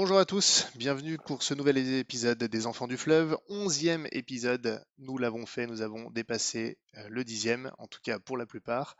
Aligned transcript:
Bonjour 0.00 0.20
à 0.20 0.24
tous, 0.24 0.68
bienvenue 0.76 1.18
pour 1.18 1.42
ce 1.42 1.54
nouvel 1.54 1.76
épisode 1.76 2.38
des 2.38 2.66
Enfants 2.68 2.86
du 2.86 2.96
Fleuve. 2.96 3.36
Onzième 3.48 4.06
épisode, 4.12 4.80
nous 4.98 5.18
l'avons 5.18 5.44
fait, 5.44 5.66
nous 5.66 5.82
avons 5.82 6.08
dépassé 6.12 6.78
euh, 6.96 7.08
le 7.08 7.24
dixième, 7.24 7.72
en 7.78 7.88
tout 7.88 7.98
cas 8.00 8.20
pour 8.20 8.36
la 8.36 8.46
plupart. 8.46 8.96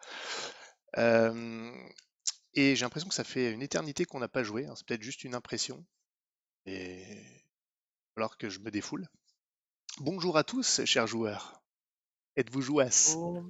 Euh, 0.96 1.70
et 2.54 2.74
j'ai 2.74 2.84
l'impression 2.84 3.08
que 3.08 3.14
ça 3.14 3.22
fait 3.22 3.52
une 3.52 3.62
éternité 3.62 4.06
qu'on 4.06 4.18
n'a 4.18 4.26
pas 4.26 4.42
joué, 4.42 4.66
hein, 4.66 4.74
c'est 4.74 4.84
peut-être 4.88 5.04
juste 5.04 5.22
une 5.22 5.36
impression. 5.36 5.86
Alors 8.16 8.36
que 8.36 8.48
je 8.48 8.58
me 8.58 8.72
défoule. 8.72 9.06
Bonjour 10.00 10.36
à 10.36 10.42
tous, 10.42 10.84
chers 10.84 11.06
joueurs. 11.06 11.62
Êtes-vous 12.34 12.60
jouasse 12.60 13.14
Oh, 13.16 13.44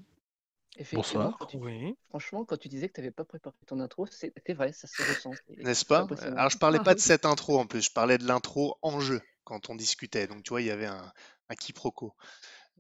Bonsoir. 0.93 1.39
quand 1.39 1.47
tu- 1.47 1.59
Oui. 1.59 1.97
franchement, 2.11 2.45
quand 2.45 2.57
tu 2.57 2.69
disais 2.69 2.89
que 2.89 2.95
tu 2.95 3.01
n'avais 3.01 3.11
pas 3.11 3.25
préparé 3.25 3.55
ton 3.67 3.81
intro, 3.81 4.07
c'est 4.07 4.33
c'est 4.47 4.55
vrai, 4.55 4.73
ça 4.73 4.87
se 4.87 5.03
ressent. 5.03 5.39
N'est-ce 5.63 5.85
pas. 5.85 6.07
Alors 6.37 6.51
je 6.51 6.59
parlais 6.59 6.79
pas 6.81 6.95
de 6.95 7.01
cette 7.01 7.25
intro 7.27 7.59
en 7.59 7.67
plus, 7.67 7.83
je 7.83 7.91
parlais 7.93 8.19
de 8.19 8.27
l'intro 8.27 8.79
en 8.83 9.01
jeu 9.01 9.21
quand 9.45 9.71
on 9.71 9.75
discutait. 9.75 10.27
Donc 10.27 10.43
tu 10.45 10.51
vois, 10.51 10.61
il 10.61 10.67
y 10.67 10.71
avait 10.71 10.87
un, 10.87 11.13
un 11.49 11.55
quiproquo. 11.55 12.15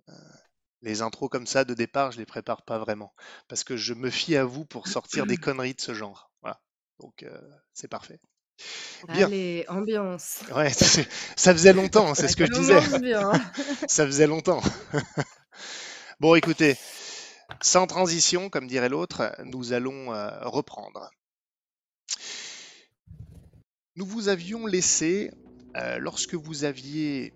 Euh, 0.08 0.12
les 0.82 1.02
intros 1.02 1.30
comme 1.30 1.46
ça 1.46 1.64
de 1.64 1.74
départ, 1.74 2.12
je 2.12 2.18
les 2.18 2.26
prépare 2.26 2.62
pas 2.64 2.78
vraiment 2.78 3.14
parce 3.48 3.64
que 3.64 3.76
je 3.76 3.94
me 3.94 4.10
fie 4.10 4.36
à 4.36 4.44
vous 4.44 4.64
pour 4.66 4.88
sortir 4.88 5.26
des 5.26 5.36
conneries 5.38 5.74
de 5.74 5.80
ce 5.80 5.94
genre. 5.94 6.30
Voilà. 6.42 6.60
Donc 7.00 7.22
euh, 7.24 7.40
c'est 7.74 7.88
parfait. 7.88 8.20
Bien. 9.08 9.30
Allez, 9.30 9.64
ambiance. 9.68 10.42
Ouais, 10.54 10.70
ça 11.36 11.52
faisait 11.52 11.72
longtemps, 11.72 12.14
c'est 12.14 12.28
ce 12.28 12.36
que 12.36 12.46
je 12.46 12.50
Ça 12.50 12.52
disais. 12.52 12.80
bien. 12.98 13.30
Ça 13.88 14.06
faisait 14.06 14.26
longtemps. 14.26 14.62
Bon, 16.20 16.34
écoutez, 16.34 16.76
sans 17.60 17.86
transition, 17.86 18.50
comme 18.50 18.66
dirait 18.66 18.88
l'autre, 18.88 19.34
nous 19.44 19.72
allons 19.72 20.12
euh, 20.12 20.30
reprendre. 20.42 21.10
Nous 23.96 24.06
vous 24.06 24.28
avions 24.28 24.66
laissé, 24.66 25.32
euh, 25.76 25.98
lorsque 25.98 26.34
vous 26.34 26.64
aviez, 26.64 27.32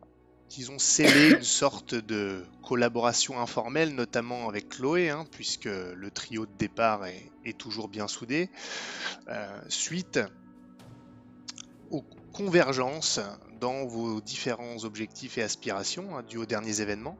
disons, 0.49 0.79
scellé 0.79 1.31
une 1.31 1.43
sorte 1.43 1.95
de 1.95 2.45
collaboration 2.63 3.41
informelle, 3.41 3.95
notamment 3.95 4.49
avec 4.49 4.69
Chloé, 4.69 5.11
hein, 5.11 5.27
puisque 5.33 5.65
le 5.65 6.11
trio 6.11 6.47
de 6.47 6.53
départ 6.59 7.05
est, 7.07 7.59
toujours 7.59 7.89
bien 7.89 8.07
soudé, 8.07 8.49
euh, 9.29 9.61
suite 9.69 10.21
aux 11.91 12.05
convergences 12.33 13.21
dans 13.61 13.87
vos 13.87 14.21
différents 14.21 14.85
objectifs 14.85 15.39
et 15.39 15.43
aspirations 15.43 16.17
hein, 16.17 16.23
dus 16.29 16.39
aux 16.39 16.47
derniers 16.47 16.81
événements. 16.81 17.19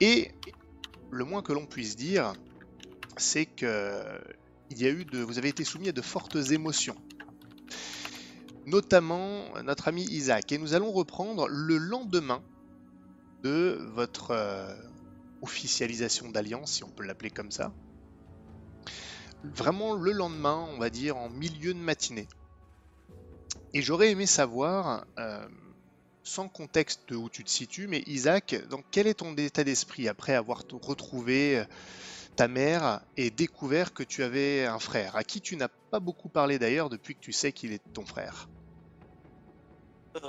Et 0.00 0.30
le 1.10 1.24
moins 1.24 1.42
que 1.42 1.52
l'on 1.52 1.66
puisse 1.66 1.96
dire, 1.96 2.32
c'est 3.16 3.46
que 3.46 4.20
vous 4.70 5.38
avez 5.38 5.48
été 5.48 5.64
soumis 5.64 5.88
à 5.88 5.92
de 5.92 6.02
fortes 6.02 6.36
émotions, 6.50 6.96
notamment 8.66 9.44
notre 9.62 9.88
ami 9.88 10.04
Isaac. 10.04 10.52
Et 10.52 10.58
nous 10.58 10.74
allons 10.74 10.92
reprendre 10.92 11.48
le 11.48 11.78
lendemain 11.78 12.42
de 13.42 13.78
votre 13.94 14.32
euh, 14.32 14.74
officialisation 15.42 16.30
d'alliance, 16.30 16.72
si 16.72 16.84
on 16.84 16.90
peut 16.90 17.04
l'appeler 17.04 17.30
comme 17.30 17.50
ça. 17.50 17.72
Vraiment 19.44 19.94
le 19.94 20.12
lendemain, 20.12 20.66
on 20.74 20.78
va 20.78 20.90
dire 20.90 21.16
en 21.16 21.30
milieu 21.30 21.72
de 21.72 21.78
matinée. 21.78 22.26
Et 23.72 23.82
j'aurais 23.82 24.10
aimé 24.10 24.26
savoir, 24.26 25.06
euh, 25.18 25.46
sans 26.26 26.48
contexte 26.48 27.08
de 27.08 27.16
où 27.16 27.30
tu 27.30 27.44
te 27.44 27.50
situes, 27.50 27.86
mais 27.86 28.02
Isaac, 28.06 28.56
donc 28.68 28.84
quel 28.90 29.06
est 29.06 29.14
ton 29.14 29.34
état 29.36 29.62
d'esprit 29.62 30.08
après 30.08 30.34
avoir 30.34 30.64
retrouvé 30.82 31.60
euh, 31.60 31.64
ta 32.34 32.48
mère 32.48 33.00
et 33.16 33.30
découvert 33.30 33.94
que 33.94 34.02
tu 34.02 34.24
avais 34.24 34.66
un 34.66 34.80
frère, 34.80 35.14
à 35.14 35.22
qui 35.22 35.40
tu 35.40 35.56
n'as 35.56 35.68
pas 35.90 36.00
beaucoup 36.00 36.28
parlé 36.28 36.58
d'ailleurs 36.58 36.90
depuis 36.90 37.14
que 37.14 37.20
tu 37.20 37.32
sais 37.32 37.52
qu'il 37.52 37.72
est 37.72 37.92
ton 37.92 38.04
frère? 38.04 38.48
Euh, 40.16 40.20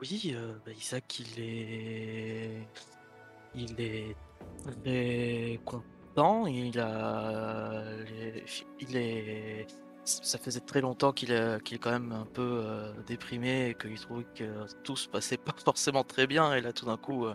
oui, 0.00 0.32
euh, 0.34 0.54
bah, 0.64 0.72
Isaac, 0.72 1.18
il 1.18 1.40
est. 1.40 2.68
Il 3.54 3.80
est 3.80 4.16
très 4.64 5.60
content. 5.64 6.46
Il 6.46 6.78
a. 6.78 7.82
Il 8.80 8.96
est. 8.96 9.66
Ça 10.04 10.36
faisait 10.36 10.58
très 10.60 10.80
longtemps 10.80 11.12
qu'il 11.12 11.30
est, 11.30 11.62
qu'il 11.62 11.76
est 11.76 11.78
quand 11.78 11.92
même 11.92 12.10
un 12.10 12.26
peu 12.26 12.42
euh, 12.64 12.92
déprimé 13.06 13.68
et 13.70 13.74
qu'il 13.74 13.98
trouvait 14.00 14.26
que 14.34 14.66
tout 14.82 14.96
se 14.96 15.08
passait 15.08 15.36
pas 15.36 15.54
forcément 15.64 16.02
très 16.02 16.26
bien. 16.26 16.52
Et 16.54 16.60
là, 16.60 16.72
tout 16.72 16.86
d'un 16.86 16.96
coup, 16.96 17.26
euh, 17.26 17.34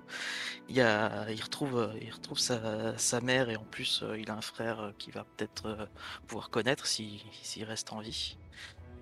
il, 0.68 0.82
a, 0.82 1.32
il 1.32 1.42
retrouve, 1.42 1.78
euh, 1.78 1.88
il 2.02 2.12
retrouve 2.12 2.40
sa, 2.40 2.98
sa 2.98 3.22
mère 3.22 3.50
et 3.50 3.56
en 3.56 3.64
plus, 3.64 4.02
euh, 4.04 4.20
il 4.20 4.30
a 4.30 4.34
un 4.36 4.42
frère 4.42 4.82
euh, 4.82 4.92
qu'il 4.98 5.14
va 5.14 5.26
peut-être 5.38 5.66
euh, 5.68 5.86
pouvoir 6.28 6.50
connaître 6.50 6.88
s'il 6.88 7.22
reste 7.62 7.94
en 7.94 8.02
vie. 8.02 8.38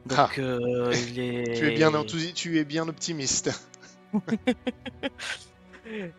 Donc, 0.06 0.20
Ah. 0.20 0.30
euh, 0.38 0.94
il 1.08 1.20
est. 1.20 1.54
tu, 1.58 1.68
es 1.68 1.72
bien 1.72 1.90
enthousi- 1.92 2.34
tu 2.34 2.60
es 2.60 2.66
bien 2.66 2.88
optimiste. 2.88 3.50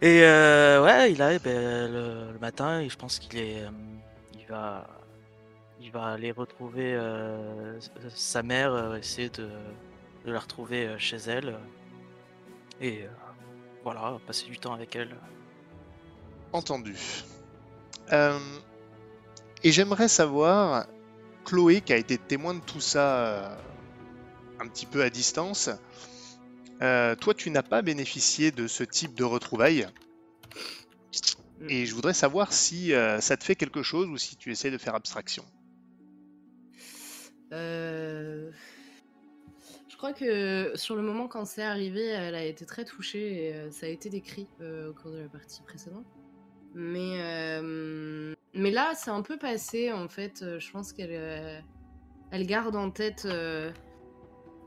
Et 0.00 0.22
euh, 0.22 0.82
ouais, 0.84 1.12
il 1.12 1.20
a 1.22 1.38
ben, 1.38 1.90
le, 1.92 2.32
le 2.32 2.38
matin, 2.38 2.80
et 2.80 2.88
je 2.88 2.96
pense 2.96 3.18
qu'il 3.18 3.36
est, 3.38 3.62
euh, 3.64 3.70
il 4.38 4.46
va, 4.46 4.86
va 5.96 6.12
aller 6.12 6.30
retrouver 6.30 6.94
euh, 6.94 7.78
sa 8.14 8.42
mère, 8.42 8.72
euh, 8.72 8.96
essayer 8.96 9.28
de, 9.30 9.48
de 10.24 10.32
la 10.32 10.38
retrouver 10.38 10.86
euh, 10.86 10.98
chez 10.98 11.16
elle, 11.16 11.58
et 12.80 13.02
euh, 13.02 13.08
voilà, 13.82 14.18
passer 14.26 14.46
du 14.46 14.58
temps 14.58 14.74
avec 14.74 14.94
elle. 14.96 15.16
Entendu. 16.52 16.96
Euh, 18.12 18.38
et 19.64 19.72
j'aimerais 19.72 20.08
savoir, 20.08 20.86
Chloé, 21.44 21.80
qui 21.80 21.92
a 21.92 21.96
été 21.96 22.18
témoin 22.18 22.54
de 22.54 22.60
tout 22.60 22.80
ça 22.80 23.26
euh, 23.26 23.56
un 24.60 24.68
petit 24.68 24.86
peu 24.86 25.02
à 25.02 25.10
distance, 25.10 25.70
euh, 26.82 27.14
toi, 27.16 27.34
tu 27.34 27.50
n'as 27.50 27.62
pas 27.62 27.82
bénéficié 27.82 28.50
de 28.50 28.66
ce 28.66 28.84
type 28.84 29.14
de 29.14 29.24
retrouvailles. 29.24 29.86
Et 31.68 31.86
je 31.86 31.94
voudrais 31.94 32.12
savoir 32.12 32.52
si 32.52 32.92
euh, 32.92 33.20
ça 33.20 33.36
te 33.38 33.44
fait 33.44 33.56
quelque 33.56 33.82
chose 33.82 34.08
ou 34.08 34.18
si 34.18 34.36
tu 34.36 34.52
essaies 34.52 34.70
de 34.70 34.76
faire 34.76 34.94
abstraction. 34.94 35.44
Euh, 37.52 38.50
Je 39.88 39.96
crois 39.96 40.12
que 40.12 40.72
sur 40.74 40.94
le 40.96 41.02
moment 41.02 41.26
quand 41.26 41.44
c'est 41.44 41.62
arrivé, 41.62 42.04
elle 42.04 42.34
a 42.34 42.44
été 42.44 42.66
très 42.66 42.84
touchée 42.84 43.46
et 43.46 43.54
euh, 43.54 43.70
ça 43.70 43.86
a 43.86 43.88
été 43.88 44.10
décrit 44.10 44.46
euh, 44.60 44.90
au 44.90 44.92
cours 44.92 45.10
de 45.10 45.18
la 45.18 45.28
partie 45.28 45.62
précédente. 45.62 46.06
Mais, 46.74 47.22
euh, 47.22 48.34
mais 48.52 48.70
là, 48.70 48.92
c'est 48.94 49.10
un 49.10 49.22
peu 49.22 49.38
passé 49.38 49.92
en 49.92 50.08
fait. 50.08 50.42
Euh, 50.42 50.60
Je 50.60 50.70
pense 50.70 50.92
qu'elle 50.92 51.64
elle 52.32 52.46
garde 52.46 52.76
en 52.76 52.90
tête. 52.90 53.26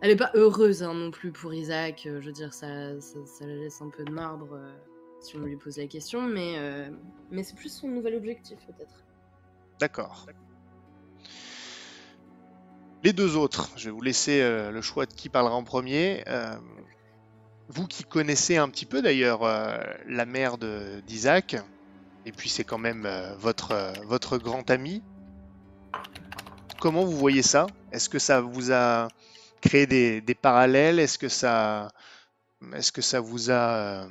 Elle 0.02 0.12
est 0.12 0.16
pas 0.16 0.32
heureuse 0.34 0.82
hein, 0.82 0.94
non 0.94 1.12
plus 1.12 1.32
pour 1.32 1.54
Isaac. 1.54 2.04
Je 2.06 2.26
veux 2.26 2.32
dire, 2.32 2.54
ça, 2.54 3.00
ça, 3.02 3.46
la 3.46 3.56
laisse 3.56 3.82
un 3.82 3.90
peu 3.90 4.06
de 4.06 4.12
marbre 4.12 4.58
si 5.20 5.36
on 5.36 5.42
lui 5.42 5.58
pose 5.58 5.78
la 5.78 5.88
question. 5.88 6.22
Mais, 6.22 6.58
mais 7.30 7.44
c'est 7.44 7.56
plus 7.56 7.72
son 7.72 7.90
nouvel 7.90 8.16
objectif 8.16 8.58
peut-être. 8.66 9.04
D'accord. 9.80 10.26
Les 13.02 13.14
deux 13.14 13.38
autres, 13.38 13.70
je 13.78 13.86
vais 13.86 13.92
vous 13.92 14.02
laisser 14.02 14.42
euh, 14.42 14.72
le 14.72 14.82
choix 14.82 15.06
de 15.06 15.14
qui 15.14 15.30
parlera 15.30 15.56
en 15.56 15.64
premier. 15.64 16.22
Euh, 16.28 16.54
vous 17.70 17.88
qui 17.88 18.04
connaissez 18.04 18.58
un 18.58 18.68
petit 18.68 18.86
peu 18.86 19.02
d'ailleurs 19.02 19.44
euh, 19.44 19.78
la 20.06 20.26
mère 20.26 20.58
d'Isaac, 20.58 21.56
et 22.26 22.34
puis 22.34 22.50
c'est 22.50 22.66
quand 22.66 22.78
même 22.78 23.08
votre, 23.40 24.38
grand 24.38 24.70
ami, 24.70 25.02
comment 26.82 27.06
vous 27.06 27.16
voyez 27.16 27.42
ça? 27.42 27.68
Est-ce 27.94 28.10
que 28.10 28.20
ça 28.20 28.42
vous 28.42 28.74
a 28.74 29.08
créé 29.62 29.86
des, 29.86 30.36
parallèles? 30.36 31.00
Est-ce 31.00 31.18
que 31.18 31.30
ça, 31.30 31.94
est-ce 32.74 32.92
que 32.92 33.02
ça 33.02 33.22
vous 33.22 33.50
a 33.50 34.10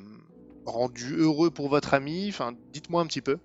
rendu 0.64 1.16
heureux 1.16 1.50
pour 1.50 1.68
votre 1.68 1.92
ami? 1.92 2.28
Enfin, 2.30 2.54
dites-moi 2.72 3.02
un 3.02 3.06
petit 3.06 3.22
peu. 3.22 3.38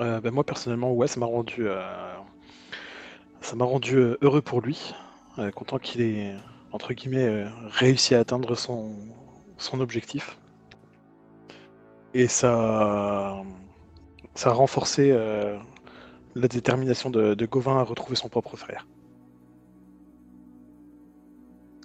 Euh, 0.00 0.20
ben, 0.20 0.32
moi 0.32 0.44
personnellement, 0.44 0.92
ouais, 0.92 1.06
ça 1.06 1.20
m'a 1.20 1.26
rendu, 1.26 1.68
euh, 1.68 1.80
ça 3.40 3.56
m'a 3.56 3.64
rendu 3.64 3.96
euh, 3.96 4.16
heureux 4.22 4.42
pour 4.42 4.60
lui, 4.60 4.92
euh, 5.38 5.50
content 5.50 5.78
qu'il 5.78 6.00
ait 6.00 6.34
entre 6.72 6.92
guillemets 6.94 7.26
euh, 7.26 7.48
réussi 7.70 8.14
à 8.14 8.20
atteindre 8.20 8.54
son, 8.56 8.96
son 9.58 9.80
objectif. 9.80 10.36
Et 12.14 12.28
ça, 12.28 13.42
ça 14.34 14.50
a 14.50 14.52
renforcé 14.52 15.10
euh, 15.10 15.58
la 16.34 16.48
détermination 16.48 17.10
de, 17.10 17.34
de 17.34 17.46
Gauvin 17.46 17.78
à 17.78 17.82
retrouver 17.82 18.16
son 18.16 18.28
propre 18.28 18.56
frère. 18.56 18.86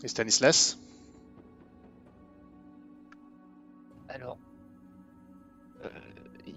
Et 0.03 0.07
Stanislas? 0.07 0.77
Alors, 4.07 4.37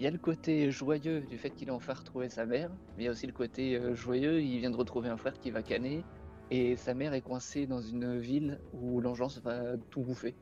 y 0.02 0.06
a 0.06 0.10
le 0.10 0.18
côté 0.18 0.70
joyeux 0.70 1.20
du 1.20 1.38
fait 1.38 1.50
qu'il 1.50 1.70
a 1.70 1.74
enfin 1.74 1.94
retrouvé 1.94 2.28
sa 2.28 2.46
mère, 2.46 2.70
mais 2.96 3.04
il 3.04 3.06
y 3.06 3.08
a 3.08 3.12
aussi 3.12 3.26
le 3.26 3.32
côté 3.32 3.76
euh, 3.76 3.94
joyeux, 3.94 4.42
il 4.42 4.58
vient 4.58 4.70
de 4.70 4.76
retrouver 4.76 5.08
un 5.08 5.16
frère 5.16 5.38
qui 5.40 5.50
va 5.50 5.62
canner, 5.62 6.02
et 6.50 6.76
sa 6.76 6.94
mère 6.94 7.14
est 7.14 7.20
coincée 7.20 7.66
dans 7.66 7.80
une 7.80 8.18
ville 8.18 8.58
où 8.72 9.00
l'engeance 9.00 9.38
va 9.38 9.76
tout 9.90 10.00
bouffer. 10.00 10.34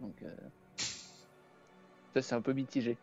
Donc, 0.00 0.14
euh, 0.22 0.34
ça 2.14 2.22
c'est 2.22 2.34
un 2.34 2.40
peu 2.40 2.52
mitigé. 2.52 2.96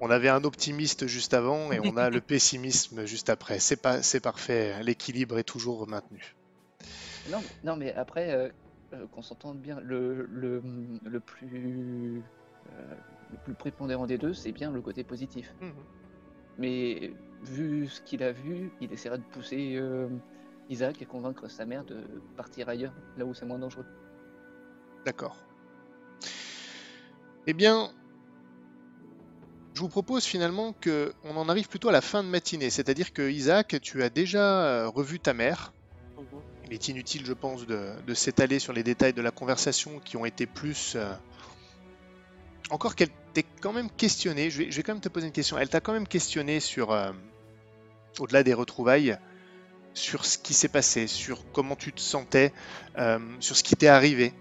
On 0.00 0.10
avait 0.10 0.28
un 0.28 0.44
optimiste 0.44 1.06
juste 1.06 1.32
avant 1.32 1.72
et 1.72 1.80
on 1.80 1.96
a 1.96 2.10
le 2.10 2.20
pessimisme 2.20 3.06
juste 3.06 3.30
après. 3.30 3.58
C'est 3.58 3.80
pas, 3.80 4.02
c'est 4.02 4.20
parfait. 4.20 4.82
L'équilibre 4.82 5.38
est 5.38 5.44
toujours 5.44 5.88
maintenu. 5.88 6.34
Non, 7.30 7.42
non 7.62 7.76
mais 7.76 7.94
après, 7.94 8.32
euh, 8.32 8.48
euh, 8.92 9.06
qu'on 9.12 9.22
s'entende 9.22 9.58
bien, 9.58 9.80
le, 9.80 10.26
le, 10.26 10.62
le 11.04 11.20
plus 11.20 12.22
euh, 12.70 12.94
le 13.34 13.38
plus 13.44 13.54
prépondérant 13.54 14.06
des 14.06 14.18
deux, 14.18 14.34
c'est 14.34 14.52
bien 14.52 14.70
le 14.70 14.80
côté 14.80 15.04
positif. 15.04 15.54
Mhm. 15.60 15.72
Mais 16.58 17.12
vu 17.42 17.88
ce 17.88 18.00
qu'il 18.00 18.22
a 18.22 18.32
vu, 18.32 18.70
il 18.80 18.92
essaiera 18.92 19.16
de 19.18 19.22
pousser 19.32 19.74
euh, 19.76 20.08
Isaac 20.68 21.02
et 21.02 21.06
convaincre 21.06 21.48
sa 21.48 21.66
mère 21.66 21.84
de 21.84 21.96
partir 22.36 22.68
ailleurs, 22.68 22.94
là 23.16 23.24
où 23.24 23.34
c'est 23.34 23.44
moins 23.44 23.58
dangereux. 23.58 23.86
D'accord. 25.04 25.36
Eh 27.46 27.52
bien, 27.52 27.90
je 29.74 29.80
vous 29.80 29.88
propose 29.88 30.24
finalement 30.24 30.72
que 30.80 31.12
on 31.24 31.36
en 31.36 31.48
arrive 31.48 31.68
plutôt 31.68 31.88
à 31.88 31.92
la 31.92 32.00
fin 32.00 32.22
de 32.22 32.28
matinée, 32.28 32.70
c'est-à-dire 32.70 33.12
que 33.12 33.28
Isaac, 33.28 33.76
tu 33.82 34.02
as 34.02 34.08
déjà 34.10 34.64
euh, 34.64 34.88
revu 34.88 35.20
ta 35.20 35.34
mère. 35.34 35.72
Il 36.66 36.72
est 36.72 36.88
inutile, 36.88 37.26
je 37.26 37.34
pense, 37.34 37.66
de, 37.66 37.90
de 38.06 38.14
s'étaler 38.14 38.58
sur 38.58 38.72
les 38.72 38.82
détails 38.82 39.12
de 39.12 39.20
la 39.20 39.30
conversation 39.30 40.00
qui 40.00 40.16
ont 40.16 40.24
été 40.24 40.46
plus. 40.46 40.94
euh, 40.96 41.12
Encore 42.70 42.94
qu'elle 42.94 43.10
t'ait 43.34 43.44
quand 43.60 43.72
même 43.72 43.90
questionné, 43.90 44.50
je 44.50 44.58
vais, 44.58 44.70
je 44.70 44.76
vais 44.76 44.82
quand 44.82 44.94
même 44.94 45.02
te 45.02 45.08
poser 45.08 45.26
une 45.26 45.32
question. 45.32 45.58
Elle 45.58 45.68
t'a 45.68 45.80
quand 45.80 45.92
même 45.92 46.08
questionné 46.08 46.60
sur, 46.60 46.92
euh, 46.92 47.12
au-delà 48.18 48.42
des 48.42 48.54
retrouvailles, 48.54 49.18
sur 49.92 50.24
ce 50.24 50.38
qui 50.38 50.54
s'est 50.54 50.68
passé, 50.68 51.06
sur 51.06 51.40
comment 51.52 51.76
tu 51.76 51.92
te 51.92 52.00
sentais, 52.00 52.52
euh, 52.98 53.18
sur 53.40 53.56
ce 53.56 53.62
qui 53.62 53.76
t'est 53.76 53.88
arrivé. 53.88 54.32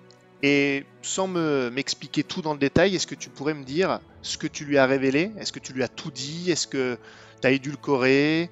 Et 0.42 0.86
sans 1.02 1.28
me 1.28 1.70
m'expliquer 1.70 2.24
tout 2.24 2.42
dans 2.42 2.54
le 2.54 2.60
détail, 2.60 2.96
est-ce 2.96 3.08
que 3.08 3.16
tu 3.16 3.30
pourrais 3.30 3.54
me 3.54 3.64
dire 3.64 4.00
ce 4.22 4.38
que 4.38 4.48
tu 4.48 4.66
lui 4.66 4.78
as 4.78 4.86
révélé? 4.86 5.32
Est-ce 5.38 5.54
que 5.54 5.60
tu 5.60 5.72
lui 5.72 5.84
as 5.84 5.88
tout 5.88 6.12
dit? 6.12 6.52
Est-ce 6.52 6.68
que 6.68 6.98
tu 7.42 7.48
as 7.48 7.52
édulcoré? 7.52 8.50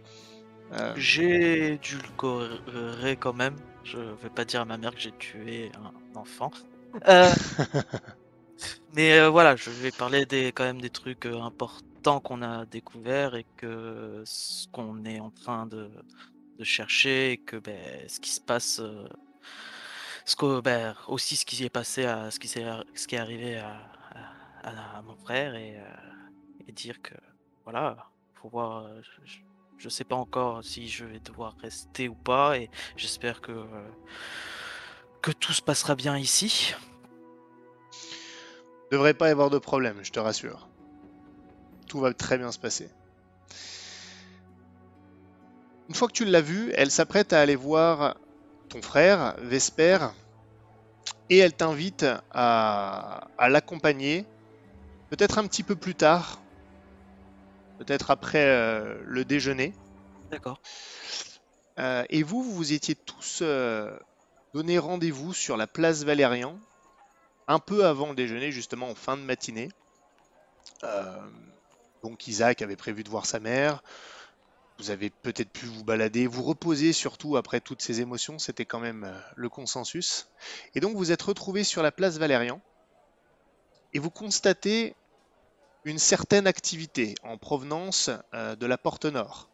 Euh, 0.74 0.94
J'ai 0.96 1.80
correr 2.16 3.18
quand 3.20 3.34
même. 3.34 3.56
Je 3.84 3.98
vais 3.98 4.30
pas 4.34 4.46
dire 4.46 4.62
à 4.62 4.66
ma 4.66 4.78
mère 4.78 4.96
que 4.96 5.02
j'ai 5.02 5.12
tué 5.12 5.72
un 5.76 6.18
enfant. 6.18 6.52
Euh, 7.08 7.30
mais 8.94 9.20
euh, 9.20 9.30
voilà, 9.30 9.56
je 9.56 9.70
vais 9.70 9.92
parler 9.92 10.26
des, 10.26 10.48
quand 10.52 10.64
même 10.64 10.82
des 10.82 10.90
trucs 10.90 11.26
euh, 11.26 11.42
importants 11.42 12.20
qu'on 12.20 12.42
a 12.42 12.66
découverts 12.66 13.36
et 13.36 13.46
que 13.58 14.24
ce 14.26 14.68
qu'on 14.70 15.06
est 15.06 15.20
en 15.20 15.32
train 15.32 15.66
de, 15.68 15.90
de 16.60 16.64
chercher 16.64 17.34
et 17.34 17.38
que 17.38 17.58
ben, 17.58 17.80
ce 18.08 18.20
qui 18.20 18.32
se 18.32 18.42
passe, 18.42 18.80
euh, 18.80 19.08
ce 20.26 20.36
que, 20.36 20.62
ben, 20.62 20.96
aussi 21.08 21.36
ce 21.36 21.46
qui 21.46 21.56
s'est 21.56 21.70
passé, 21.70 22.06
à, 22.06 22.32
ce, 22.32 22.40
qui 22.40 22.48
s'est, 22.48 22.66
ce 22.96 23.08
qui 23.08 23.16
est 23.16 23.20
arrivé 23.20 23.58
à, 23.58 25.02
mon 25.04 25.16
frère 25.16 25.56
et, 25.56 25.78
dire 26.72 27.02
que 27.02 27.16
voilà, 27.66 28.10
faut 28.36 28.48
voir. 28.50 28.88
je- 29.02 29.40
je- 29.78 29.90
sais 29.90 30.06
pas 30.06 30.16
encore 30.16 30.64
si 30.64 30.88
je 30.88 31.04
vais 31.06 31.20
devoir 31.20 31.58
rester 31.58 32.08
ou 32.08 32.16
pas 32.16 32.58
et 32.58 32.70
j'espère 32.96 33.42
que, 33.42 33.52
que 35.22 35.32
tout 35.32 35.54
se 35.54 35.62
passera 35.62 35.96
bien 35.96 36.18
ici. 36.18 36.74
Devrait 38.92 39.14
pas 39.14 39.30
y 39.30 39.32
avoir 39.32 39.50
de 39.50 39.58
problème, 39.58 39.98
je 40.04 40.12
te 40.12 40.20
rassure. 40.20 40.68
Tout 41.88 42.00
va 42.00 42.14
très 42.14 42.38
bien 42.38 42.52
se 42.52 42.60
passer. 42.60 42.90
Une 45.90 45.96
fois 45.96 46.08
que 46.08 46.14
tu 46.14 46.26
l'as 46.26 46.42
vue, 46.42 46.72
elle 46.76 46.92
s'apprête 46.92 47.34
à 47.34 47.42
aller 47.42 47.56
voir 47.56 48.16
ton 48.70 48.82
frère, 48.82 49.36
Vesper, 49.40 49.98
et 51.30 51.38
elle 51.38 51.54
t'invite 51.54 52.06
à, 52.32 53.28
à 53.38 53.50
l'accompagner, 53.50 54.26
peut-être 55.10 55.38
un 55.38 55.48
petit 55.48 55.64
peu 55.64 55.76
plus 55.76 55.96
tard, 55.96 56.42
peut-être 57.80 58.12
après 58.12 58.46
euh, 58.46 59.02
le 59.06 59.26
déjeuner. 59.26 59.74
D'accord. 60.30 60.62
Euh, 61.80 62.04
et 62.10 62.24
vous, 62.24 62.44
vous 62.44 62.54
vous 62.54 62.74
étiez 62.74 62.96
tous 62.96 63.40
euh, 63.42 63.98
donné 64.54 64.78
rendez-vous 64.78 65.34
sur 65.34 65.58
la 65.58 65.68
place 65.68 66.04
Valérian, 66.04 66.58
un 67.52 67.60
peu 67.60 67.86
avant 67.86 68.10
le 68.10 68.16
déjeuner, 68.16 68.52
justement 68.52 68.90
en 68.90 68.96
fin 68.96 69.18
de 69.18 69.24
matinée. 69.24 69.70
Euh, 70.84 71.20
donc 72.02 72.28
Isaac 72.28 72.62
avait 72.62 72.76
prévu 72.76 73.04
de 73.04 73.10
voir 73.10 73.26
sa 73.26 73.40
mère. 73.40 73.84
Vous 74.80 74.90
avez 74.90 75.10
peut-être 75.10 75.52
pu 75.52 75.66
vous 75.66 75.84
balader, 75.84 76.26
vous 76.28 76.44
reposer 76.44 76.94
surtout 76.94 77.38
après 77.38 77.60
toutes 77.60 77.82
ces 77.82 78.02
émotions, 78.02 78.40
c'était 78.40 78.66
quand 78.66 78.80
même 78.80 79.04
euh, 79.04 79.20
le 79.36 79.50
consensus. 79.50 80.30
Et 80.74 80.80
donc 80.80 80.96
vous 80.96 81.12
êtes 81.12 81.22
retrouvés 81.22 81.64
sur 81.64 81.84
la 81.84 81.92
place 81.92 82.18
Valérian 82.18 82.62
et 83.94 84.00
vous 84.00 84.10
constatez 84.10 84.96
une 85.84 86.00
certaine 86.00 86.48
activité 86.48 87.16
en 87.22 87.38
provenance 87.38 88.10
euh, 88.34 88.56
de 88.56 88.66
la 88.66 88.78
porte 88.78 89.06
nord 89.06 89.51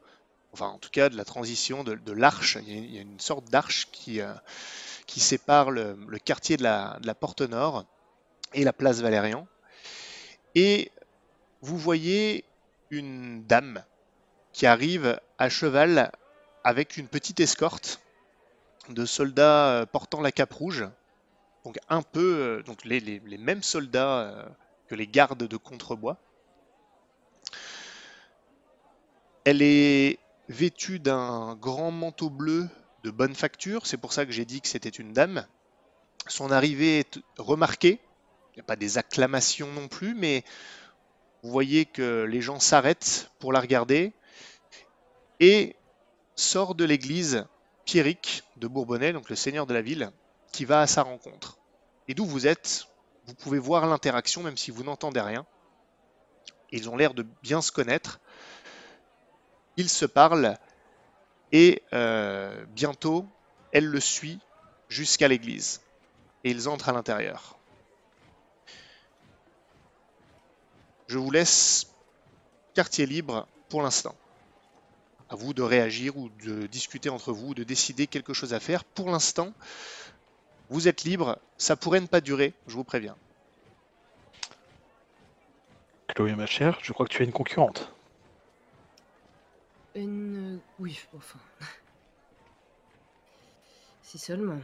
enfin 0.53 0.67
en 0.67 0.77
tout 0.79 0.89
cas 0.89 1.09
de 1.09 1.17
la 1.17 1.25
transition 1.25 1.83
de, 1.83 2.11
l'arche. 2.11 2.57
Il, 2.65 2.93
y 2.93 2.97
a- 2.97 3.01
une 3.01 3.19
sorte 3.19 3.49
d'arche 3.49 3.87
qui, 3.91 4.21
euh, 4.21 4.33
sépare 5.07 5.71
le, 5.71 5.95
quartier 6.23 6.57
de 6.57 6.63
la, 6.63 6.99
Porte 7.19 7.41
Nord 7.41 7.85
et 8.53 8.63
la 8.63 8.73
place 8.73 9.01
Valérian. 9.01 9.47
Et 10.55 10.91
vous 11.61 11.77
voyez 11.77 12.45
une 12.89 13.43
dame 13.45 13.83
qui 14.53 14.65
arrive 14.65 15.19
à 15.37 15.49
cheval 15.49 16.11
avec 16.63 16.97
une 16.97 17.07
petite 17.07 17.39
escorte 17.39 17.99
de 18.89 19.05
soldats 19.05 19.69
euh, 19.81 19.85
portant 19.85 20.21
la 20.21 20.31
cape 20.31 20.53
rouge. 20.53 20.85
Donc 21.65 21.77
un 21.89 22.01
peu 22.01 22.37
euh, 22.39 22.63
donc 22.63 22.85
les, 22.85 22.99
les- 22.99 23.37
mêmes 23.37 23.63
soldats 23.63 24.47
que 24.87 24.95
les 24.95 25.07
gardes 25.07 25.43
de 25.43 25.57
Contrebois. 25.57 26.17
Elle 29.43 29.61
est 29.61 30.19
vêtue 30.49 30.99
d'un 30.99 31.55
grand 31.55 31.91
manteau 31.91 32.29
bleu 32.29 32.67
de 33.03 33.11
bonne 33.11 33.35
facture, 33.35 33.85
c'est 33.85 33.97
pour 33.97 34.13
ça 34.13 34.25
que 34.25 34.31
j'ai 34.31 34.45
dit 34.45 34.61
que 34.61 34.67
c'était 34.67 34.89
une 34.89 35.13
dame. 35.13 35.45
Son 36.27 36.51
arrivée 36.51 36.99
est 36.99 37.19
remarquée, 37.37 37.99
il 38.51 38.57
n'y 38.57 38.61
a 38.61 38.65
pas 38.65 38.75
des 38.75 38.97
acclamations 38.97 39.71
non 39.71 39.87
plus, 39.87 40.15
mais 40.15 40.43
vous 41.43 41.51
voyez 41.51 41.85
que 41.85 42.23
les 42.23 42.41
gens 42.41 42.59
s'arrêtent 42.59 43.31
pour 43.39 43.53
la 43.53 43.59
regarder 43.59 44.13
et 45.39 45.75
sort 46.35 46.75
de 46.75 46.85
l'église 46.85 47.45
Pierrick 47.85 48.43
de 48.57 48.67
Bourbonnais, 48.67 49.13
donc 49.13 49.29
le 49.29 49.35
seigneur 49.35 49.65
de 49.65 49.73
la 49.73 49.81
ville, 49.81 50.11
qui 50.51 50.65
va 50.65 50.81
à 50.81 50.87
sa 50.87 51.03
rencontre. 51.03 51.57
Et 52.07 52.13
d'où 52.13 52.25
vous 52.25 52.47
êtes, 52.47 52.87
vous 53.25 53.35
pouvez 53.35 53.59
voir 53.59 53.85
l'interaction 53.85 54.43
même 54.43 54.57
si 54.57 54.71
vous 54.71 54.83
n'entendez 54.83 55.21
rien. 55.21 55.45
Ils 56.71 56.89
ont 56.89 56.97
l'air 56.97 57.13
de 57.13 57.25
bien 57.43 57.61
se 57.61 57.71
connaître. 57.71 58.19
Ils 59.77 59.89
se 59.89 60.05
parlent 60.05 60.57
et 61.51 61.81
euh, 61.93 62.65
bientôt, 62.69 63.25
elle 63.71 63.85
le 63.85 63.99
suit 63.99 64.39
jusqu'à 64.89 65.27
l'église. 65.27 65.81
Et 66.43 66.51
ils 66.51 66.67
entrent 66.67 66.89
à 66.89 66.93
l'intérieur. 66.93 67.57
Je 71.07 71.17
vous 71.17 71.31
laisse 71.31 71.87
quartier 72.73 73.05
libre 73.05 73.47
pour 73.69 73.81
l'instant. 73.81 74.15
À 75.29 75.35
vous 75.35 75.53
de 75.53 75.61
réagir 75.61 76.17
ou 76.17 76.29
de 76.43 76.67
discuter 76.67 77.09
entre 77.09 77.33
vous, 77.33 77.53
de 77.53 77.63
décider 77.63 78.07
quelque 78.07 78.33
chose 78.33 78.53
à 78.53 78.59
faire. 78.59 78.83
Pour 78.83 79.09
l'instant, 79.09 79.53
vous 80.69 80.87
êtes 80.87 81.03
libre. 81.03 81.37
Ça 81.57 81.75
pourrait 81.75 82.01
ne 82.01 82.07
pas 82.07 82.21
durer, 82.21 82.53
je 82.67 82.73
vous 82.73 82.83
préviens. 82.83 83.15
Chloé, 86.07 86.35
ma 86.35 86.45
chère, 86.45 86.79
je 86.81 86.93
crois 86.93 87.05
que 87.05 87.13
tu 87.13 87.21
as 87.21 87.25
une 87.25 87.31
concurrente. 87.31 87.93
Une. 89.97 90.59
Oui, 90.79 90.99
enfin. 91.15 91.39
si 94.03 94.17
seulement. 94.17 94.59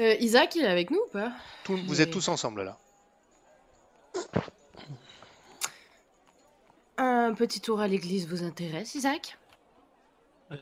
Euh, 0.00 0.14
Isaac, 0.18 0.56
il 0.56 0.64
est 0.64 0.68
avec 0.68 0.90
nous 0.90 0.98
ou 0.98 1.08
pas? 1.10 1.32
Tout- 1.62 1.76
vous 1.86 2.00
êtes 2.00 2.10
tous 2.10 2.26
ensemble 2.28 2.62
là. 2.64 2.76
Un 6.96 7.34
petit 7.34 7.60
tour 7.60 7.80
à 7.80 7.88
l'église 7.88 8.26
vous 8.28 8.42
intéresse, 8.44 8.94
Isaac? 8.94 9.38
Euh, 10.50 10.56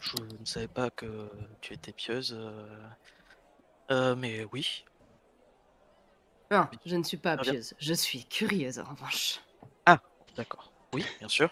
Je 0.00 0.16
ne 0.38 0.44
savais 0.44 0.68
pas 0.68 0.90
que 0.90 1.30
tu 1.60 1.72
étais 1.74 1.92
pieuse. 1.92 2.34
euh, 2.38 2.66
euh, 3.90 4.14
mais 4.16 4.44
oui. 4.52 4.84
Non, 6.50 6.66
je 6.84 6.96
ne 6.96 7.02
suis 7.02 7.16
pas 7.16 7.36
pieuse. 7.38 7.72
Je 7.78 7.94
suis 7.94 8.26
curieuse 8.26 8.78
en 8.78 8.84
revanche. 8.84 9.40
D'accord. 10.36 10.72
Oui, 10.94 11.04
bien 11.18 11.28
sûr. 11.28 11.50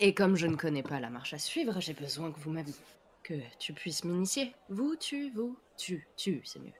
Et 0.00 0.14
comme 0.14 0.36
je 0.36 0.46
ne 0.46 0.56
connais 0.56 0.82
pas 0.82 1.00
la 1.00 1.10
marche 1.10 1.32
à 1.34 1.38
suivre, 1.38 1.80
j'ai 1.80 1.94
besoin 1.94 2.32
que 2.32 2.38
vous 2.40 2.50
m'aviez. 2.50 2.74
Que 3.22 3.34
tu 3.58 3.72
puisses 3.72 4.04
m'initier. 4.04 4.52
Vous, 4.68 4.96
tu, 4.96 5.30
vous, 5.30 5.56
tu, 5.76 6.08
tu, 6.16 6.42
c'est 6.44 6.58
mieux. 6.58 6.72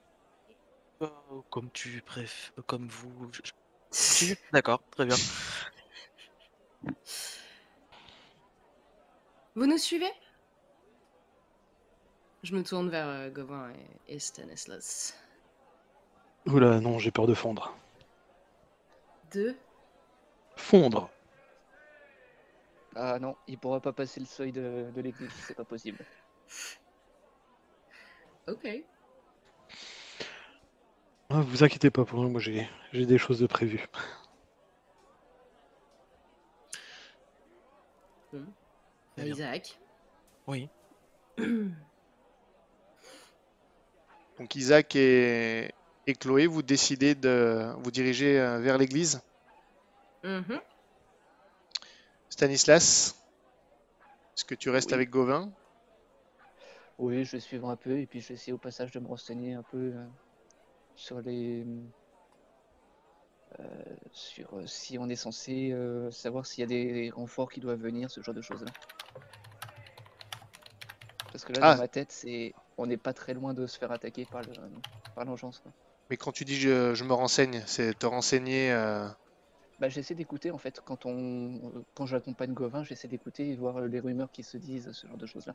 Euh, 1.03 1.09
comme 1.51 1.71
tu 1.71 2.03
préfères. 2.03 2.53
Comme 2.67 2.89
vous. 2.89 3.31
je- 3.33 3.41
je- 3.45 4.27
tu- 4.35 4.39
D'accord, 4.53 4.83
très 4.91 5.07
bien. 5.07 5.17
Vous 9.55 9.67
nous 9.67 9.79
suivez? 9.79 10.11
Je 12.43 12.57
me 12.57 12.65
tourne 12.65 12.89
vers 12.91 13.07
euh, 13.07 13.31
Gauvin 13.31 13.71
et, 14.09 14.15
et 14.15 14.19
Stanislas. 14.19 15.17
Oula, 16.47 16.81
non, 16.81 16.99
j'ai 16.99 17.12
peur 17.12 17.29
de 17.29 17.35
fondre. 17.35 17.73
Deux. 19.33 19.57
Fondre 20.57 21.11
Ah 22.95 23.19
non, 23.19 23.37
il 23.47 23.59
pourra 23.59 23.81
pas 23.81 23.93
passer 23.93 24.21
le 24.21 24.27
seuil 24.27 24.53
de, 24.53 24.91
de 24.95 25.01
l'église, 25.01 25.31
c'est 25.47 25.57
pas 25.57 25.65
possible. 25.65 25.99
Ok. 28.49 28.69
Ah, 31.31 31.41
Vous 31.41 31.65
inquiétez 31.65 31.91
pas 31.91 32.05
pour 32.05 32.23
moi 32.23 32.41
j'ai 32.41 32.69
j'ai 32.93 33.07
des 33.07 33.17
choses 33.19 33.39
de 33.41 33.47
prévues. 33.47 33.87
Bien. 39.17 39.25
Isaac. 39.27 39.79
Oui. 40.47 40.69
Donc 44.39 44.55
Isaac 44.57 44.97
et, 44.97 45.71
et 46.06 46.14
Chloé, 46.14 46.47
vous 46.47 46.62
décidez 46.62 47.14
de 47.14 47.73
vous 47.78 47.90
diriger 47.90 48.38
euh, 48.40 48.59
vers 48.61 48.78
l'église? 48.78 49.21
Mhm. 50.25 50.61
Stanislas, 52.30 53.14
est-ce 54.37 54.44
que 54.44 54.54
tu 54.54 54.68
restes 54.68 54.92
Oui. 54.92 54.94
avec 54.94 55.09
Gauvin? 55.11 55.50
Oui, 56.99 57.25
je 57.25 57.32
vais 57.32 57.40
suivre 57.40 57.68
un 57.68 57.76
peu 57.76 57.99
et 57.99 58.06
puis 58.06 58.21
je 58.21 58.28
vais 58.28 58.35
essayer 58.35 58.52
au 58.52 58.59
passage 58.59 58.92
de 58.92 59.00
me 59.00 59.09
renseigner 59.09 59.54
un 59.54 59.62
peu 59.62 59.92
euh, 59.94 60.06
sur 60.97 61.21
les. 61.23 61.66
euh, 63.61 63.64
sur 64.12 64.54
euh, 64.59 64.66
si 64.66 64.99
on 64.99 65.09
est 65.09 65.16
censé 65.16 65.73
euh, 65.73 66.11
savoir 66.11 66.47
s'il 66.47 66.62
y 66.62 66.64
a 66.64 66.66
des 66.66 67.11
renforts 67.11 67.50
qui 67.50 67.61
doivent 67.61 67.80
venir, 67.80 68.11
ce 68.11 68.21
genre 68.23 68.35
de 68.35 68.42
choses-là. 68.42 68.71
Parce 71.32 71.44
que 71.44 71.52
là, 71.52 71.61
Ah. 71.61 71.75
dans 71.75 71.78
ma 71.78 71.88
tête, 71.88 72.12
c'est 72.12 72.54
on 72.78 72.87
n'est 72.87 72.97
pas 72.97 73.12
très 73.12 73.35
loin 73.35 73.54
de 73.54 73.66
se 73.66 73.78
faire 73.78 73.92
attaquer 73.92 74.25
par 74.26 74.42
le 74.42 74.52
par 75.14 75.25
l'urgence. 75.25 75.59
quoi. 75.61 75.73
Mais 76.12 76.19
quand 76.19 76.31
tu 76.31 76.45
dis 76.45 76.57
je, 76.61 76.92
je 76.95 77.04
me 77.04 77.14
renseigne, 77.14 77.64
c'est 77.66 77.99
te 77.99 78.04
renseigner. 78.04 78.71
euh, 78.71 79.09
Bah, 79.78 79.90
j'essaie 79.90 80.14
d'écouter 80.14 80.50
en 80.50 80.57
fait 80.57 80.81
quand 80.81 81.04
on 81.04 81.76
euh, 81.76 81.85
quand 81.95 82.07
j'accompagne 82.07 82.54
Gauvin, 82.54 82.85
j'essaie 82.85 83.07
d'écouter 83.09 83.50
et 83.50 83.57
voir 83.57 83.76
euh, 83.81 83.87
les 83.87 84.00
rumeurs 84.00 84.31
qui 84.33 84.45
se 84.45 84.57
disent, 84.57 84.92
ce 84.92 85.07
genre 85.07 85.19
de 85.19 85.26
choses-là. 85.26 85.54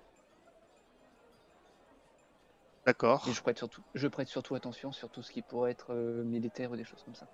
D'accord. 2.85 3.21
Et 3.25 3.31
je 3.31 3.41
prête 3.43 3.59
surtout 3.59 3.83
je 3.93 4.07
prête 4.07 4.27
surtout 4.27 4.55
attention 4.55 4.91
sur 4.91 5.11
tout 5.11 5.21
ce 5.21 5.31
qui 5.31 5.43
pourrait 5.43 5.69
être 5.69 5.93
euh, 5.93 6.23
militaire 6.23 6.71
ou 6.71 6.75
des 6.75 6.83
choses 6.83 7.03
comme 7.03 7.13
ça. 7.13 7.27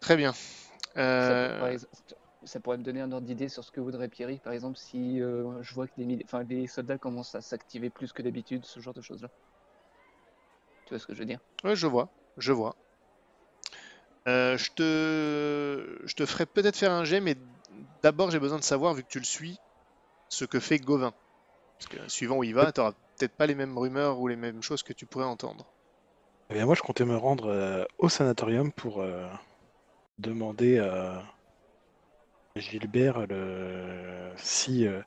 Très 0.00 0.16
bien. 0.16 0.32
Ça, 1.18 1.34
Euh, 1.36 1.76
pourrait 2.62 2.78
me 2.78 2.82
donner 2.84 3.00
un 3.00 3.10
ordre 3.12 3.26
d'idée 3.26 3.48
sur 3.48 3.64
ce 3.64 3.70
que 3.72 3.80
voudrait 3.80 4.08
Pierry, 4.08 4.38
par 4.40 4.52
exemple, 4.52 4.78
si 4.78 5.20
euh, 5.20 5.60
je 5.62 5.74
vois 5.74 5.86
que 5.88 5.92
les, 5.96 6.20
enfin, 6.24 6.42
les 6.44 6.66
soldats 6.66 6.98
commencent 6.98 7.34
à 7.34 7.40
s'activer 7.40 7.90
plus 7.90 8.12
que 8.12 8.22
d'habitude, 8.22 8.64
ce 8.66 8.80
genre 8.80 8.94
de 8.94 9.00
choses-là. 9.02 9.30
Tu 10.86 10.90
vois 10.90 10.98
ce 10.98 11.06
que 11.06 11.14
je 11.14 11.20
veux 11.20 11.26
dire? 11.26 11.40
Ouais, 11.64 11.76
je 11.76 11.86
vois, 11.86 12.08
je 12.38 12.52
vois. 12.52 12.74
Euh, 14.26 14.56
je 14.56 14.70
te, 14.70 16.06
je 16.06 16.14
te 16.14 16.24
ferai 16.24 16.46
peut-être 16.46 16.76
faire 16.76 16.92
un 16.92 17.04
jet, 17.04 17.20
mais 17.20 17.36
d'abord 18.02 18.30
j'ai 18.30 18.38
besoin 18.38 18.58
de 18.58 18.64
savoir, 18.64 18.94
vu 18.94 19.02
que 19.02 19.08
tu 19.08 19.18
le 19.18 19.24
suis, 19.24 19.58
ce 20.28 20.44
que 20.44 20.60
fait 20.60 20.78
Gauvin. 20.78 21.12
Parce 21.78 21.88
que 21.90 22.10
suivant 22.10 22.36
où 22.38 22.44
il 22.44 22.54
va, 22.54 22.72
tu 22.72 22.80
n'auras 22.80 22.92
peut-être 23.18 23.36
pas 23.36 23.46
les 23.46 23.54
mêmes 23.54 23.76
rumeurs 23.76 24.20
ou 24.20 24.28
les 24.28 24.36
mêmes 24.36 24.62
choses 24.62 24.82
que 24.82 24.92
tu 24.92 25.06
pourrais 25.06 25.24
entendre. 25.24 25.66
Eh 26.50 26.54
bien, 26.54 26.66
moi, 26.66 26.74
je 26.74 26.82
comptais 26.82 27.04
me 27.04 27.16
rendre 27.16 27.46
euh, 27.46 27.84
au 27.98 28.08
sanatorium 28.08 28.72
pour 28.72 29.00
euh, 29.00 29.26
demander 30.18 30.78
à 30.78 31.22
Gilbert 32.56 33.26
le... 33.26 34.30
si 34.36 34.86
euh, 34.86 35.00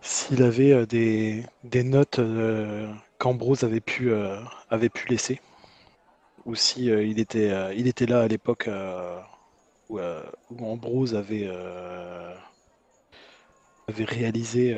s'il 0.00 0.42
avait 0.42 0.72
euh, 0.72 0.86
des, 0.86 1.44
des 1.64 1.82
notes 1.84 2.18
euh, 2.18 2.92
qu'Ambrose 3.18 3.64
avait 3.64 3.80
pu 3.80 4.10
euh, 4.10 4.40
avait 4.70 4.88
pu 4.88 5.08
laisser, 5.08 5.40
ou 6.44 6.54
si 6.54 6.90
euh, 6.90 7.04
il 7.04 7.18
était 7.18 7.50
euh, 7.50 7.74
il 7.74 7.86
était 7.86 8.06
là 8.06 8.20
à 8.20 8.28
l'époque 8.28 8.70
où, 9.88 9.98
où 9.98 10.66
Ambrose 10.66 11.14
avait 11.14 11.50
avait 13.88 14.04
réalisé 14.04 14.74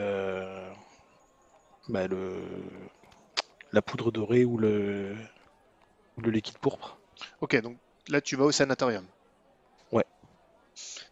bah, 1.88 2.06
le 2.06 2.40
la 3.72 3.82
poudre 3.82 4.10
dorée 4.10 4.44
ou 4.44 4.56
le 4.58 5.14
ou 6.16 6.22
le 6.22 6.30
liquide 6.30 6.58
pourpre. 6.58 6.98
Ok, 7.40 7.60
donc 7.60 7.76
là 8.08 8.20
tu 8.20 8.36
vas 8.36 8.44
au 8.44 8.52
sanatorium. 8.52 9.04
Ouais. 9.92 10.06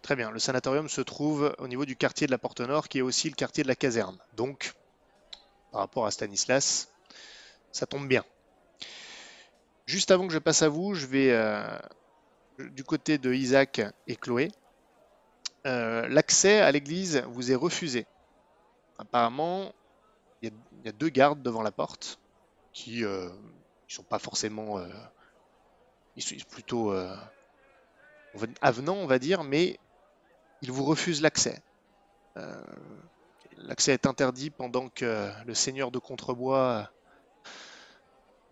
Très 0.02 0.16
bien, 0.16 0.30
le 0.30 0.38
sanatorium 0.38 0.88
se 0.88 1.02
trouve 1.02 1.54
au 1.58 1.68
niveau 1.68 1.84
du 1.84 1.96
quartier 1.96 2.26
de 2.26 2.32
la 2.32 2.38
Porte 2.38 2.60
Nord, 2.60 2.88
qui 2.88 2.98
est 2.98 3.02
aussi 3.02 3.28
le 3.28 3.34
quartier 3.34 3.62
de 3.62 3.68
la 3.68 3.74
caserne. 3.74 4.16
Donc, 4.36 4.72
par 5.72 5.82
rapport 5.82 6.06
à 6.06 6.10
Stanislas, 6.10 6.88
ça 7.72 7.86
tombe 7.86 8.08
bien. 8.08 8.24
Juste 9.86 10.10
avant 10.10 10.26
que 10.26 10.32
je 10.32 10.38
passe 10.38 10.62
à 10.62 10.68
vous, 10.68 10.94
je 10.94 11.06
vais 11.06 11.30
euh, 11.32 11.66
du 12.58 12.84
côté 12.84 13.18
de 13.18 13.32
Isaac 13.32 13.80
et 14.06 14.16
Chloé. 14.16 14.50
Euh, 15.66 16.06
L'accès 16.08 16.60
à 16.60 16.70
l'église 16.72 17.22
vous 17.28 17.50
est 17.52 17.56
refusé. 17.56 18.06
Apparemment, 18.98 19.72
il 20.42 20.52
y, 20.84 20.88
a- 20.88 20.92
deux 20.92 21.08
gardes 21.10 21.42
devant 21.42 21.62
la 21.62 21.72
porte 21.72 22.18
qui 22.72 23.02
ne 23.02 23.30
sont 23.88 24.02
pas 24.04 24.18
forcément... 24.18 24.78
euh, 24.78 24.88
ils 26.16 26.22
sont 26.22 26.34
plutôt 26.50 26.92
euh, 26.92 27.14
avenants, 28.60 28.96
on 28.96 29.06
va 29.06 29.18
dire, 29.18 29.44
mais 29.44 29.78
ils 30.62 30.72
vous 30.72 30.84
refusent 30.84 31.22
l'accès. 31.22 31.62
Euh, 32.36 32.62
l'accès 33.58 33.92
est 33.92 34.06
interdit 34.06 34.50
pendant 34.50 34.88
que 34.88 35.30
le 35.46 35.54
seigneur 35.54 35.90
de 35.90 35.98
Contrebois 35.98 36.90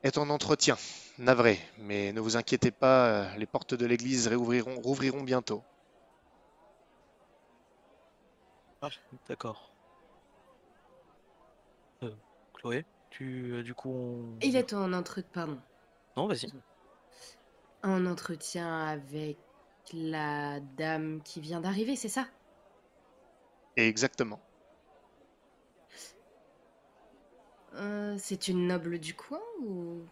est 0.03 0.19
en 0.19 0.31
entretien. 0.31 0.77
Navré, 1.19 1.59
mais 1.79 2.13
ne 2.13 2.21
vous 2.21 2.37
inquiétez 2.37 2.71
pas, 2.71 3.07
euh, 3.07 3.37
les 3.37 3.47
portes 3.47 3.75
de 3.75 3.87
l'église 3.87 4.29
réouvriront, 4.29 4.81
rouvriront 4.81 5.23
bientôt. 5.23 5.63
Ah, 8.83 8.91
d'accord. 9.27 9.73
Euh, 12.03 12.11
Chloé, 12.53 12.85
tu 13.09 13.53
euh, 13.53 13.63
du 13.63 13.75
coup 13.75 13.91
on... 13.91 14.39
Il 14.43 14.57
est 14.57 14.75
en 14.75 14.93
entretien, 14.93 15.31
pardon, 15.33 15.59
Non, 16.19 16.27
vas-y. 16.27 16.53
en 17.83 18.05
entretien 18.05 18.87
avec 18.87 19.39
la 19.95 20.61
dame 20.61 21.23
qui 21.23 21.41
vient 21.41 21.61
d'arriver, 21.61 21.97
c'est 21.97 22.11
ça? 22.11 22.27
Exactement. 23.77 24.41
Euh, 27.77 28.17
C'est 28.19 28.49
une 28.49 28.67
noble 28.67 28.99
du 28.99 29.15
coin 29.15 29.41
ou? 29.63 30.03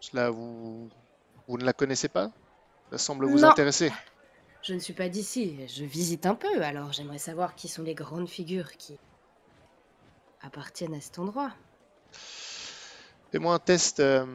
Cela 0.00 0.30
vous, 0.30 0.88
vous 1.46 1.58
ne 1.58 1.64
la 1.64 1.72
connaissez 1.72 2.08
pas? 2.08 2.30
Ça 2.90 2.98
semble 2.98 3.26
vous 3.26 3.44
Non. 3.44 3.50
intéresser. 3.50 3.92
Je 4.62 4.74
ne 4.74 4.78
suis 4.78 4.92
pas 4.92 5.08
d'ici, 5.08 5.56
je 5.68 5.84
visite 5.84 6.26
un 6.26 6.34
peu, 6.34 6.62
alors 6.62 6.92
j'aimerais 6.92 7.18
savoir 7.18 7.54
qui 7.54 7.68
sont 7.68 7.82
les 7.82 7.94
grandes 7.94 8.28
figures 8.28 8.72
qui 8.76 8.96
appartiennent 10.42 10.94
à 10.94 11.00
cet 11.00 11.18
endroit. 11.18 11.52
Fais-moi 13.30 13.54
un 13.54 13.58
test 13.58 14.00
euh, 14.00 14.26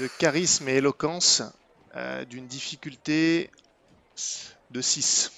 de 0.00 0.08
charisme 0.18 0.68
et 0.68 0.74
éloquence 0.74 1.42
euh, 1.96 2.24
d'une 2.24 2.46
difficulté 2.46 3.50
de 4.70 4.80
6. 4.80 5.30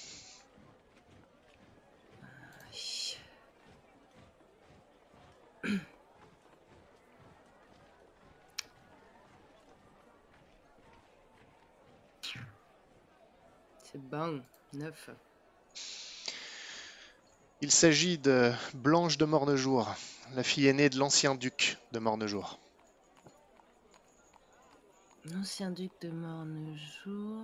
C'est. 14.71 15.11
Il 17.61 17.71
s'agit 17.71 18.17
de 18.17 18.51
Blanche 18.75 19.17
de 19.17 19.25
Mornejour, 19.25 19.93
la 20.35 20.43
fille 20.43 20.67
aînée 20.67 20.89
de 20.89 20.97
l'ancien 20.99 21.33
duc 21.35 21.77
de 21.91 21.99
Mornejour. 21.99 22.59
L'ancien 25.25 25.71
duc 25.71 25.91
de 26.01 26.09
Mornejour. 26.09 27.43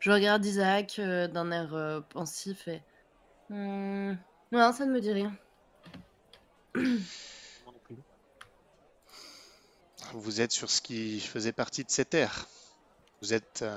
Je 0.00 0.10
regarde 0.12 0.44
Isaac 0.46 0.98
euh, 1.00 1.26
d'un 1.26 1.50
air 1.50 1.74
euh, 1.74 2.00
pensif 2.00 2.68
et. 2.68 2.80
Hmm, 3.50 4.14
Non, 4.52 4.72
ça 4.72 4.86
ne 4.86 4.92
me 4.92 5.00
dit 5.00 5.12
rien. 5.12 5.36
Vous 10.12 10.40
êtes 10.40 10.52
sur 10.52 10.70
ce 10.70 10.80
qui 10.80 11.20
faisait 11.20 11.52
partie 11.52 11.84
de 11.84 11.90
ces 11.90 12.04
terres. 12.04 12.46
Vous 13.20 13.34
êtes 13.34 13.62
euh, 13.62 13.76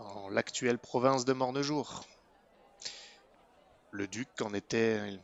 dans 0.00 0.28
l'actuelle 0.30 0.78
province 0.78 1.24
de 1.24 1.32
Mornejour. 1.32 2.04
Le 3.90 4.06
duc 4.06 4.28
en 4.40 4.54
était 4.54 5.20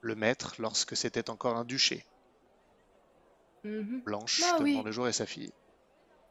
le 0.00 0.14
maître 0.14 0.54
lorsque 0.58 0.96
c'était 0.96 1.30
encore 1.30 1.56
un 1.56 1.64
duché. 1.64 2.04
Mhm. 3.64 4.02
Blanche 4.04 4.42
Ah 4.44 4.58
de 4.58 4.64
oui. 4.64 4.74
Mornejour 4.74 5.08
et 5.08 5.12
sa 5.12 5.26
fille. 5.26 5.52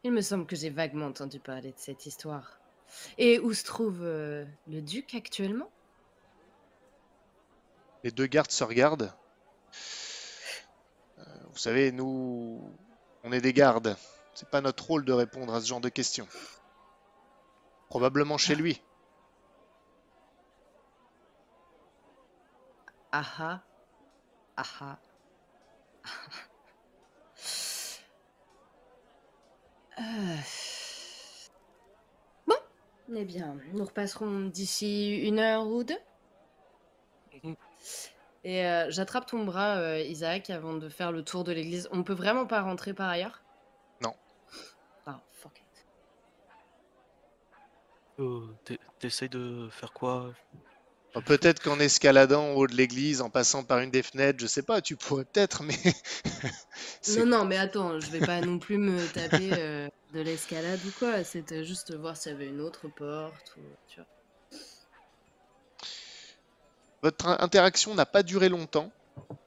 Il 0.03 0.11
me 0.11 0.21
semble 0.21 0.45
que 0.45 0.55
j'ai 0.55 0.69
vaguement 0.69 1.07
entendu 1.07 1.39
parler 1.39 1.71
de 1.71 1.77
cette 1.77 2.05
histoire. 2.05 2.59
Et 3.17 3.39
où 3.39 3.53
se 3.53 3.65
trouve 3.65 4.01
euh, 4.01 4.45
le 4.67 4.81
duc 4.81 5.13
actuellement? 5.13 5.69
Les 8.03 8.11
deux 8.11 8.27
gardes 8.27 8.51
se 8.51 8.63
regardent. 8.63 9.13
Vous 11.51 11.57
savez, 11.57 11.91
nous, 11.91 12.71
on 13.23 13.31
est 13.33 13.41
des 13.41 13.51
gardes. 13.51 13.97
C'est 14.35 14.47
pas 14.47 14.61
notre 14.61 14.85
rôle 14.85 15.03
de 15.03 15.11
répondre 15.11 15.53
à 15.53 15.59
ce 15.59 15.67
genre 15.67 15.81
de 15.81 15.89
questions. 15.89 16.27
Probablement 17.89 18.37
chez 18.37 18.55
lui. 18.55 18.81
Aha. 23.11 23.61
Aha. 24.57 24.99
Euh. 29.99 30.35
Bon, 32.45 32.55
eh 33.15 33.25
bien, 33.25 33.57
nous 33.73 33.83
repasserons 33.83 34.41
d'ici 34.41 35.17
une 35.27 35.39
heure 35.39 35.65
ou 35.65 35.83
deux. 35.83 35.97
Mhm. 37.43 37.55
Et 38.43 38.63
euh, 38.67 38.85
j'attrape 38.91 39.25
ton 39.25 39.43
bras, 39.43 39.77
euh, 39.77 39.99
Isaac, 40.01 40.51
avant 40.51 40.73
de 40.73 40.87
faire 40.87 41.11
le 41.11 41.23
tour 41.23 41.43
de 41.43 41.51
l'église. 41.51 41.89
On 41.91 42.03
peut 42.03 42.13
vraiment 42.13 42.45
pas 42.45 42.61
rentrer 42.61 42.93
par 42.93 43.09
ailleurs 43.09 43.41
Non. 44.03 44.13
Ah, 45.07 45.19
fuck 45.33 45.57
it. 45.59 45.85
Euh, 46.45 46.51
t'es- 46.51 48.06
T'essayes 48.99 49.29
de 49.29 49.69
faire 49.71 49.93
quoi? 49.93 50.33
Enfin, 51.13 51.23
Peut-être 51.25 51.61
qu'en 51.61 51.79
escaladant 51.79 52.45
en 52.49 52.53
haut 52.53 52.67
de 52.67 52.75
l'église, 52.75 53.21
en 53.21 53.29
passant 53.29 53.63
par 53.63 53.79
une 53.79 53.91
des 53.91 54.03
fenêtres, 54.03 54.39
je 54.39 54.47
sais 54.47 54.63
pas, 54.63 54.81
tu 54.81 54.95
pourrais 54.95 55.25
peut-être, 55.25 55.63
mais. 55.63 55.75
Non, 57.09 57.25
non, 57.25 57.45
mais 57.45 57.57
attends, 57.57 57.99
je 57.99 58.11
vais 58.11 58.19
pas 58.25 58.41
non 58.41 58.59
plus 58.59 58.77
me 58.77 59.07
taper 59.07 59.53
euh, 59.53 59.87
de 60.13 60.19
l'escalade 60.19 60.79
ou 60.85 60.91
quoi. 60.99 61.23
C'était 61.23 61.63
juste 61.63 61.93
voir 61.95 62.17
s'il 62.17 62.33
y 62.33 62.35
avait 62.35 62.49
une 62.49 62.61
autre 62.61 62.87
porte 62.89 63.55
ou 63.57 63.61
tu 63.87 63.99
vois. 63.99 64.07
Votre 67.01 67.27
in- 67.27 67.37
interaction 67.39 67.95
n'a 67.95 68.05
pas 68.05 68.23
duré 68.23 68.49
longtemps, 68.49 68.91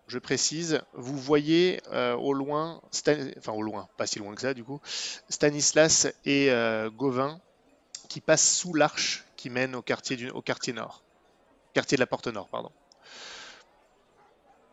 je 0.09 0.19
précise. 0.19 0.81
Vous 0.95 1.19
voyez 1.19 1.81
euh, 1.93 2.15
au 2.17 2.33
loin, 2.33 2.81
Stan- 2.93 3.17
enfin 3.39 3.53
au 3.53 3.62
loin, 3.62 3.89
pas 3.97 4.07
si 4.07 4.19
loin 4.19 4.35
que 4.35 4.41
ça 4.43 4.55
du 4.55 4.65
coup, 4.65 4.81
Stanislas 5.29 6.09
et 6.25 6.50
euh, 6.50 6.91
Gauvin 6.91 7.41
qui 8.11 8.21
passent 8.21 8.57
sous 8.57 8.75
l'arche 8.75 9.25
qui 9.37 9.49
mène 9.49 9.75
au 9.76 9.83
quartier, 9.83 10.17
du, 10.17 10.29
au 10.31 10.43
quartier 10.43 10.75
nord. 10.75 11.02
Quartier 11.73 11.97
de 11.97 12.00
la 12.00 12.07
Porte 12.07 12.26
Nord, 12.26 12.49
pardon. 12.49 12.73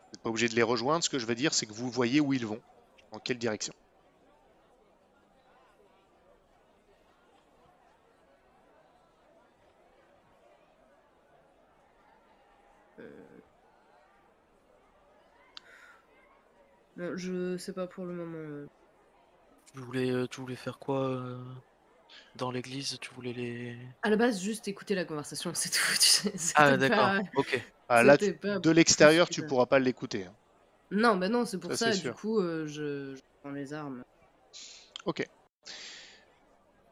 Vous 0.02 0.12
n'êtes 0.12 0.22
pas 0.22 0.28
obligé 0.28 0.48
de 0.48 0.56
les 0.56 0.62
rejoindre, 0.64 1.04
ce 1.04 1.08
que 1.08 1.20
je 1.20 1.24
veux 1.24 1.36
dire, 1.36 1.54
c'est 1.54 1.64
que 1.64 1.72
vous 1.72 1.88
voyez 1.88 2.20
où 2.20 2.32
ils 2.32 2.44
vont, 2.44 2.60
dans 3.12 3.20
quelle 3.20 3.38
direction. 3.38 3.72
Non, 16.96 17.16
je 17.16 17.56
sais 17.56 17.72
pas 17.72 17.86
pour 17.86 18.04
le 18.04 18.12
moment. 18.12 18.36
euh. 18.36 18.66
tu 19.72 19.78
voulais, 19.78 20.10
euh, 20.10 20.26
tu 20.26 20.40
voulais 20.40 20.56
faire 20.56 20.80
quoi 20.80 21.08
euh, 21.08 21.38
dans 22.38 22.50
l'église 22.50 22.98
Tu 23.00 23.10
voulais 23.14 23.32
les. 23.32 23.76
À 24.02 24.10
la 24.10 24.16
base, 24.16 24.40
juste 24.40 24.68
écouter 24.68 24.94
la 24.94 25.04
conversation, 25.04 25.50
c'est 25.54 25.68
tout. 25.70 25.78
tu 26.00 26.08
sais, 26.38 26.52
Ah, 26.54 26.76
d'accord, 26.76 26.98
pas- 26.98 27.20
ok. 27.36 27.60
Ah, 27.88 28.02
là, 28.02 28.16
tu- 28.16 28.34
pas 28.34 28.58
de 28.58 28.70
l'extérieur, 28.70 29.28
tu 29.28 29.42
pourras 29.42 29.66
pas 29.66 29.78
l'écouter. 29.78 30.24
hein. 30.24 30.34
Non, 30.90 31.16
bah 31.16 31.28
non, 31.28 31.44
c'est 31.44 31.58
pour 31.58 31.70
Ça, 31.72 31.76
ça. 31.76 31.90
du 31.90 32.00
sûr. 32.00 32.14
coup, 32.16 32.40
euh, 32.40 32.66
je, 32.66 33.14
je 33.14 33.20
prends 33.42 33.50
les 33.50 33.74
armes. 33.74 34.02
Ok. 35.04 35.26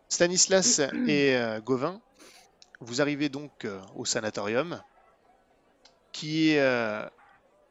Stanislas 0.09 0.81
et 1.07 1.35
euh, 1.37 1.61
Gauvin, 1.61 2.01
vous 2.81 3.01
arrivez 3.01 3.29
donc 3.29 3.65
euh, 3.65 3.81
au 3.95 4.05
sanatorium, 4.05 4.81
qui 6.13 6.51
est, 6.51 6.61
euh, 6.61 7.07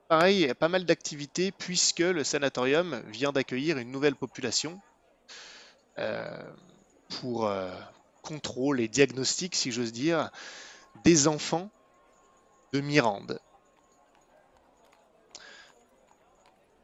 pareil, 0.07 0.53
pas 0.55 0.69
mal 0.69 0.85
d'activités, 0.85 1.51
puisque 1.51 1.99
le 1.99 2.23
sanatorium 2.23 3.01
vient 3.07 3.31
d'accueillir 3.31 3.77
une 3.77 3.91
nouvelle 3.91 4.15
population 4.15 4.79
euh, 5.99 6.43
pour 7.21 7.47
euh, 7.47 7.71
contrôle 8.21 8.79
et 8.79 8.87
diagnostic, 8.87 9.55
si 9.55 9.71
j'ose 9.71 9.91
dire, 9.91 10.31
des 11.03 11.27
enfants 11.27 11.69
de 12.73 12.81
Mirande. 12.81 13.39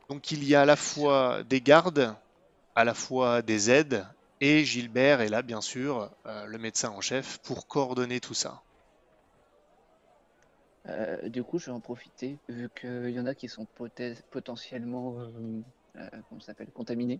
Donc 0.09 0.31
il 0.31 0.43
y 0.43 0.55
a 0.55 0.61
à 0.61 0.65
la 0.65 0.75
fois 0.75 1.43
des 1.43 1.61
gardes, 1.61 2.15
à 2.75 2.83
la 2.83 2.93
fois 2.93 3.41
des 3.41 3.71
aides, 3.71 4.05
et 4.41 4.65
Gilbert 4.65 5.21
est 5.21 5.29
là, 5.29 5.41
bien 5.41 5.61
sûr, 5.61 6.09
euh, 6.25 6.45
le 6.45 6.57
médecin 6.57 6.89
en 6.89 7.01
chef, 7.01 7.37
pour 7.39 7.67
coordonner 7.67 8.19
tout 8.19 8.33
ça. 8.33 8.61
Euh, 10.87 11.29
du 11.29 11.43
coup, 11.43 11.59
je 11.59 11.67
vais 11.67 11.71
en 11.71 11.79
profiter, 11.79 12.37
vu 12.49 12.69
qu'il 12.69 13.11
y 13.11 13.19
en 13.19 13.25
a 13.27 13.35
qui 13.35 13.47
sont 13.47 13.67
potentiellement 14.31 15.15
s'appelle, 16.39 16.71
contaminés. 16.71 17.19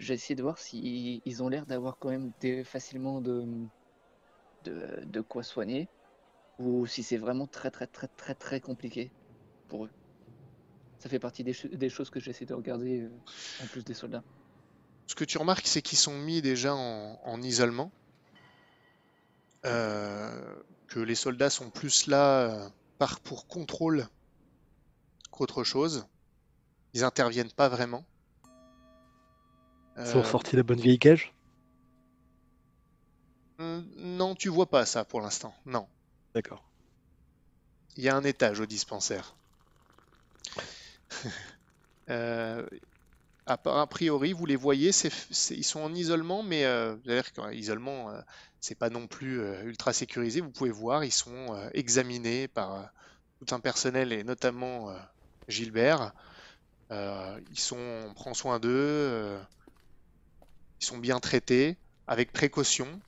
Je 0.00 0.08
vais 0.08 0.14
essayer 0.14 0.34
de 0.34 0.42
voir 0.42 0.58
s'ils 0.58 1.22
ils 1.24 1.42
ont 1.44 1.48
l'air 1.48 1.64
d'avoir 1.66 1.96
quand 1.98 2.08
même 2.10 2.32
facilement 2.64 3.20
de, 3.20 3.44
de, 4.62 5.20
quoi 5.20 5.42
soigner, 5.42 5.88
ou 6.58 6.86
si 6.86 7.02
c'est 7.02 7.16
vraiment 7.16 7.46
très 7.46 7.70
très 7.70 7.86
très 7.86 8.08
très 8.16 8.34
très 8.34 8.60
compliqué 8.60 9.12
pour 9.68 9.84
eux. 9.84 9.90
Ça 10.98 11.08
fait 11.08 11.18
partie 11.18 11.44
des, 11.44 11.52
cho- 11.52 11.68
des 11.68 11.88
choses 11.88 12.10
que 12.10 12.20
j'essaie 12.20 12.46
de 12.46 12.54
regarder 12.54 13.00
euh, 13.00 13.10
en 13.62 13.66
plus 13.68 13.84
des 13.84 13.94
soldats. 13.94 14.24
Ce 15.06 15.14
que 15.14 15.24
tu 15.24 15.38
remarques, 15.38 15.66
c'est 15.66 15.82
qu'ils 15.82 15.98
sont 15.98 16.16
mis 16.18 16.42
déjà 16.42 16.74
en, 16.74 17.18
en 17.24 17.42
isolement, 17.42 17.92
euh, 19.66 20.62
que 20.88 21.00
les 21.00 21.14
soldats 21.14 21.50
sont 21.50 21.70
plus 21.70 22.06
là 22.06 22.42
euh, 22.42 22.68
par, 22.98 23.20
pour 23.20 23.46
contrôle 23.46 24.06
qu'autre 25.30 25.64
chose. 25.64 26.06
Ils 26.94 27.04
interviennent 27.04 27.52
pas 27.52 27.68
vraiment. 27.68 28.04
Ils 30.04 30.16
ont 30.16 30.20
Euh, 30.20 30.24
sorti 30.24 30.56
la 30.56 30.62
bonne 30.62 30.80
vieille 30.80 30.98
cage? 30.98 31.32
Hum, 33.58 33.86
non, 33.96 34.34
tu 34.34 34.48
vois 34.48 34.68
pas 34.68 34.86
ça 34.86 35.04
pour 35.04 35.20
l'instant. 35.20 35.54
Non. 35.66 35.86
D'accord. 36.34 36.64
Il 37.96 38.02
y 38.02 38.08
a 38.08 38.16
un 38.16 38.24
étage 38.24 38.60
au 38.60 38.66
dispensaire. 38.66 39.36
Euh, 42.08 42.66
a, 43.46 43.86
priori, 43.86 44.32
vous 44.32 44.44
les 44.44 44.56
voyez, 44.56 44.90
ils 45.50 45.64
sont 45.64 45.80
en 45.80 45.94
isolement, 45.94 46.42
mais 46.42 46.64
euh, 46.64 46.96
isolement, 47.52 48.10
euh, 48.10 48.20
c'est 48.60 48.74
pas 48.74 48.90
non 48.90 49.06
plus 49.06 49.40
ultra 49.62 49.92
sécurisé. 49.92 50.40
Vous 50.40 50.50
pouvez 50.50 50.72
voir, 50.72 51.04
ils 51.04 51.12
sont 51.12 51.70
examinés 51.72 52.48
par 52.48 52.90
tout 53.38 53.54
un 53.54 53.60
personnel 53.60 54.12
et 54.12 54.24
notamment 54.24 54.92
Gilbert. 55.46 56.12
Ils 56.90 57.58
sont, 57.58 57.78
on 57.78 58.12
prend 58.14 58.34
soin 58.34 58.58
d'eux, 58.58 59.38
ils 60.80 60.84
sont 60.84 60.98
bien 60.98 61.20
traités 61.20 61.76
avec 62.06 62.32
précaution, 62.32 63.00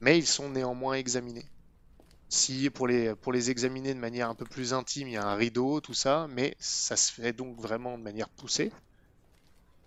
mais 0.00 0.18
ils 0.18 0.26
sont 0.26 0.50
néanmoins 0.50 0.94
examinés. 0.94 1.46
Si 2.28 2.68
pour 2.70 2.86
les, 2.86 3.50
examiner 3.50 3.94
de 3.94 4.00
manière 4.00 4.28
un 4.28 4.34
peu 4.34 4.44
plus 4.44 4.74
intime, 4.74 5.08
il 5.08 5.12
y 5.12 5.16
a 5.16 5.26
un 5.26 5.34
rideau, 5.34 5.80
tout 5.80 5.94
ça, 5.94 6.26
mais 6.30 6.56
ça 6.58 6.96
se 6.96 7.12
fait 7.12 7.32
donc 7.32 7.58
vraiment 7.58 7.96
de 7.96 8.02
manière 8.02 8.28
poussée, 8.28 8.70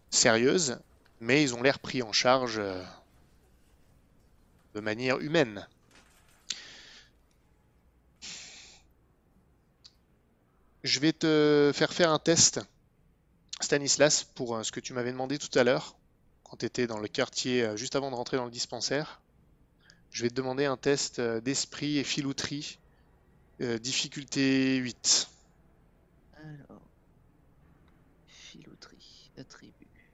sérieuse, 0.09 0.79
mais 1.19 1.43
ils 1.43 1.53
ont 1.53 1.61
l'air 1.61 1.79
pris 1.79 2.01
en 2.01 2.11
charge 2.11 2.57
euh, 2.57 2.83
de 4.73 4.79
manière 4.79 5.19
humaine. 5.19 5.67
Je 10.83 10.99
vais 10.99 11.13
te 11.13 11.71
faire 11.75 11.93
faire 11.93 12.11
un 12.11 12.17
test, 12.17 12.59
Stanislas, 13.59 14.23
pour 14.23 14.55
euh, 14.55 14.63
ce 14.63 14.71
que 14.71 14.79
tu 14.79 14.93
m'avais 14.93 15.11
demandé 15.11 15.37
tout 15.37 15.59
à 15.59 15.63
l'heure, 15.63 15.95
quand 16.51 16.69
tu 16.69 16.87
dans 16.87 16.99
le 16.99 17.07
quartier, 17.07 17.63
euh, 17.63 17.77
juste 17.77 17.95
avant 17.95 18.11
de 18.11 18.15
rentrer 18.15 18.35
dans 18.35 18.43
le 18.43 18.51
dispensaire. 18.51 19.21
Je 20.09 20.23
vais 20.23 20.29
te 20.29 20.33
demander 20.33 20.65
un 20.65 20.75
test 20.75 21.19
euh, 21.19 21.39
d'esprit 21.39 21.97
et 21.97 22.03
filouterie, 22.03 22.77
euh, 23.61 23.79
difficulté 23.79 24.75
8. 24.75 25.29
Alors, 26.35 26.81
filouterie, 28.27 29.31
attribut, 29.37 30.11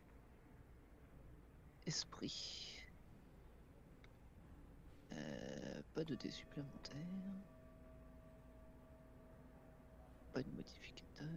esprit. 1.88 2.66
Pas 5.96 6.04
de 6.04 6.14
dés 6.14 6.30
supplémentaires. 6.30 6.96
Pas 10.32 10.44
de 10.44 10.50
modificateur. 10.52 11.28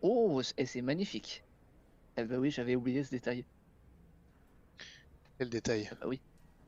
Oh, 0.00 0.40
et 0.56 0.66
c'est 0.66 0.82
magnifique. 0.82 1.42
Eh 2.16 2.24
bah 2.24 2.36
oui, 2.38 2.50
j'avais 2.50 2.76
oublié 2.76 3.04
ce 3.04 3.10
détail. 3.10 3.44
Quel 5.38 5.50
détail 5.50 5.88
Ah 5.92 5.96
bah 6.00 6.06
oui. 6.08 6.20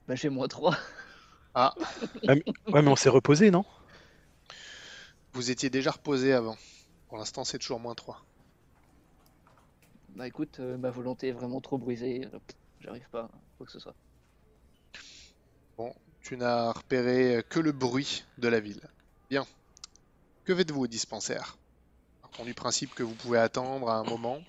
Bah 0.06 0.14
j'ai 0.14 0.28
moins 0.28 0.48
3. 0.48 0.76
Ah, 1.54 1.74
Ouais, 2.26 2.82
mais 2.82 2.88
on 2.88 2.96
s'est 2.96 3.08
reposé, 3.08 3.50
non? 3.50 3.64
Vous 5.32 5.50
étiez 5.50 5.70
déjà 5.70 5.90
reposé 5.90 6.32
avant. 6.32 6.56
Pour 7.08 7.18
l'instant, 7.18 7.44
c'est 7.44 7.58
toujours 7.58 7.80
moins 7.80 7.94
3. 7.94 8.22
Bah 10.16 10.26
écoute, 10.26 10.58
euh, 10.60 10.76
ma 10.76 10.90
volonté 10.90 11.28
est 11.28 11.32
vraiment 11.32 11.60
trop 11.60 11.78
brisée. 11.78 12.26
euh, 12.32 12.38
J'arrive 12.80 13.08
pas, 13.10 13.28
quoi 13.56 13.66
que 13.66 13.72
ce 13.72 13.78
soit. 13.78 13.94
Bon, 15.76 15.94
tu 16.22 16.36
n'as 16.36 16.72
repéré 16.72 17.42
que 17.48 17.60
le 17.60 17.72
bruit 17.72 18.24
de 18.38 18.48
la 18.48 18.60
ville. 18.60 18.82
Bien. 19.30 19.46
Que 20.44 20.54
faites-vous 20.54 20.82
au 20.82 20.86
dispensaire? 20.86 21.56
Partons 22.22 22.44
du 22.44 22.54
principe 22.54 22.94
que 22.94 23.02
vous 23.02 23.14
pouvez 23.14 23.38
attendre 23.38 23.88
à 23.90 23.96
un 23.98 24.04
moment. 24.04 24.40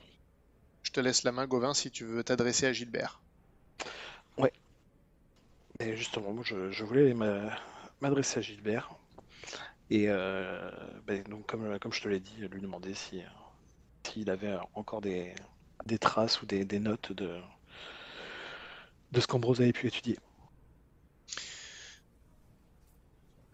Je 0.89 0.93
te 0.93 0.99
laisse 0.99 1.23
la 1.23 1.31
main, 1.31 1.45
Gauvin, 1.47 1.75
si 1.75 1.91
tu 1.91 2.03
veux 2.03 2.23
t'adresser 2.23 2.65
à 2.65 2.73
Gilbert. 2.73 3.21
Et 5.79 5.95
justement, 5.97 6.31
moi, 6.33 6.43
je, 6.45 6.71
je 6.71 6.83
voulais 6.83 7.13
m'a- 7.13 7.57
m'adresser 8.01 8.39
à 8.39 8.41
Gilbert. 8.41 8.89
Et 9.89 10.05
euh, 10.09 10.71
ben, 11.05 11.23
donc, 11.23 11.47
comme, 11.47 11.79
comme 11.79 11.93
je 11.93 12.01
te 12.01 12.07
l'ai 12.09 12.19
dit, 12.19 12.37
lui 12.49 12.61
demander 12.61 12.93
si, 12.93 13.21
s'il 14.07 14.29
avait 14.31 14.57
encore 14.75 15.01
des, 15.01 15.35
des 15.85 15.99
traces 15.99 16.41
ou 16.41 16.47
des, 16.47 16.65
des 16.65 16.79
notes 16.79 17.13
de, 17.13 17.41
de 19.11 19.21
ce 19.21 19.27
qu'Ambrose 19.27 19.61
avait 19.61 19.71
pu 19.71 19.85
étudier. 19.87 20.17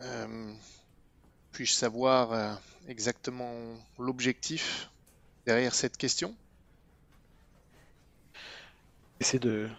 Euh, 0.01 0.53
Puis-je 1.51 1.73
savoir 1.73 2.33
euh, 2.33 2.55
exactement 2.87 3.75
l'objectif 3.97 4.91
derrière 5.45 5.75
cette 5.75 5.97
question? 5.97 6.37
Essayer 9.19 9.39
de, 9.39 9.69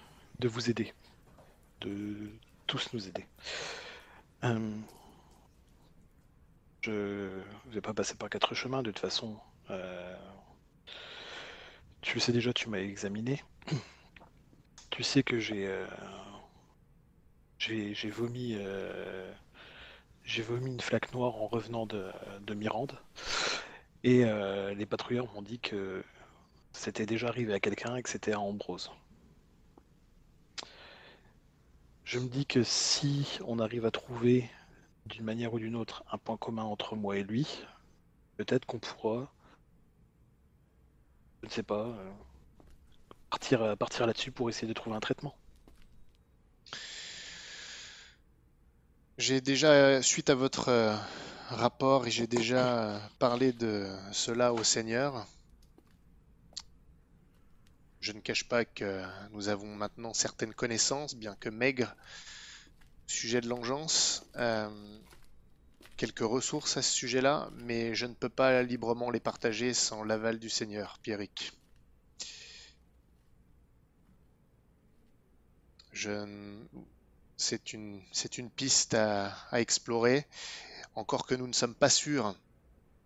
vous 0.42 0.70
aider, 0.70 0.92
de 1.80 2.30
tous 2.66 2.92
nous 2.92 3.06
aider. 3.08 3.26
Euh, 4.44 4.76
je 6.82 6.90
ne 6.90 7.72
vais 7.72 7.80
pas 7.80 7.94
passer 7.94 8.14
par 8.14 8.30
quatre 8.30 8.54
chemins, 8.54 8.82
de 8.82 8.90
toute 8.90 9.00
façon. 9.00 9.36
euh, 9.70 10.16
tu 12.00 12.14
le 12.14 12.20
sais 12.20 12.32
déjà, 12.32 12.52
tu 12.52 12.68
m'as 12.68 12.78
examiné. 12.78 13.42
Tu 14.90 15.02
sais 15.02 15.22
que 15.22 15.38
j'ai 15.38 15.66
euh, 15.66 15.86
j'ai 17.58 18.10
vomi 18.10 18.56
j'ai 20.24 20.42
vomi 20.42 20.70
une 20.70 20.80
flaque 20.80 21.12
noire 21.12 21.36
en 21.36 21.46
revenant 21.46 21.86
de, 21.86 22.10
de 22.40 22.54
Mirande. 22.54 22.98
Et 24.04 24.24
les 24.74 24.86
patrouilleurs 24.86 25.30
m'ont 25.34 25.42
dit 25.42 25.58
que 25.58 26.02
c'était 26.72 27.06
déjà 27.06 27.28
arrivé 27.28 27.52
à 27.52 27.60
quelqu'un 27.60 27.96
et 27.96 28.02
que 28.02 28.08
c'était 28.08 28.32
à 28.32 28.40
Ambrose. 28.40 28.90
Je 32.06 32.20
me 32.20 32.28
dis 32.28 32.46
que 32.46 32.62
si 32.62 33.38
on 33.44 33.58
arrive 33.58 33.84
à 33.84 33.90
trouver 33.90 34.48
d'une 35.06 35.24
manière 35.24 35.52
ou 35.52 35.58
d'une 35.58 35.74
autre 35.74 36.04
un 36.12 36.18
point 36.18 36.36
commun 36.36 36.62
entre 36.62 36.94
moi 36.94 37.18
et 37.18 37.24
lui, 37.24 37.46
peut-être 38.36 38.64
qu'on 38.64 38.78
pourra, 38.78 39.30
je 41.42 41.48
ne 41.48 41.52
sais 41.52 41.64
pas, 41.64 41.86
euh, 41.86 42.10
partir, 43.28 43.76
partir 43.76 44.06
là-dessus 44.06 44.30
pour 44.30 44.48
essayer 44.48 44.68
de 44.68 44.72
trouver 44.72 44.94
un 44.94 45.00
traitement. 45.00 45.36
J'ai 49.18 49.40
déjà, 49.40 49.72
euh, 49.72 50.00
suite 50.00 50.30
à 50.30 50.36
votre 50.36 50.68
euh, 50.68 50.94
rapport, 51.48 52.08
j'ai 52.08 52.28
déjà 52.28 52.78
euh, 52.78 52.98
parlé 53.18 53.52
de 53.52 53.88
cela 54.12 54.54
au 54.54 54.62
Seigneur. 54.62 55.26
Je 58.06 58.12
ne 58.12 58.20
cache 58.20 58.44
pas 58.46 58.64
que 58.64 59.02
nous 59.32 59.48
avons 59.48 59.74
maintenant 59.74 60.14
certaines 60.14 60.54
connaissances, 60.54 61.16
bien 61.16 61.34
que 61.34 61.48
maigres, 61.48 61.92
sujet 63.08 63.40
de 63.40 63.48
l'engeance. 63.48 64.24
Euh, 64.36 65.00
quelques 65.98 66.20
ressources 66.20 66.78
à 66.78 66.82
ce 66.82 66.90
sujet-là, 66.92 67.50
mais 67.52 67.94
je 67.94 68.06
ne 68.06 68.14
peux 68.14 68.30
pas 68.30 68.62
librement 68.62 69.10
les 69.10 69.20
partager 69.20 69.74
sans 69.74 70.04
l'aval 70.04 70.38
du 70.38 70.48
Seigneur, 70.48 70.98
Pierrick. 71.02 71.52
Je... 75.90 76.10
n- 76.10 76.68
C'est 77.38 77.72
une, 77.72 78.02
c'est 78.12 78.38
une 78.38 78.50
piste 78.50 78.94
à, 78.94 79.32
à 79.50 79.60
explorer, 79.60 80.26
encore 80.94 81.26
que 81.26 81.34
nous 81.34 81.46
ne 81.48 81.52
sommes 81.54 81.74
pas 81.76 81.90
sûrs 81.90 82.36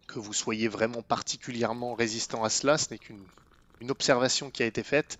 que 0.09 0.19
vous 0.21 0.33
soyez 0.35 0.69
vraiment 0.69 1.03
particulièrement 1.03 1.95
résistant 1.95 2.45
à 2.45 2.51
cela, 2.51 2.79
ce 2.79 2.91
n'est 2.93 2.99
qu'une 2.99 3.27
une 3.81 3.90
observation 3.90 4.51
qui 4.51 4.62
a 4.62 4.66
été 4.66 4.83
faite. 4.83 5.19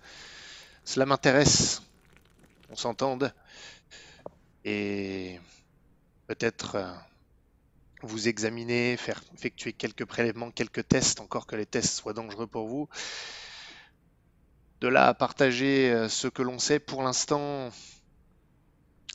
Cela 0.85 1.05
m'intéresse, 1.05 1.81
on 2.69 2.75
s'entende, 2.75 3.33
et 4.65 5.39
peut-être 6.27 6.75
euh, 6.75 6.93
vous 8.01 8.27
examiner, 8.27 8.97
faire 8.97 9.21
effectuer 9.33 9.73
quelques 9.73 10.05
prélèvements, 10.05 10.51
quelques 10.51 10.87
tests, 10.87 11.19
encore 11.19 11.47
que 11.47 11.55
les 11.55 11.65
tests 11.65 11.95
soient 11.95 12.13
dangereux 12.13 12.47
pour 12.47 12.67
vous. 12.67 12.89
De 14.79 14.87
là 14.87 15.07
à 15.07 15.13
partager 15.13 15.91
euh, 15.91 16.09
ce 16.09 16.27
que 16.27 16.41
l'on 16.41 16.57
sait, 16.57 16.79
pour 16.79 17.03
l'instant, 17.03 17.69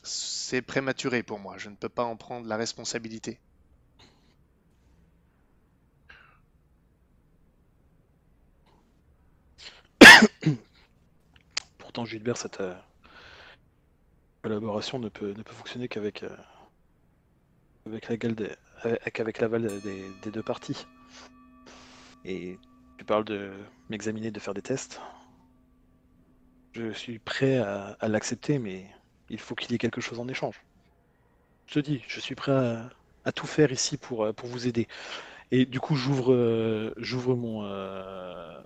c'est 0.03 0.61
prématuré 0.61 1.23
pour 1.23 1.39
moi. 1.39 1.57
Je 1.57 1.69
ne 1.69 1.75
peux 1.75 1.89
pas 1.89 2.03
en 2.03 2.15
prendre 2.15 2.47
la 2.47 2.55
responsabilité. 2.55 3.39
Gilbert, 12.05 12.37
cette 12.37 12.61
euh, 12.61 12.73
collaboration 14.43 14.99
ne 14.99 15.09
peut, 15.09 15.33
ne 15.33 15.43
peut 15.43 15.53
fonctionner 15.53 15.87
qu'avec 15.87 16.23
euh, 16.23 16.35
avec 17.85 18.07
la 18.09 18.17
gueule 18.17 18.35
des- 18.35 18.55
avec, 18.83 19.19
avec 19.19 19.39
l'aval 19.39 19.81
des, 19.81 20.09
des 20.23 20.31
deux 20.31 20.43
parties. 20.43 20.85
Et 22.25 22.57
tu 22.97 23.05
parles 23.05 23.25
de 23.25 23.51
m'examiner, 23.89 24.31
de 24.31 24.39
faire 24.39 24.53
des 24.53 24.61
tests. 24.61 24.99
Je 26.73 26.91
suis 26.91 27.19
prêt 27.19 27.57
à, 27.57 27.97
l'accepter, 28.07 28.59
mais 28.59 28.85
il 29.29 29.39
faut 29.39 29.55
qu'il 29.55 29.71
y 29.71 29.75
ait 29.75 29.79
quelque 29.79 30.01
chose 30.01 30.19
en 30.19 30.27
échange. 30.27 30.61
Je 31.67 31.75
te 31.75 31.79
dis, 31.79 32.03
je 32.07 32.19
suis 32.19 32.35
prêt 32.35 32.51
à, 33.25 33.31
tout 33.31 33.47
faire 33.47 33.71
ici 33.71 33.97
pour, 33.97 34.25
euh, 34.25 34.33
pour 34.33 34.47
vous 34.47 34.67
aider. 34.67 34.87
Et 35.51 35.65
du 35.65 35.79
coup, 35.79 35.95
j'ouvre 35.95 36.33
euh, 36.33 36.93
j'ouvre 36.97 37.35
mon, 37.35 37.63
euh, 37.65 38.61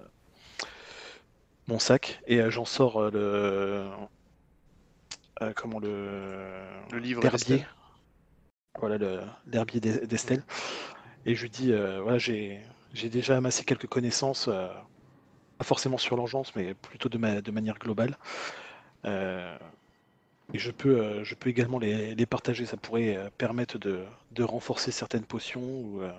mon 1.67 1.80
sac 1.80 2.21
et 2.28 2.39
euh, 2.41 2.50
j'en 2.50 2.65
sors 2.65 2.97
euh, 2.97 3.12
le. 3.12 3.89
euh, 5.41 5.54
comment 5.56 5.80
le. 5.80 6.63
Le 6.91 7.00
livre 7.00 7.21
L'herbier. 7.21 7.58
d'Estelle. 7.58 7.67
Voilà, 8.80 8.97
le- 8.97 9.21
l'herbier 9.47 9.80
d'Es- 9.80 10.06
d'Estelle. 10.08 10.43
Et 11.26 11.36
je 11.36 11.41
lui 11.43 11.50
dis 11.50 11.71
voilà, 12.02 12.17
j'ai 12.17 12.62
j'ai 12.93 13.10
déjà 13.10 13.38
amassé 13.38 13.63
quelques 13.63 13.88
connaissances, 13.88 14.45
pas 14.45 15.63
forcément 15.63 15.97
sur 15.97 16.15
l'engeance, 16.17 16.56
mais 16.56 16.74
plutôt 16.74 17.10
de, 17.10 17.17
ma- 17.17 17.41
de 17.41 17.52
manière 17.52 17.78
globale. 17.78 18.17
Et 20.54 20.60
je 20.60 20.71
peux, 20.71 21.00
euh, 21.00 21.24
je 21.24 21.36
peux 21.36 21.50
également 21.50 21.80
les, 21.80 22.13
les 22.15 22.26
partager. 22.26 22.65
Ça 22.65 22.76
pourrait 22.76 23.15
euh, 23.15 23.30
permettre 23.38 23.78
de, 23.78 24.04
de 24.32 24.43
renforcer 24.43 24.91
certaines 24.91 25.24
potions 25.26 25.62
ou, 25.63 26.02
euh, 26.02 26.12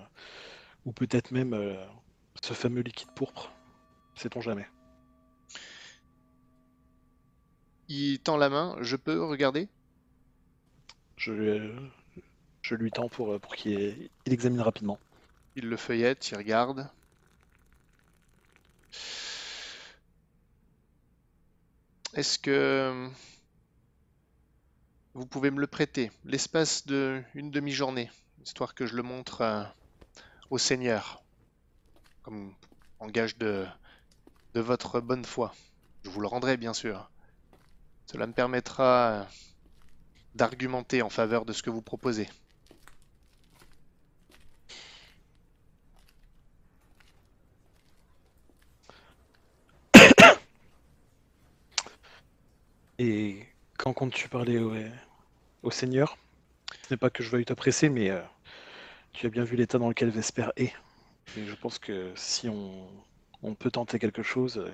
ou 0.85 0.91
peut-être 0.91 1.31
même 1.31 1.53
ce 2.41 2.53
fameux 2.53 2.81
liquide 2.81 3.11
pourpre. 3.15 3.51
Sait-on 4.15 4.41
jamais. 4.41 4.65
Il 7.95 8.17
tend 8.17 8.37
la 8.37 8.49
main, 8.49 8.75
je 8.81 8.95
peux 8.95 9.23
regarder? 9.23 9.69
Je, 11.15 11.71
je 12.63 12.73
lui 12.73 12.89
tends 12.89 13.07
pour, 13.07 13.39
pour 13.39 13.55
qu'il 13.55 14.09
il 14.25 14.33
examine 14.33 14.61
rapidement. 14.61 14.97
Il 15.55 15.69
le 15.69 15.77
feuillette, 15.77 16.27
il 16.31 16.35
regarde. 16.35 16.89
Est-ce 22.15 22.39
que 22.39 23.07
vous 25.13 25.27
pouvez 25.27 25.51
me 25.51 25.59
le 25.59 25.67
prêter? 25.67 26.09
L'espace 26.25 26.87
de 26.87 27.21
une 27.35 27.51
demi-journée, 27.51 28.09
histoire 28.43 28.73
que 28.73 28.87
je 28.87 28.95
le 28.95 29.03
montre 29.03 29.41
euh, 29.41 29.63
au 30.49 30.57
Seigneur, 30.57 31.21
comme 32.23 32.55
en 32.97 33.07
gage 33.07 33.37
de, 33.37 33.67
de 34.55 34.61
votre 34.61 34.99
bonne 34.99 35.25
foi. 35.25 35.53
Je 36.03 36.09
vous 36.09 36.21
le 36.21 36.27
rendrai 36.27 36.57
bien 36.57 36.73
sûr. 36.73 37.11
Cela 38.05 38.27
me 38.27 38.33
permettra 38.33 39.27
d'argumenter 40.35 41.01
en 41.01 41.09
faveur 41.09 41.45
de 41.45 41.53
ce 41.53 41.63
que 41.63 41.69
vous 41.69 41.81
proposez. 41.81 42.27
Et 52.99 53.45
quand 53.77 53.93
comptes-tu 53.93 54.29
parler 54.29 54.59
au, 55.63 55.71
Seigneur? 55.71 56.17
Ce 56.87 56.93
n'est 56.93 56.97
pas 56.97 57.09
que 57.09 57.23
je 57.23 57.29
veuille 57.29 57.45
te 57.45 57.53
presser, 57.53 57.89
mais 57.89 58.09
euh, 58.09 58.21
tu 59.13 59.25
as 59.25 59.29
bien 59.29 59.43
vu 59.43 59.55
l'état 59.55 59.77
dans 59.77 59.89
lequel 59.89 60.09
Vesper 60.09 60.49
est. 60.55 60.73
Et 61.37 61.45
je 61.45 61.55
pense 61.55 61.79
que 61.79 62.11
si 62.15 62.47
on, 62.49 62.87
on 63.41 63.55
peut 63.55 63.71
tenter 63.71 63.99
quelque 63.99 64.23
chose, 64.23 64.57
euh, 64.57 64.71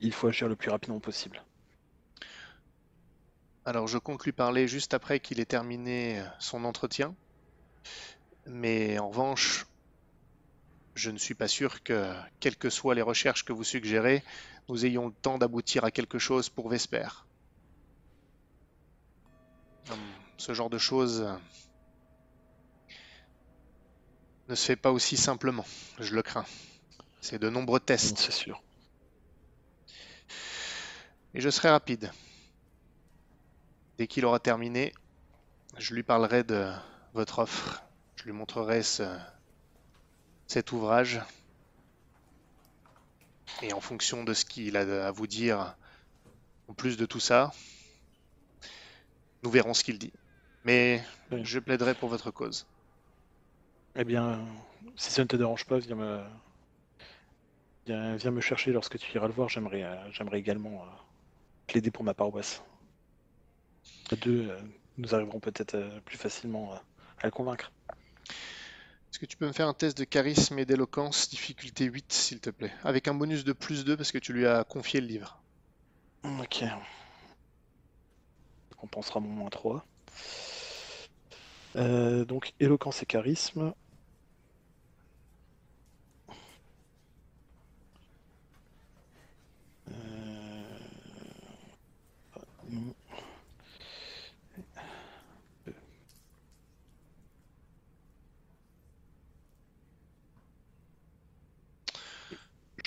il 0.00 0.12
faut 0.12 0.28
agir 0.28 0.48
le 0.48 0.56
plus 0.56 0.70
rapidement 0.70 1.00
possible. 1.00 1.42
Alors 3.70 3.86
je 3.86 3.98
compte 3.98 4.24
lui 4.24 4.32
parler 4.32 4.66
juste 4.66 4.94
après 4.94 5.20
qu'il 5.20 5.38
ait 5.38 5.44
terminé 5.44 6.24
son 6.40 6.64
entretien. 6.64 7.14
Mais 8.46 8.98
en 8.98 9.10
revanche, 9.10 9.64
je 10.96 11.08
ne 11.12 11.18
suis 11.18 11.36
pas 11.36 11.46
sûr 11.46 11.80
que, 11.84 12.12
quelles 12.40 12.56
que 12.56 12.68
soient 12.68 12.96
les 12.96 13.02
recherches 13.02 13.44
que 13.44 13.52
vous 13.52 13.62
suggérez, 13.62 14.24
nous 14.68 14.84
ayons 14.86 15.06
le 15.06 15.14
temps 15.22 15.38
d'aboutir 15.38 15.84
à 15.84 15.92
quelque 15.92 16.18
chose 16.18 16.48
pour 16.48 16.68
Vesper. 16.68 17.06
Hum, 19.88 19.98
Ce 20.36 20.52
genre 20.52 20.68
de 20.68 20.78
choses 20.78 21.20
euh, 21.20 21.36
ne 24.48 24.56
se 24.56 24.66
fait 24.66 24.74
pas 24.74 24.90
aussi 24.90 25.16
simplement, 25.16 25.64
je 26.00 26.16
le 26.16 26.22
crains. 26.22 26.46
C'est 27.20 27.38
de 27.38 27.48
nombreux 27.48 27.78
tests. 27.78 28.18
C'est 28.18 28.32
sûr. 28.32 28.64
Et 31.34 31.40
je 31.40 31.50
serai 31.50 31.70
rapide. 31.70 32.10
Dès 34.00 34.06
qu'il 34.06 34.24
aura 34.24 34.38
terminé, 34.38 34.94
je 35.76 35.92
lui 35.92 36.02
parlerai 36.02 36.42
de 36.42 36.72
votre 37.12 37.40
offre. 37.40 37.82
Je 38.16 38.24
lui 38.24 38.32
montrerai 38.32 38.82
ce, 38.82 39.02
cet 40.46 40.72
ouvrage. 40.72 41.20
Et 43.60 43.74
en 43.74 43.80
fonction 43.82 44.24
de 44.24 44.32
ce 44.32 44.46
qu'il 44.46 44.78
a 44.78 45.06
à 45.06 45.10
vous 45.10 45.26
dire, 45.26 45.76
en 46.68 46.72
plus 46.72 46.96
de 46.96 47.04
tout 47.04 47.20
ça, 47.20 47.52
nous 49.42 49.50
verrons 49.50 49.74
ce 49.74 49.84
qu'il 49.84 49.98
dit. 49.98 50.14
Mais 50.64 51.04
Oui. 51.30 51.44
je 51.44 51.58
plaiderai 51.58 51.94
pour 51.94 52.08
votre 52.08 52.30
cause. 52.30 52.66
Eh 53.96 54.04
bien, 54.04 54.40
si 54.96 55.10
ça 55.10 55.20
ne 55.20 55.28
te 55.28 55.36
dérange 55.36 55.66
pas, 55.66 55.78
viens 55.78 55.96
me, 55.96 56.22
viens, 57.84 58.16
viens 58.16 58.30
me 58.30 58.40
chercher 58.40 58.72
lorsque 58.72 58.98
tu 58.98 59.14
iras 59.14 59.26
le 59.26 59.34
voir. 59.34 59.50
J'aimerais, 59.50 59.82
euh, 59.82 60.10
j'aimerais 60.12 60.38
également 60.38 60.84
euh, 60.84 60.86
plaider 61.66 61.90
pour 61.90 62.02
ma 62.02 62.14
paroisse. 62.14 62.62
À 64.10 64.16
deux, 64.16 64.48
euh, 64.48 64.60
nous 64.98 65.14
arriverons 65.14 65.40
peut-être 65.40 65.74
euh, 65.74 66.00
plus 66.04 66.16
facilement 66.16 66.72
euh, 66.72 66.76
à 67.20 67.26
le 67.26 67.30
convaincre. 67.30 67.72
Est-ce 67.88 69.18
que 69.18 69.26
tu 69.26 69.36
peux 69.36 69.46
me 69.46 69.52
faire 69.52 69.68
un 69.68 69.74
test 69.74 69.98
de 69.98 70.04
charisme 70.04 70.58
et 70.58 70.64
d'éloquence, 70.64 71.28
difficulté 71.30 71.84
8, 71.84 72.12
s'il 72.12 72.40
te 72.40 72.50
plaît? 72.50 72.72
Avec 72.84 73.08
un 73.08 73.14
bonus 73.14 73.44
de 73.44 73.52
plus 73.52 73.84
2 73.84 73.96
parce 73.96 74.12
que 74.12 74.18
tu 74.18 74.32
lui 74.32 74.46
as 74.46 74.64
confié 74.64 75.00
le 75.00 75.06
livre. 75.06 75.42
Ok. 76.22 76.64
On 78.82 78.86
pensera 78.86 79.20
mon 79.20 79.28
moins 79.28 79.50
3. 79.50 79.84
Euh, 81.76 82.24
donc, 82.24 82.52
éloquence 82.60 83.02
et 83.02 83.06
charisme. 83.06 83.74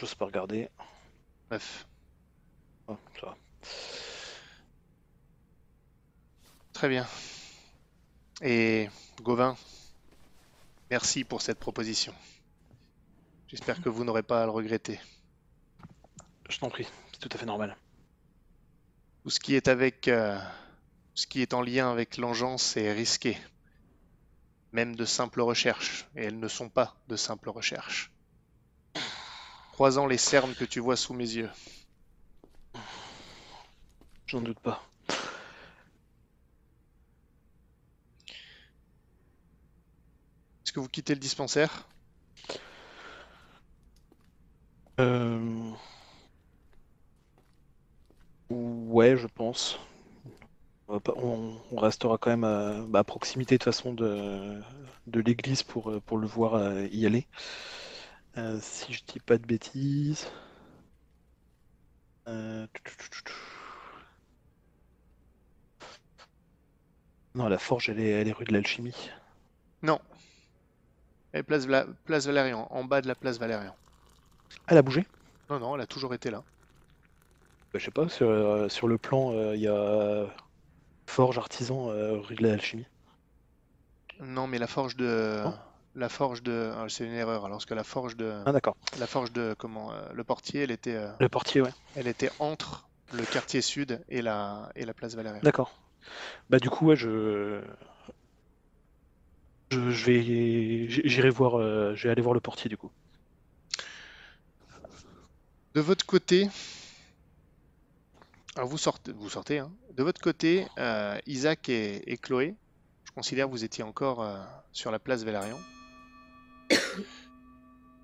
J'ose 0.04 0.16
pas 0.16 0.26
regarder. 0.26 0.68
Bref, 1.48 1.88
Oh, 2.90 2.98
ça 3.18 3.28
va. 3.28 3.38
très 6.74 6.90
bien. 6.90 7.08
Et 8.42 8.90
Gauvin, 9.22 9.56
merci 10.92 11.24
pour 11.24 11.42
cette 11.42 11.58
proposition. 11.58 12.14
J'espère 13.48 13.82
que 13.82 13.88
vous 13.88 14.04
n'aurez 14.04 14.24
pas 14.24 14.44
à 14.44 14.46
le 14.46 14.52
regretter. 14.52 15.00
Je 16.50 16.60
t'en 16.60 16.70
prie, 16.70 16.86
c'est 17.14 17.20
tout 17.22 17.30
à 17.32 17.38
fait 17.38 17.46
normal. 17.46 17.78
Tout 19.24 19.30
ce 19.30 19.40
qui 19.40 19.56
est 19.56 19.70
avec, 19.70 20.10
euh, 20.10 20.38
ce 21.14 21.28
qui 21.28 21.42
est 21.42 21.54
en 21.54 21.62
lien 21.62 21.90
avec 21.90 22.18
l'engeance 22.18 22.76
est 22.76 22.92
risqué. 22.92 23.38
Même 24.74 24.98
de 24.98 25.06
simples 25.06 25.40
recherches, 25.40 26.10
et 26.18 26.26
elles 26.26 26.42
ne 26.42 26.50
sont 26.50 26.68
pas 26.68 26.98
de 27.08 27.16
simples 27.16 27.52
recherches. 27.52 28.13
Croisant 29.74 30.08
les 30.08 30.18
cernes 30.18 30.56
que 30.56 30.64
tu 30.64 30.80
vois 30.80 30.96
sous 30.96 31.14
mes 31.14 31.30
yeux, 31.36 31.50
J'en 34.26 34.42
doute 34.42 34.60
pas. 34.60 34.84
est-ce 40.66 40.74
que 40.74 40.82
vous 40.82 40.90
quittez 40.90 41.14
le 41.14 41.22
dispensaire? 41.22 41.88
Euh... 45.00 45.74
Ouais, 48.50 49.18
je 49.18 49.28
pense. 49.28 49.78
On, 50.88 50.94
va 50.94 51.00
pas- 51.00 51.14
on- 51.18 51.58
on 51.72 51.78
restera 51.78 52.18
quand 52.18 52.30
même 52.30 52.44
à, 52.44 52.82
bah, 52.88 53.00
à 53.00 53.04
proximité 53.04 53.58
de 53.58 53.64
façon 53.64 53.94
de, 53.94 54.62
de 55.08 55.20
l'église 55.22 55.64
pour, 55.64 55.90
euh, 55.92 56.00
pour 56.02 56.18
le 56.18 56.28
voir 56.28 56.56
euh, 56.56 56.88
y 56.92 57.06
aller. 57.06 57.28
Euh, 58.38 58.60
si 58.62 58.94
je 58.94 59.04
dis 59.08 59.20
pas 59.20 59.38
de 59.38 59.46
bêtises. 59.46 60.28
Euh. 62.28 62.66
Non, 67.36 67.48
la 67.48 67.58
forge, 67.58 67.90
elle 67.90 68.00
est, 68.00 68.10
elle 68.10 68.28
est 68.28 68.32
rue 68.34 68.46
de 68.46 68.54
l'Alchimie. 68.54 69.10
Non. 69.82 70.00
Et 71.34 71.44
place, 71.44 71.66
Vla- 71.68 71.88
place 72.06 72.26
Valérian, 72.28 72.68
en 72.70 72.84
bas 72.84 73.02
de 73.02 73.08
la 73.08 73.16
place 73.16 73.38
Valérian. 73.38 73.76
Elle 74.68 74.78
a 74.78 74.82
bougé? 74.82 75.06
Non, 75.50 75.60
non, 75.60 75.76
elle 75.76 75.82
a 75.82 75.88
toujours 75.88 76.14
été 76.14 76.30
là. 76.30 76.44
Bah, 77.74 77.80
je 77.80 77.86
sais 77.86 77.92
pas, 77.92 78.08
sur, 78.08 78.30
euh, 78.30 78.70
sur 78.70 78.88
le 78.88 78.98
plan, 78.98 79.32
euh, 79.34 79.56
il 79.56 79.62
y 79.62 79.68
a 79.68 80.26
forge 81.08 81.38
artisan 81.38 81.88
rue 82.22 82.36
de 82.36 82.44
l'Alchimie. 82.44 82.86
Non, 84.20 84.48
mais 84.48 84.58
la 84.60 84.68
forge 84.68 84.96
de, 84.96 85.44
la 85.96 86.10
forge 86.10 86.42
de, 86.44 86.72
ah, 86.76 86.86
c'est 86.90 87.06
une 87.06 87.14
erreur. 87.14 87.46
Alors 87.46 87.66
que 87.66 87.74
la 87.74 87.84
forge 87.84 88.16
de, 88.18 88.34
Ah, 88.46 88.52
d'accord. 88.52 88.76
la 89.00 89.08
forge 89.08 89.32
de, 89.32 89.56
comment, 89.58 89.92
euh, 89.92 90.02
le 90.14 90.24
portier, 90.24 90.62
elle 90.62 90.72
était, 90.72 90.96
euh, 90.96 91.12
Le 91.20 91.30
portier, 91.30 91.62
ouais. 91.62 91.74
elle 91.96 92.08
était 92.08 92.32
entre 92.40 92.88
le 93.14 93.24
quartier 93.24 93.62
sud 93.62 94.04
et 94.10 94.22
la, 94.22 94.72
et 94.76 94.86
la 94.86 94.94
place 94.94 95.16
Valérian. 95.16 95.42
D'accord. 95.44 95.72
Bah 96.50 96.60
du 96.60 96.70
coup 96.70 96.88
ouais 96.88 96.96
je 96.98 97.62
je, 99.72 99.90
je 99.92 100.06
vais 100.06 100.90
j'irai 101.08 101.30
voir 101.30 101.58
euh, 101.58 101.96
je 101.96 102.04
vais 102.08 102.12
aller 102.12 102.22
voir 102.22 102.34
le 102.34 102.42
portier 102.42 102.70
du 102.70 102.76
coup. 102.76 102.92
De 105.76 105.82
votre 105.82 106.06
côté, 106.06 106.50
alors 108.56 108.68
vous 108.68 108.78
sortez, 108.78 109.12
vous 109.14 109.30
sortez, 109.30 109.60
hein. 109.60 109.72
De 109.94 110.04
votre 110.04 110.22
côté, 110.22 110.68
euh, 110.78 111.18
Isaac 111.26 111.70
et, 111.70 112.12
et 112.12 112.18
Chloé, 112.18 112.56
je 113.06 113.12
considère 113.12 113.46
que 113.48 113.52
vous 113.52 113.64
étiez 113.64 113.84
encore 113.84 114.22
euh, 114.22 114.38
sur 114.72 114.92
la 114.92 115.00
place 115.00 115.24
Valérian. 115.24 115.58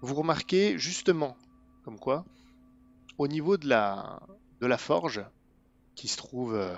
Vous 0.01 0.15
remarquez 0.15 0.77
justement, 0.77 1.35
comme 1.83 1.99
quoi, 1.99 2.25
au 3.17 3.27
niveau 3.27 3.57
de 3.57 3.67
la, 3.67 4.77
forge, 4.77 5.23
qui 5.95 6.07
se 6.07 6.17
trouve 6.17 6.55
euh, 6.55 6.75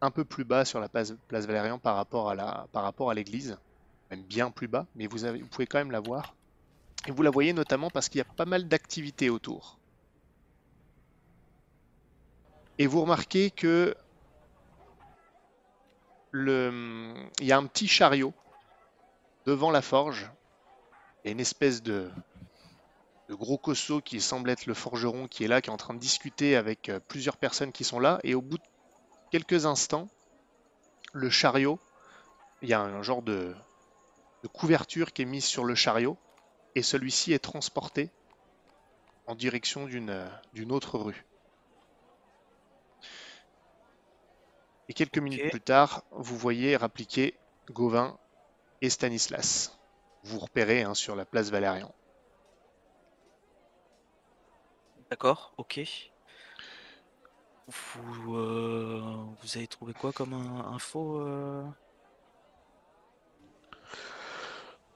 un 0.00 0.10
peu 0.10 0.24
plus 0.24 0.44
bas 0.44 0.64
sur 0.64 0.80
la 0.80 0.88
place, 0.88 1.14
place 1.28 1.46
Valérian 1.46 1.78
par 1.78 1.96
rapport 1.96 2.30
à 2.30 3.14
l'église, 3.14 3.58
même 4.10 4.22
bien 4.22 4.50
plus 4.50 4.68
bas, 4.68 4.86
mais 4.94 5.06
vous, 5.06 5.18
pouvez 5.50 5.66
quand 5.66 5.78
même 5.78 5.90
la 5.90 6.00
voir. 6.00 6.34
Et 7.06 7.10
vous 7.10 7.22
la 7.22 7.30
voyez 7.30 7.52
notamment 7.52 7.90
parce 7.90 8.08
qu'il 8.08 8.18
y 8.18 8.22
a 8.22 8.24
pas 8.24 8.44
mal 8.44 8.68
d'activités 8.68 9.30
autour. 9.30 9.78
Et 12.78 12.86
vous 12.86 13.00
remarquez 13.00 13.50
que 13.50 13.94
il 16.34 17.30
y 17.40 17.52
a 17.52 17.56
un 17.56 17.66
petit 17.66 17.88
chariot 17.88 18.34
devant 19.46 19.70
la 19.70 19.80
forge. 19.82 20.30
Il 21.24 21.28
y 21.28 21.30
a 21.30 21.32
une 21.32 21.40
espèce 21.40 21.82
de, 21.82 22.10
de 23.28 23.34
gros 23.34 23.58
cosso 23.58 24.00
qui 24.00 24.20
semble 24.20 24.50
être 24.50 24.66
le 24.66 24.74
forgeron 24.74 25.28
qui 25.28 25.44
est 25.44 25.48
là, 25.48 25.60
qui 25.60 25.70
est 25.70 25.72
en 25.72 25.76
train 25.76 25.94
de 25.94 25.98
discuter 25.98 26.56
avec 26.56 26.88
euh, 26.88 27.00
plusieurs 27.08 27.36
personnes 27.36 27.72
qui 27.72 27.84
sont 27.84 28.00
là. 28.00 28.20
Et 28.24 28.34
au 28.34 28.40
bout 28.40 28.58
de 28.58 28.62
quelques 29.30 29.66
instants, 29.66 30.08
le 31.12 31.30
chariot, 31.30 31.78
il 32.62 32.68
y 32.68 32.74
a 32.74 32.80
un 32.80 33.02
genre 33.02 33.22
de, 33.22 33.54
de 34.42 34.48
couverture 34.48 35.12
qui 35.12 35.22
est 35.22 35.26
mise 35.26 35.44
sur 35.44 35.64
le 35.64 35.74
chariot. 35.74 36.16
Et 36.74 36.82
celui-ci 36.82 37.32
est 37.32 37.38
transporté 37.38 38.10
en 39.26 39.34
direction 39.34 39.86
d'une 39.86 40.10
euh, 40.10 40.70
autre 40.70 40.98
rue. 40.98 41.24
Et 44.88 44.94
quelques 44.94 45.18
minutes 45.18 45.50
plus 45.50 45.60
tard, 45.60 46.02
vous 46.12 46.36
voyez 46.36 46.76
rappliquer 46.76 47.34
Gauvin 47.70 48.18
et 48.80 48.88
Stanislas. 48.88 49.77
Vous 50.28 50.38
repérez 50.40 50.82
hein, 50.82 50.94
sur 50.94 51.16
la 51.16 51.24
place 51.24 51.50
Valérian. 51.50 51.92
D'accord, 55.10 55.52
ok. 55.56 55.80
Vous, 57.68 58.34
euh, 58.36 59.00
vous 59.42 59.56
avez 59.56 59.66
trouvé 59.66 59.92
quoi 59.94 60.12
comme 60.12 60.32
un- 60.34 60.72
info 60.74 61.20
euh? 61.20 61.62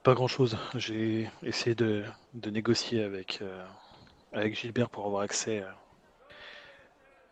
Pas 0.02 0.14
grand 0.14 0.28
chose. 0.28 0.58
J'ai 0.74 1.28
essayé 1.42 1.74
de, 1.74 2.04
de 2.34 2.50
négocier 2.50 3.02
avec 3.02 3.40
euh, 3.42 3.64
avec 4.32 4.58
Gilbert 4.58 4.90
pour 4.90 5.06
avoir 5.06 5.22
accès 5.22 5.60
à 5.62 5.74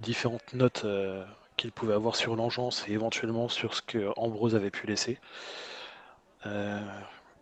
différentes 0.00 0.52
notes 0.54 0.84
euh, 0.84 1.24
qu'il 1.56 1.70
pouvait 1.72 1.94
avoir 1.94 2.16
sur 2.16 2.34
l'engeance 2.36 2.84
et 2.88 2.92
éventuellement 2.92 3.48
sur 3.48 3.74
ce 3.74 3.82
que 3.82 4.12
Ambrose 4.16 4.54
avait 4.56 4.70
pu 4.70 4.86
laisser. 4.86 5.18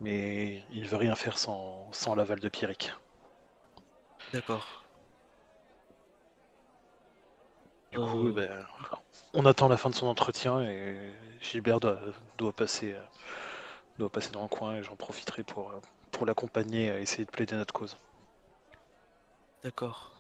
Mais 0.01 0.65
il 0.71 0.87
veut 0.87 0.97
rien 0.97 1.15
faire 1.15 1.39
sans, 1.39 1.89
sans 1.93 2.15
l'aval 2.15 2.41
de 2.41 2.49
Pierrick. 2.49 2.93
D'accord. 4.33 4.85
Du 7.93 7.99
coup, 7.99 8.29
Euh, 8.29 8.33
ben, 8.33 8.67
on 9.35 9.45
attend 9.47 9.69
la 9.69 9.77
fin 9.77 9.91
de 9.91 9.95
son 9.95 10.07
entretien 10.07 10.61
et 10.63 11.13
Gilbert 11.41 11.81
doit, 11.81 11.99
doit 12.37 12.53
passer, 12.53 12.93
euh, 12.93 13.03
doit 13.99 14.11
passer 14.11 14.31
dans 14.31 14.43
le 14.43 14.49
coin 14.49 14.77
et 14.77 14.83
j'en 14.83 14.97
profiterai 14.97 15.43
pour, 15.45 15.71
euh, 15.71 15.81
pour 16.13 16.27
l'accompagner 16.27 16.91
à 16.91 17.01
essayer 17.01 17.25
de 17.25 17.31
plaider 17.31 17.57
notre 17.57 17.73
cause. 17.75 17.97
D'accord. 19.63 20.13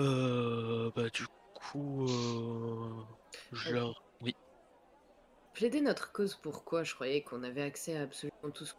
Euh, 0.00 0.90
bah 0.94 1.08
du 1.10 1.26
coup, 1.54 2.06
euh, 2.08 3.04
je 3.52 3.74
leur... 3.74 4.02
Plaider 5.58 5.80
notre 5.80 6.12
cause, 6.12 6.36
pourquoi 6.40 6.84
Je 6.84 6.94
croyais 6.94 7.22
qu'on 7.22 7.42
avait 7.42 7.62
accès 7.62 7.96
à 7.96 8.02
absolument 8.02 8.50
tout 8.54 8.64
ce 8.64 8.74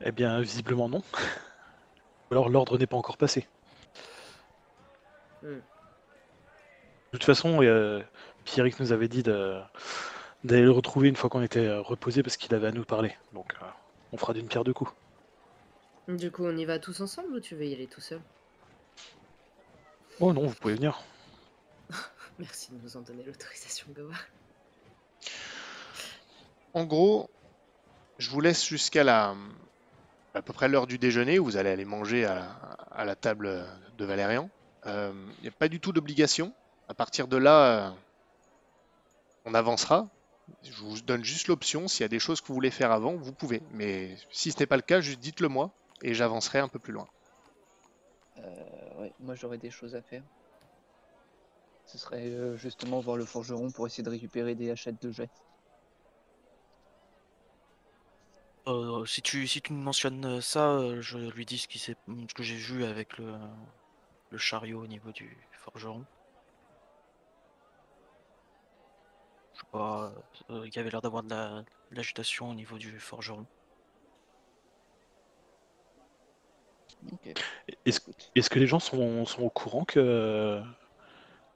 Eh 0.00 0.12
bien, 0.12 0.40
visiblement 0.40 0.88
non. 0.88 1.02
Ou 2.30 2.34
alors 2.34 2.48
l'ordre 2.48 2.78
n'est 2.78 2.86
pas 2.86 2.96
encore 2.96 3.16
passé. 3.16 3.48
Hmm. 5.42 5.56
De 5.56 5.60
toute 7.10 7.24
façon, 7.24 7.64
euh, 7.64 8.00
Pierrick 8.44 8.78
nous 8.78 8.92
avait 8.92 9.08
dit 9.08 9.24
d'aller 9.24 9.66
le 10.44 10.70
retrouver 10.70 11.08
une 11.08 11.16
fois 11.16 11.28
qu'on 11.28 11.42
était 11.42 11.76
reposé 11.78 12.22
parce 12.22 12.36
qu'il 12.36 12.54
avait 12.54 12.68
à 12.68 12.72
nous 12.72 12.84
parler. 12.84 13.12
Donc, 13.32 13.54
euh, 13.60 13.66
on 14.12 14.18
fera 14.18 14.34
d'une 14.34 14.46
pierre 14.46 14.62
deux 14.62 14.72
coups. 14.72 14.92
Du 16.06 16.30
coup, 16.30 16.44
on 16.44 16.56
y 16.56 16.64
va 16.64 16.78
tous 16.78 17.00
ensemble 17.00 17.34
ou 17.34 17.40
tu 17.40 17.56
veux 17.56 17.66
y 17.66 17.74
aller 17.74 17.88
tout 17.88 18.00
seul? 18.00 18.20
Oh 20.20 20.32
non, 20.32 20.46
vous 20.46 20.54
pouvez 20.54 20.74
venir. 20.74 21.02
Merci 22.38 22.72
de 22.72 22.82
nous 22.82 22.96
en 22.96 23.00
donner 23.00 23.22
l'autorisation, 23.22 23.86
Gawa. 23.94 24.14
En 26.74 26.84
gros, 26.84 27.30
je 28.18 28.30
vous 28.30 28.40
laisse 28.40 28.66
jusqu'à 28.66 29.04
la 29.04 29.34
à 30.34 30.40
peu 30.40 30.52
près 30.52 30.68
l'heure 30.68 30.86
du 30.86 30.98
déjeuner 30.98 31.38
où 31.38 31.44
vous 31.44 31.56
allez 31.58 31.70
aller 31.70 31.84
manger 31.84 32.24
à, 32.24 32.44
à 32.90 33.04
la 33.04 33.14
table 33.14 33.66
de 33.98 34.04
Valérian. 34.04 34.48
Il 34.86 35.12
n'y 35.42 35.48
a 35.48 35.52
pas 35.52 35.68
du 35.68 35.78
tout 35.78 35.92
d'obligation. 35.92 36.52
À 36.88 36.94
partir 36.94 37.28
de 37.28 37.36
là, 37.36 37.86
euh, 37.86 37.90
on 39.44 39.54
avancera. 39.54 40.08
Je 40.62 40.72
vous 40.82 41.00
donne 41.02 41.24
juste 41.24 41.48
l'option. 41.48 41.86
S'il 41.86 42.02
y 42.02 42.04
a 42.04 42.08
des 42.08 42.18
choses 42.18 42.40
que 42.40 42.48
vous 42.48 42.54
voulez 42.54 42.70
faire 42.70 42.90
avant, 42.90 43.14
vous 43.14 43.32
pouvez. 43.32 43.62
Mais 43.72 44.16
si 44.30 44.50
ce 44.50 44.58
n'est 44.58 44.66
pas 44.66 44.76
le 44.76 44.82
cas, 44.82 45.00
juste 45.00 45.20
dites-le 45.20 45.48
moi 45.48 45.70
et 46.02 46.14
j'avancerai 46.14 46.58
un 46.58 46.68
peu 46.68 46.78
plus 46.78 46.92
loin. 46.92 47.06
Euh, 48.38 49.00
ouais, 49.00 49.12
moi 49.20 49.34
j'aurais 49.34 49.58
des 49.58 49.70
choses 49.70 49.94
à 49.94 50.02
faire. 50.02 50.22
Ce 51.86 51.98
serait 51.98 52.30
euh, 52.30 52.56
justement 52.56 53.00
voir 53.00 53.16
le 53.16 53.24
forgeron 53.24 53.70
pour 53.70 53.86
essayer 53.86 54.02
de 54.02 54.10
récupérer 54.10 54.54
des 54.54 54.70
hachettes 54.70 55.02
de 55.02 55.10
jet. 55.10 55.30
Euh, 58.68 59.04
si 59.06 59.22
tu 59.22 59.46
si 59.48 59.60
tu 59.60 59.72
me 59.72 59.82
mentionnes 59.82 60.40
ça, 60.40 60.70
euh, 60.70 61.00
je 61.00 61.18
lui 61.18 61.44
dis 61.44 61.58
ce 61.58 61.66
qui 61.68 61.78
s'est 61.80 61.96
ce 62.28 62.34
que 62.34 62.42
j'ai 62.44 62.56
vu 62.56 62.84
avec 62.84 63.18
le 63.18 63.34
le 64.30 64.38
chariot 64.38 64.80
au 64.82 64.86
niveau 64.86 65.10
du 65.12 65.36
forgeron. 65.52 66.04
Je 69.54 69.60
sais 69.60 69.66
pas, 69.72 70.12
euh, 70.50 70.66
il 70.66 70.74
y 70.74 70.78
avait 70.78 70.90
l'air 70.90 71.00
d'avoir 71.02 71.22
de 71.22 71.30
la 71.30 71.64
l'agitation 71.90 72.50
au 72.50 72.54
niveau 72.54 72.78
du 72.78 72.98
forgeron. 73.00 73.46
Est-ce 77.84 78.50
que 78.50 78.58
les 78.58 78.66
gens 78.66 78.78
sont, 78.78 79.24
sont 79.26 79.42
au 79.42 79.50
courant 79.50 79.84
que 79.84 80.62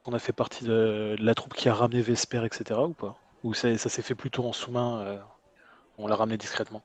qu'on 0.07 0.13
a 0.15 0.19
fait 0.19 0.31
partie 0.33 0.63
de, 0.63 1.17
de 1.19 1.23
la 1.25 1.35
troupe 1.35 1.53
qui 1.53 1.67
a 1.67 1.73
ramené 1.73 2.01
Vesper, 2.01 2.45
etc. 2.45 2.87
ou 2.87 2.93
pas? 2.93 3.17
Ou 3.43 3.53
ça, 3.55 3.75
ça 3.77 3.89
s'est 3.89 4.03
fait 4.03 4.15
plutôt 4.15 4.45
en 4.45 4.53
sous-main 4.53 5.01
euh, 5.01 5.19
On 5.97 6.07
l'a 6.07 6.15
ramené 6.15 6.37
discrètement? 6.37 6.83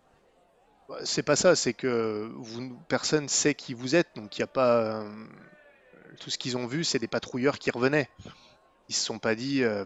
Bah, 0.89 0.99
C'est 1.05 1.23
pas 1.23 1.37
ça, 1.37 1.57
c'est 1.57 1.75
que 1.75 2.31
vous, 2.37 2.77
personne 2.89 3.29
sait 3.29 3.55
qui 3.55 3.75
vous 3.75 3.95
êtes, 3.95 4.15
donc 4.17 4.37
il 4.37 4.41
n'y 4.41 4.45
a 4.45 4.49
pas. 4.49 5.03
euh, 5.03 5.27
tout 6.21 6.31
ce 6.31 6.39
qu'ils 6.39 6.57
ont 6.57 6.67
vu, 6.67 6.85
c'est 6.85 6.99
des 6.99 7.09
patrouilleurs 7.09 7.59
qui 7.59 7.71
revenaient. 7.71 8.09
Ils 8.89 8.95
se 8.97 9.05
sont 9.05 9.19
pas 9.19 9.35
dit, 9.37 9.65
euh, 9.65 9.85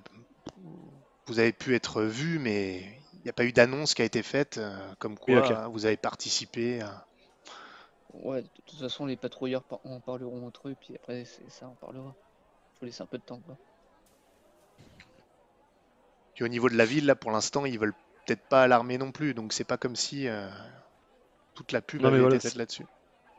vous 1.27 1.39
avez 1.39 1.53
pu 1.53 1.75
être 1.75 2.03
vu, 2.03 2.39
mais 2.39 3.01
il 3.15 3.21
n'y 3.25 3.31
a 3.31 3.33
pas 3.33 3.45
eu 3.45 3.53
d'annonce 3.53 3.95
qui 3.95 4.03
a 4.03 4.05
été 4.05 4.23
faite, 4.23 4.59
euh, 4.59 4.95
comme 4.99 5.19
quoi 5.19 5.43
Oui, 5.43 5.69
vous 5.69 5.87
avez 5.87 5.97
participé. 5.97 6.81
à- 6.81 7.07
Ouais, 8.13 8.43
de 8.43 8.49
toute 8.65 8.79
façon, 8.81 9.07
les 9.07 9.17
patrouilleurs 9.17 9.63
par- 9.63 9.79
en 9.85 10.01
parleront 10.01 10.45
entre 10.47 10.69
eux, 10.69 10.75
puis 10.75 10.97
après, 10.97 11.25
c'est 11.25 11.49
ça, 11.51 11.69
on 11.69 11.77
parlera. 11.77 12.17
Faut 12.79 12.87
laisser 12.87 13.03
un 13.03 13.07
peu 13.07 13.19
de 13.19 13.23
temps, 13.23 13.41
quoi. 13.41 13.57
Puis 16.35 16.45
au 16.45 16.49
niveau 16.49 16.69
de 16.69 16.77
la 16.77 16.85
ville, 16.85 17.07
là, 17.07 17.17
pour 17.17 17.31
l'instant, 17.31 17.65
ils 17.65 17.79
veulent 17.79 17.95
peut-être 18.27 18.47
pas 18.49 18.63
alarmer 18.63 18.99
non 18.99 19.11
plus, 19.11 19.35
donc 19.35 19.53
c'est 19.53 19.65
pas 19.65 19.79
comme 19.79 19.97
si 19.97 20.29
euh, 20.29 20.49
toute 21.55 21.73
la 21.73 21.81
pub 21.81 22.03
Non, 22.03 22.09
avait 22.09 22.21
voilà, 22.21 22.37
été 22.37 22.49
faite 22.49 22.59
là-dessus. 22.59 22.85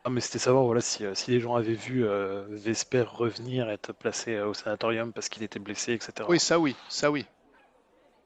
Ah 0.03 0.09
mais 0.09 0.21
c'était 0.21 0.39
savoir 0.39 0.63
voilà 0.63 0.79
si, 0.79 1.05
euh, 1.05 1.13
si 1.13 1.31
les 1.31 1.39
gens 1.39 1.55
avaient 1.55 1.73
vu 1.73 2.05
euh, 2.05 2.45
Vesper 2.49 3.03
revenir 3.03 3.69
être 3.69 3.91
placé 3.93 4.35
euh, 4.35 4.47
au 4.47 4.53
sanatorium 4.53 5.11
parce 5.11 5.27
qu'il 5.27 5.43
était 5.43 5.59
blessé, 5.59 5.93
etc. 5.93 6.27
Oui, 6.29 6.39
ça 6.39 6.59
oui, 6.59 6.75
ça 6.89 7.11
oui. 7.11 7.25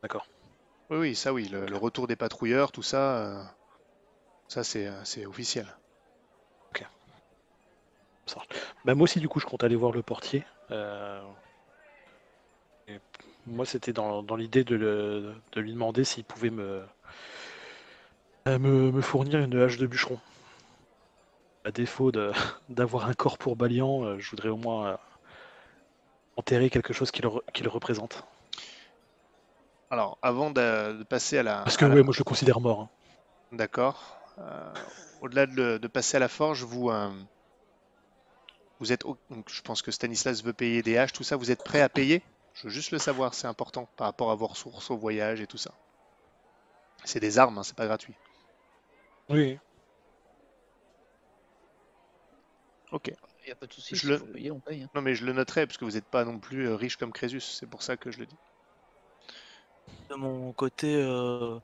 D'accord. 0.03 0.27
Oui, 0.91 0.97
oui, 0.97 1.15
ça 1.15 1.33
oui. 1.33 1.47
Le, 1.47 1.65
le 1.65 1.77
retour 1.77 2.07
des 2.07 2.15
patrouilleurs, 2.15 2.71
tout 2.71 2.83
ça, 2.83 3.17
euh, 3.17 3.43
ça 4.47 4.63
c'est 4.63 4.89
c'est 5.03 5.25
officiel. 5.25 5.65
Bah 8.85 8.95
moi 8.95 9.03
aussi 9.03 9.19
du 9.19 9.27
coup 9.29 9.39
je 9.39 9.45
compte 9.45 9.63
aller 9.63 9.75
voir 9.75 9.91
le 9.91 10.01
portier. 10.01 10.43
Euh, 10.71 11.21
et 12.87 12.99
moi 13.45 13.65
c'était 13.65 13.93
dans, 13.93 14.23
dans 14.23 14.35
l'idée 14.35 14.63
de, 14.63 14.75
le- 14.75 15.35
de 15.51 15.61
lui 15.61 15.73
demander 15.73 16.03
s'il 16.03 16.23
pouvait 16.23 16.49
me, 16.49 16.83
euh, 18.47 18.59
me, 18.59 18.91
me 18.91 19.01
fournir 19.01 19.39
une 19.39 19.59
hache 19.61 19.77
de 19.77 19.87
bûcheron. 19.87 20.19
À 21.63 21.71
défaut 21.71 22.11
de- 22.11 22.31
d'avoir 22.69 23.07
un 23.07 23.13
corps 23.13 23.37
pour 23.37 23.55
Balian, 23.55 24.03
euh, 24.03 24.19
je 24.19 24.29
voudrais 24.31 24.49
au 24.49 24.57
moins 24.57 24.97
enterrer 26.37 26.69
quelque 26.69 26.93
chose 26.93 27.11
qui 27.11 27.21
le, 27.21 27.29
re- 27.29 27.41
qui 27.53 27.63
le 27.63 27.69
représente. 27.69 28.23
Alors, 29.89 30.17
avant 30.21 30.51
de, 30.51 30.97
de 30.97 31.03
passer 31.03 31.37
à 31.39 31.43
la... 31.43 31.61
Parce 31.63 31.75
que 31.77 31.85
la- 31.85 31.93
ouais, 31.95 32.01
moi 32.03 32.13
je 32.13 32.19
le 32.19 32.23
considère 32.23 32.61
mort. 32.61 32.81
hein. 32.81 32.89
D'accord. 33.51 34.17
Euh, 34.37 34.73
Au-delà 35.21 35.45
de, 35.45 35.77
passer 35.87 36.17
à 36.17 36.19
la 36.21 36.29
forge, 36.29 36.63
vous, 36.63 36.89
euh, 36.89 37.11
vous 38.81 38.91
êtes, 38.91 39.03
donc, 39.29 39.49
je 39.49 39.61
pense 39.61 39.81
que 39.81 39.91
Stanislas 39.91 40.43
veut 40.43 40.51
payer 40.53 40.83
des 40.83 40.97
haches, 40.97 41.13
tout 41.13 41.23
ça. 41.23 41.37
Vous 41.37 41.51
êtes 41.51 41.63
prêt 41.63 41.81
à 41.81 41.87
payer? 41.89 42.25
Je 42.53 42.63
veux 42.67 42.69
juste 42.73 42.91
le 42.91 42.99
savoir, 42.99 43.33
c'est 43.33 43.47
important 43.47 43.89
par 43.95 44.07
rapport 44.07 44.31
à 44.31 44.35
vos 44.35 44.47
ressources 44.47 44.91
au 44.91 44.97
voyage 44.97 45.41
et 45.41 45.47
tout 45.47 45.57
ça. 45.57 45.79
C'est 47.03 47.19
des 47.19 47.37
armes, 47.37 47.59
hein, 47.59 47.63
c'est 47.63 47.75
pas 47.75 47.85
gratuit. 47.85 48.17
Oui. 49.29 49.59
Ok. 52.91 53.09
Y 53.45 53.51
a 53.51 53.55
pas 53.55 53.67
de 53.67 53.73
soucis, 53.73 53.95
Je 53.95 54.07
s'il 54.07 54.13
le- 54.13 54.17
faut 54.17 54.27
payer, 54.27 54.51
on 54.51 54.61
paye. 54.61 54.83
hein. 54.83 54.89
Non, 54.95 55.01
mais 55.01 55.15
je 55.15 55.25
le 55.25 55.33
noterai 55.33 55.67
parce 55.67 55.77
que 55.77 55.85
vous 55.85 55.91
n'êtes 55.91 56.09
pas 56.09 56.25
non 56.25 56.39
plus 56.39 56.67
euh, 56.69 56.75
riche 56.75 56.97
comme 56.97 57.13
Crésus. 57.13 57.41
C'est 57.41 57.67
pour 57.67 57.83
ça 57.83 57.97
que 57.97 58.11
je 58.11 58.19
le 58.19 58.25
dis. 58.25 58.39
De 60.11 60.15
mon 60.17 60.51
côté, 60.51 60.93
euh, 60.93 61.57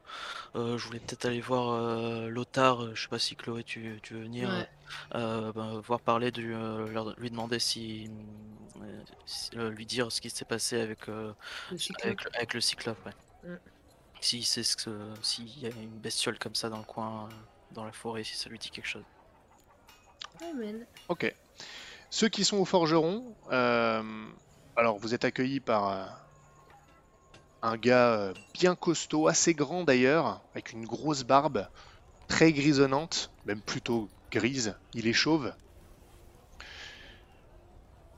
euh, 0.55 0.77
je 0.77 0.85
voulais 0.87 0.99
peut-être 1.01 1.25
aller 1.25 1.41
voir 1.41 1.69
euh, 1.73 2.29
Lothar. 2.29 2.81
euh, 2.81 2.95
Je 2.95 3.01
sais 3.03 3.07
pas 3.09 3.19
si 3.19 3.35
Chloé, 3.35 3.63
tu, 3.65 3.99
tu 4.01 4.13
veux 4.13 4.21
venir 4.21 4.47
Ouais. 4.47 4.69
euh, 5.15 5.51
ben, 5.51 5.81
voir 5.81 5.99
parler 5.99 6.31
du, 6.31 6.55
euh, 6.55 6.87
leur- 6.87 7.13
lui 7.19 7.29
demander 7.29 7.59
si, 7.59 8.09
si- 9.25 9.49
lui 9.53 9.85
dire 9.85 10.09
ce 10.13 10.21
qui 10.21 10.29
s'est 10.29 10.45
passé 10.45 10.79
avec, 10.79 11.09
euh, 11.09 11.33
Le 11.71 11.77
cyclope. 11.77 12.05
avec, 12.05 12.23
le- 12.23 12.35
avec 12.37 12.53
le 12.53 12.61
cyclope. 12.61 13.05
Ouais. 13.05 13.49
Mm. 13.51 13.59
Si 14.21 14.43
c'est 14.43 14.63
ce 14.63 14.77
que 14.77 14.97
s'il 15.21 15.59
y 15.59 15.65
a 15.65 15.69
une 15.69 15.99
bestiole 15.99 16.39
comme 16.39 16.55
ça 16.55 16.69
dans 16.69 16.77
le 16.77 16.83
coin, 16.85 17.27
dans 17.73 17.83
la 17.83 17.91
forêt, 17.91 18.23
si 18.23 18.35
ça 18.37 18.49
lui 18.49 18.59
dit 18.59 18.69
quelque 18.69 18.87
chose. 18.87 19.03
Amen. 20.41 20.85
Ok. 21.09 21.35
Ceux 22.09 22.29
qui 22.29 22.45
sont 22.45 22.57
au 22.57 22.65
forgeron, 22.65 23.35
euh, 23.51 24.01
alors 24.77 24.97
vous 24.99 25.13
êtes 25.13 25.25
accueillis 25.25 25.59
par 25.59 25.89
euh, 25.89 26.05
un 27.61 27.77
gars 27.77 28.13
euh, 28.13 28.33
bien 28.53 28.75
costaud, 28.75 29.27
assez 29.27 29.53
grand 29.53 29.83
d'ailleurs, 29.83 30.41
avec 30.53 30.71
une 30.71 30.85
grosse 30.85 31.23
barbe, 31.23 31.67
très 32.27 32.51
grisonnante, 32.53 33.31
même 33.45 33.61
plutôt 33.61 34.09
grise. 34.31 34.75
Il 34.93 35.07
est 35.07 35.13
chauve. 35.13 35.53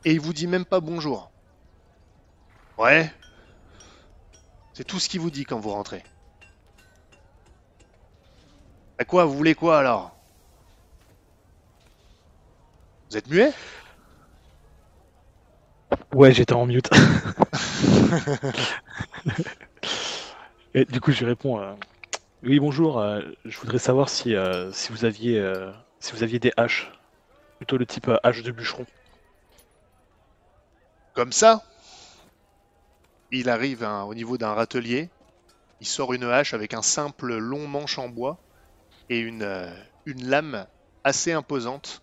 Et 0.05 0.13
il 0.13 0.19
vous 0.19 0.33
dit 0.33 0.47
même 0.47 0.65
pas 0.65 0.79
bonjour. 0.79 1.31
Ouais. 2.77 3.11
C'est 4.73 4.85
tout 4.85 4.99
ce 4.99 5.09
qu'il 5.09 5.19
vous 5.19 5.31
dit 5.31 5.43
quand 5.43 5.59
vous 5.59 5.71
rentrez. 5.71 6.03
À 8.97 9.05
quoi 9.05 9.25
Vous 9.25 9.35
voulez 9.35 9.55
quoi 9.55 9.79
alors? 9.79 10.15
Vous 13.09 13.17
êtes 13.17 13.27
muet? 13.27 13.51
Ouais, 16.13 16.33
j'étais 16.33 16.53
en 16.53 16.65
mute. 16.65 16.89
Du 20.89 21.01
coup, 21.01 21.11
je 21.11 21.19
lui 21.19 21.25
réponds 21.25 21.59
euh, 21.59 21.73
Oui, 22.43 22.59
bonjour. 22.59 22.99
euh, 22.99 23.21
je 23.45 23.57
voudrais 23.59 23.79
savoir 23.79 24.09
si, 24.09 24.35
euh, 24.35 24.71
si, 24.71 24.91
vous 24.91 25.05
aviez, 25.05 25.43
si 25.99 26.13
vous 26.13 26.23
aviez 26.23 26.39
des 26.39 26.51
haches. 26.57 26.91
Plutôt 27.57 27.77
le 27.77 27.85
type 27.85 28.09
hache 28.23 28.43
de 28.43 28.51
bûcheron. 28.51 28.85
Comme 31.13 31.31
ça? 31.31 31.63
Il 33.31 33.49
arrive 33.49 33.83
au 33.83 34.13
niveau 34.13 34.37
d'un 34.37 34.53
râtelier. 34.53 35.09
Il 35.79 35.87
sort 35.87 36.13
une 36.13 36.25
hache 36.25 36.53
avec 36.53 36.73
un 36.73 36.81
simple 36.81 37.37
long 37.37 37.67
manche 37.67 37.97
en 37.99 38.09
bois 38.09 38.39
et 39.09 39.19
une, 39.19 39.71
une 40.05 40.29
lame 40.29 40.67
assez 41.03 41.31
imposante. 41.33 42.01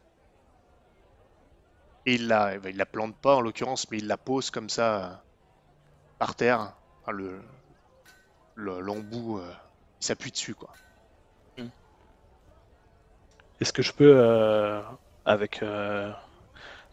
Et 2.06 2.14
il 2.14 2.28
la, 2.28 2.54
il 2.56 2.76
la 2.78 2.86
plante 2.86 3.20
pas 3.20 3.36
en 3.36 3.42
l'occurrence, 3.42 3.90
mais 3.90 3.98
il 3.98 4.06
la 4.06 4.16
pose 4.16 4.50
comme 4.50 4.70
ça 4.70 5.25
par 6.18 6.34
terre. 6.34 6.74
Enfin, 7.02 7.12
le 7.12 7.42
le- 8.54 8.80
l'embout, 8.80 9.38
euh, 9.38 9.52
s'appuie 10.00 10.32
dessus 10.32 10.54
quoi. 10.54 10.76
Hmm. 11.58 11.68
est-ce 13.60 13.72
que 13.72 13.82
je 13.82 13.92
peux, 13.92 14.12
euh, 14.16 14.82
avec, 15.24 15.62
euh, 15.62 16.12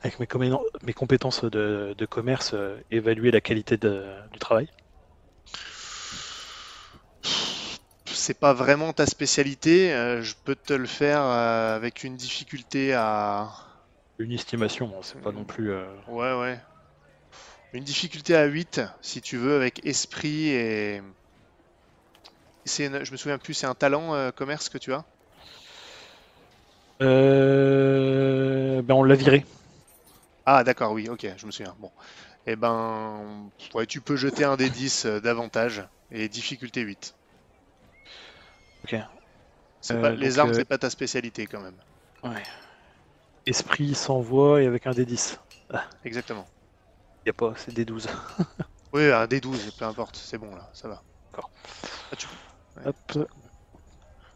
avec 0.01 0.19
mes, 0.19 0.93
compétences 0.93 1.43
de, 1.43 1.93
de 1.97 2.05
commerce, 2.05 2.55
évaluer 2.91 3.32
la 3.32 3.41
qualité 3.41 3.78
de- 3.78 4.13
du 4.32 4.39
travail? 4.39 4.69
C'est 8.05 8.39
pas 8.39 8.53
vraiment 8.53 8.93
ta 8.93 9.05
spécialité, 9.05 9.89
je 10.21 10.34
peux 10.45 10.55
te 10.55 10.74
le 10.74 10.86
faire 10.86 11.21
avec 11.21 12.03
une 12.03 12.15
difficulté 12.15 12.93
à... 12.93 13.49
Une 14.19 14.32
estimation, 14.32 14.88
bon, 14.88 15.01
c'est 15.01 15.21
pas 15.21 15.32
non 15.32 15.43
plus. 15.43 15.74
Ouais, 16.07 16.34
ouais. 16.39 16.59
Une 17.74 17.84
difficulté 17.84 18.38
à 18.38 18.45
8, 18.45 18.80
si 19.01 19.21
tu 19.21 19.36
veux, 19.36 19.57
avec 19.57 19.86
esprit 19.86 20.47
et... 20.47 21.01
Une- 22.80 23.05
Je 23.05 23.11
me 23.13 23.15
souviens 23.17 23.38
plus, 23.38 23.53
c'est 23.53 23.67
un 23.67 23.74
talent 23.74 24.13
euh, 24.15 24.32
commerce 24.32 24.67
que 24.67 24.78
tu 24.78 24.91
as? 24.91 25.05
euh, 27.01 28.82
Ben, 28.82 28.93
on 28.95 29.03
l'a 29.03 29.15
viré. 29.15 29.45
Ah 30.45 30.63
d'accord, 30.63 30.93
oui, 30.93 31.09
ok, 31.09 31.28
je 31.38 31.45
me 31.45 31.51
souviens. 31.51 31.76
Bon. 31.80 31.91
Eh 32.45 32.55
ben, 32.57 33.51
ouais, 33.74 33.88
tu 33.88 34.01
peux 34.01 34.15
jeter 34.17 34.43
un 34.45 34.57
des 34.57 34.69
10 34.69 35.05
euh, 35.05 35.19
d'avantage 35.21 35.84
et 36.11 36.30
difficulté 36.30 36.82
8. 36.82 37.15
Ok. 38.84 38.93
Euh, 39.91 39.95
pas- 39.97 40.11
les 40.17 40.39
armes, 40.39 40.51
c'est 40.53 40.65
pas 40.65 40.78
ta 40.78 40.89
spécialité 40.89 41.47
quand 41.47 41.61
même. 41.61 41.82
Ouais. 42.24 42.43
Esprit 43.45 43.95
sans 43.95 44.19
voix 44.19 44.61
et 44.61 44.65
avec 44.67 44.86
un 44.86 44.91
D10. 44.91 45.39
Exactement. 46.03 46.52
Y 47.26 47.30
a 47.30 47.34
pas, 47.34 47.53
c'est 47.57 47.74
D12. 47.74 48.07
Oui, 48.93 49.11
un 49.11 49.26
des 49.26 49.41
12, 49.41 49.71
peu 49.71 49.86
importe, 49.86 50.17
c'est 50.17 50.38
bon 50.38 50.53
là, 50.55 50.69
ça 50.76 50.88
va. 50.88 51.03
D'accord. 51.32 51.49
Ah, 52.11 52.15
tu- 52.15 52.28
Ouais. 52.76 52.88
Hop. 52.88 53.28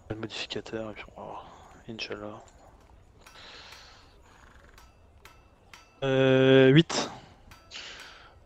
Le 0.09 0.15
modificateur, 0.15 0.89
et 0.89 0.93
puis 0.95 1.03
on 1.15 1.21
va 1.21 1.27
voir. 1.27 1.73
Inch'Allah. 1.87 2.41
Euh, 6.03 6.69
8. 6.69 7.09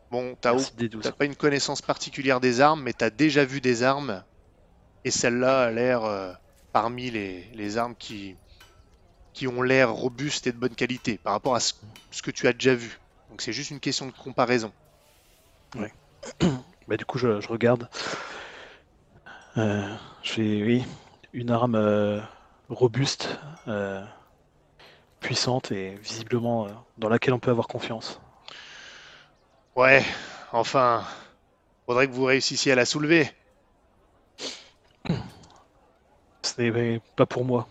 Bon, 0.09 0.35
t'as 0.41 0.53
D12. 0.53 1.11
pas 1.17 1.25
une 1.25 1.35
connaissance 1.35 1.81
particulière 1.81 2.41
des 2.41 2.59
armes, 2.59 2.83
mais 2.83 2.91
t'as 2.93 3.09
déjà 3.09 3.45
vu 3.45 3.61
des 3.61 3.83
armes, 3.83 4.23
et 5.05 5.11
celle-là 5.11 5.63
a 5.63 5.71
l'air 5.71 6.03
euh, 6.03 6.33
parmi 6.73 7.09
les, 7.09 7.43
les 7.53 7.77
armes 7.77 7.95
qui, 7.95 8.37
qui 9.33 9.47
ont 9.47 9.61
l'air 9.61 9.93
robustes 9.93 10.47
et 10.47 10.51
de 10.51 10.57
bonne 10.57 10.75
qualité 10.75 11.17
par 11.17 11.31
rapport 11.33 11.55
à 11.55 11.61
ce, 11.61 11.73
ce 12.11 12.21
que 12.21 12.31
tu 12.31 12.47
as 12.47 12.53
déjà 12.53 12.75
vu. 12.75 12.99
Donc 13.31 13.41
c'est 13.41 13.53
juste 13.53 13.71
une 13.71 13.79
question 13.79 14.05
de 14.05 14.11
comparaison. 14.11 14.71
Bah, 16.87 16.97
du 16.97 17.05
coup, 17.05 17.17
je, 17.17 17.39
je 17.39 17.47
regarde. 17.47 17.87
Euh, 19.55 19.95
J'ai, 20.23 20.61
oui, 20.63 20.83
une 21.31 21.49
arme 21.49 21.75
euh, 21.75 22.19
robuste, 22.67 23.39
euh, 23.67 24.03
puissante 25.21 25.71
et 25.71 25.95
visiblement 25.95 26.65
euh, 26.65 26.71
dans 26.97 27.07
laquelle 27.07 27.33
on 27.33 27.39
peut 27.39 27.51
avoir 27.51 27.67
confiance. 27.67 28.19
Ouais, 29.77 30.03
enfin, 30.51 31.05
faudrait 31.85 32.07
que 32.07 32.13
vous 32.13 32.25
réussissiez 32.25 32.73
à 32.73 32.75
la 32.75 32.85
soulever. 32.85 33.31
Ce 36.41 36.61
n'est 36.61 36.99
pas 37.15 37.25
pour 37.25 37.45
moi. 37.45 37.69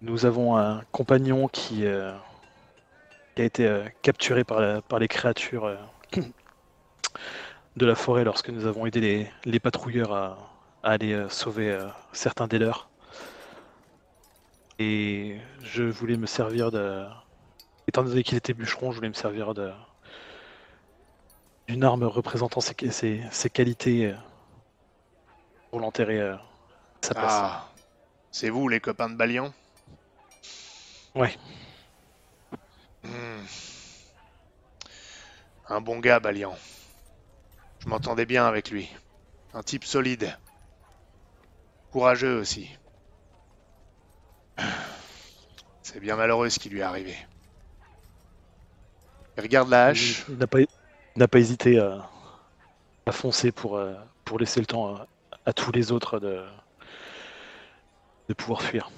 Nous 0.00 0.26
avons 0.26 0.56
un 0.56 0.82
compagnon 0.90 1.46
qui, 1.46 1.84
qui 3.34 3.42
a 3.42 3.44
été 3.44 3.66
euh, 3.66 3.84
capturé 4.02 4.44
par, 4.44 4.60
la- 4.60 4.80
par 4.82 4.98
les 4.98 5.08
créatures 5.08 5.64
euh, 5.64 5.76
de 7.76 7.86
la 7.86 7.94
forêt 7.94 8.24
lorsque 8.24 8.50
nous 8.50 8.66
avons 8.66 8.86
aidé 8.86 9.00
les, 9.00 9.30
les 9.44 9.60
patrouilleurs 9.60 10.12
à, 10.12 10.38
à 10.82 10.90
aller 10.92 11.12
euh, 11.12 11.28
sauver 11.28 11.76
certains 12.12 12.46
des 12.46 12.58
leurs. 12.58 12.88
Et 14.78 15.38
je 15.62 15.82
voulais 15.84 16.16
me 16.16 16.26
servir 16.26 16.70
de... 16.70 17.04
Étant 17.86 18.02
donné 18.02 18.22
qu'il 18.22 18.36
était 18.38 18.54
bûcheron, 18.54 18.90
je 18.92 18.96
voulais 18.96 19.08
me 19.08 19.14
servir 19.14 19.54
de 19.54 19.72
d'une 21.66 21.82
arme 21.82 22.04
représentant 22.04 22.60
ses, 22.60 22.74
ses- 22.90 23.22
ses 23.30 23.48
qualités 23.48 24.14
pour 25.70 25.80
l'enterrer 25.80 26.20
à 26.20 26.42
sa 27.00 27.14
place. 27.14 27.32
Ah, 27.32 27.68
c'est 28.30 28.50
vous 28.50 28.68
les 28.68 28.80
copains 28.80 29.08
de 29.08 29.14
Balian? 29.16 29.50
Ouais. 31.14 31.34
Hmm. 33.04 33.44
Un 35.68 35.80
bon 35.80 35.98
gars, 35.98 36.20
Balian. 36.20 36.56
Je 37.80 37.88
m'entendais 37.88 38.26
bien 38.26 38.46
avec 38.46 38.70
lui. 38.70 38.90
Un 39.52 39.62
type 39.62 39.84
solide. 39.84 40.36
Courageux 41.92 42.38
aussi. 42.38 42.68
C'est 45.82 46.00
bien 46.00 46.16
malheureux 46.16 46.48
ce 46.48 46.58
qui 46.58 46.70
lui 46.70 46.80
est 46.80 46.82
arrivé. 46.82 47.14
Il 49.36 49.42
regarde 49.42 49.68
la 49.68 49.86
hache. 49.86 50.24
Il 50.28 50.38
n'a 50.38 50.46
pas, 51.28 51.38
hésité 51.38 51.78
à, 51.78 52.08
à 53.06 53.12
foncer 53.12 53.52
pour, 53.52 53.76
euh, 53.76 53.94
pour 54.24 54.38
laisser 54.38 54.60
le 54.60 54.66
temps 54.66 54.96
à, 54.96 55.06
à 55.46 55.52
tous 55.52 55.72
les 55.72 55.92
autres 55.92 56.18
de, 56.18 56.44
de 58.28 58.34
pouvoir 58.34 58.62
fuir. 58.62 58.90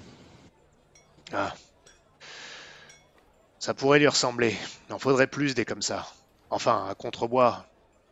Ah. 1.33 1.53
Ça 3.67 3.73
pourrait 3.73 3.99
lui 3.99 4.07
ressembler. 4.07 4.55
Il 4.87 4.93
en 4.93 4.97
faudrait 4.97 5.27
plus 5.27 5.53
des 5.53 5.65
comme 5.65 5.81
ça. 5.81 6.07
Enfin, 6.49 6.87
à 6.89 6.95
Contrebois, 6.95 7.65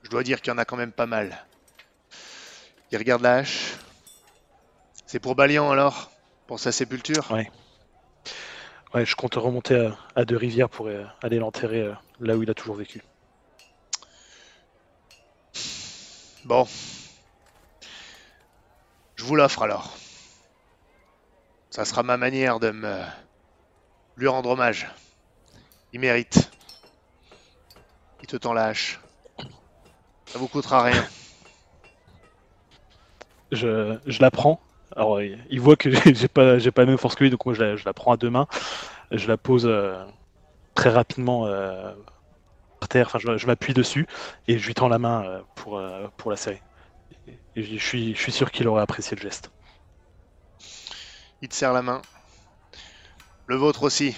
je 0.03 0.10
dois 0.10 0.22
dire 0.22 0.41
qu'il 0.41 0.51
y 0.51 0.53
en 0.53 0.58
a 0.58 0.66
quand 0.66 0.76
même 0.76 0.91
pas 0.91 1.06
mal. 1.06 1.45
Il 2.91 2.97
regarde 2.97 3.22
la 3.22 3.36
hache. 3.36 3.78
C'est 5.06 5.22
pour 5.22 5.34
Balian 5.34 5.72
alors 5.72 6.12
Pour 6.45 6.60
sa 6.60 6.74
sépulture? 6.74 7.32
Ouais. 7.32 7.49
Ouais, 8.93 9.06
je 9.06 9.16
compte 9.16 9.36
remonter 9.36 9.78
à, 9.78 9.97
à 10.18 10.26
Deux 10.26 10.36
Rivières 10.36 10.68
pour 10.68 10.88
euh, 10.88 11.06
aller 11.24 11.39
l'enterrer 11.39 11.84
euh, 11.84 11.93
là 12.20 12.36
où 12.36 12.43
il 12.43 12.49
a 12.49 12.53
toujours 12.53 12.76
vécu. 12.76 13.01
Bon. 16.43 16.68
Je 19.16 19.24
vous 19.24 19.38
l'offre 19.38 19.62
alors. 19.62 19.95
Ça 21.70 21.86
sera 21.86 22.03
ma 22.03 22.18
manière 22.18 22.60
de 22.60 22.72
me 22.72 22.99
lui 24.18 24.28
rendre 24.28 24.49
hommage. 24.49 24.89
Il 25.96 26.02
mérite. 26.02 26.52
Il 28.22 28.28
te 28.28 28.36
tend 28.36 28.52
la 28.52 28.66
hache. 28.66 29.00
Ça 30.26 30.38
vous 30.38 30.50
coûtera 30.50 30.84
rien. 30.84 31.08
Je, 33.54 33.98
je 34.06 34.22
la 34.22 34.30
prends. 34.30 34.60
Alors, 34.93 35.22
il, 35.22 35.39
il 35.50 35.62
voit 35.62 35.78
que 35.78 35.89
j'ai 36.14 36.28
pas, 36.28 36.60
j'ai 36.60 36.72
pas 36.72 36.82
la 36.82 36.88
même 36.88 36.98
force 36.98 37.16
que 37.16 37.24
lui, 37.24 37.30
donc 37.30 37.46
moi 37.46 37.56
je 37.56 37.64
la, 37.64 37.76
je 37.78 37.86
la 37.86 37.93
prends 37.93 38.12
à 38.12 38.18
deux 38.18 38.30
mains. 38.30 38.48
Je 39.12 39.26
la 39.30 39.38
pose 39.38 39.66
euh, 39.66 40.04
très 40.74 40.89
rapidement 40.89 41.46
euh, 41.46 41.93
par 42.82 42.89
terre. 42.89 43.08
Enfin, 43.08 43.20
je, 43.20 43.38
je 43.38 43.48
m'appuie 43.48 43.74
dessus 43.74 44.06
et 44.50 44.58
je 44.60 44.68
lui 44.68 44.74
tends 44.74 44.89
la 44.89 45.00
main 45.00 45.24
euh, 45.24 45.41
pour, 45.56 45.82
pour 46.18 46.30
la 46.30 46.36
serrer. 46.36 46.62
Et 47.56 47.64
je, 47.64 47.78
je 47.78 47.86
suis, 47.86 48.14
je 48.16 48.20
suis 48.20 48.34
sûr 48.34 48.52
qu'il 48.52 48.68
aurait 48.68 48.82
apprécié 48.82 49.16
le 49.16 49.22
geste. 49.22 49.50
Il 51.41 51.48
te 51.48 51.56
serre 51.56 51.72
la 51.72 51.82
main. 51.82 52.02
Le 53.48 53.56
vôtre 53.56 53.84
aussi. 53.84 54.14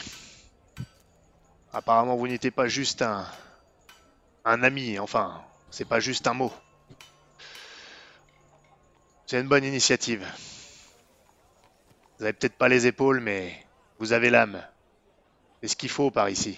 Apparemment, 1.74 2.16
vous 2.16 2.28
n'étiez 2.28 2.52
pas 2.52 2.68
juste 2.68 3.02
un, 3.02 3.26
ami. 4.46 5.00
Enfin, 5.00 5.44
c'est 5.70 5.88
pas 5.88 6.00
juste 6.00 6.28
un 6.28 6.34
mot. 6.34 6.54
C'est 9.26 9.40
une 9.40 9.48
bonne 9.48 9.66
initiative. 9.66 10.26
Vous 12.18 12.24
avez 12.24 12.34
peut-être 12.34 12.58
pas 12.58 12.70
les 12.70 12.88
épaules, 12.88 13.20
mais 13.20 13.66
vous 14.00 14.14
avez 14.14 14.30
l'âme. 14.30 14.64
C'est 15.62 15.68
ce 15.68 15.76
qu'il 15.76 15.90
faut 15.90 16.12
par 16.12 16.30
ici. 16.30 16.58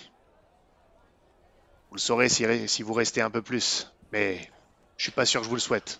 Vous 1.89 1.95
le 1.95 1.99
saurez 1.99 2.29
si, 2.29 2.83
vous 2.83 2.93
restez 2.93 3.21
un 3.21 3.31
peu 3.31 3.41
plus, 3.41 3.91
mais 4.11 4.49
je 4.97 5.03
suis 5.03 5.11
pas 5.11 5.25
sûr 5.25 5.41
que 5.41 5.45
je 5.45 5.49
vous 5.49 5.55
le 5.55 5.61
souhaite. 5.61 5.99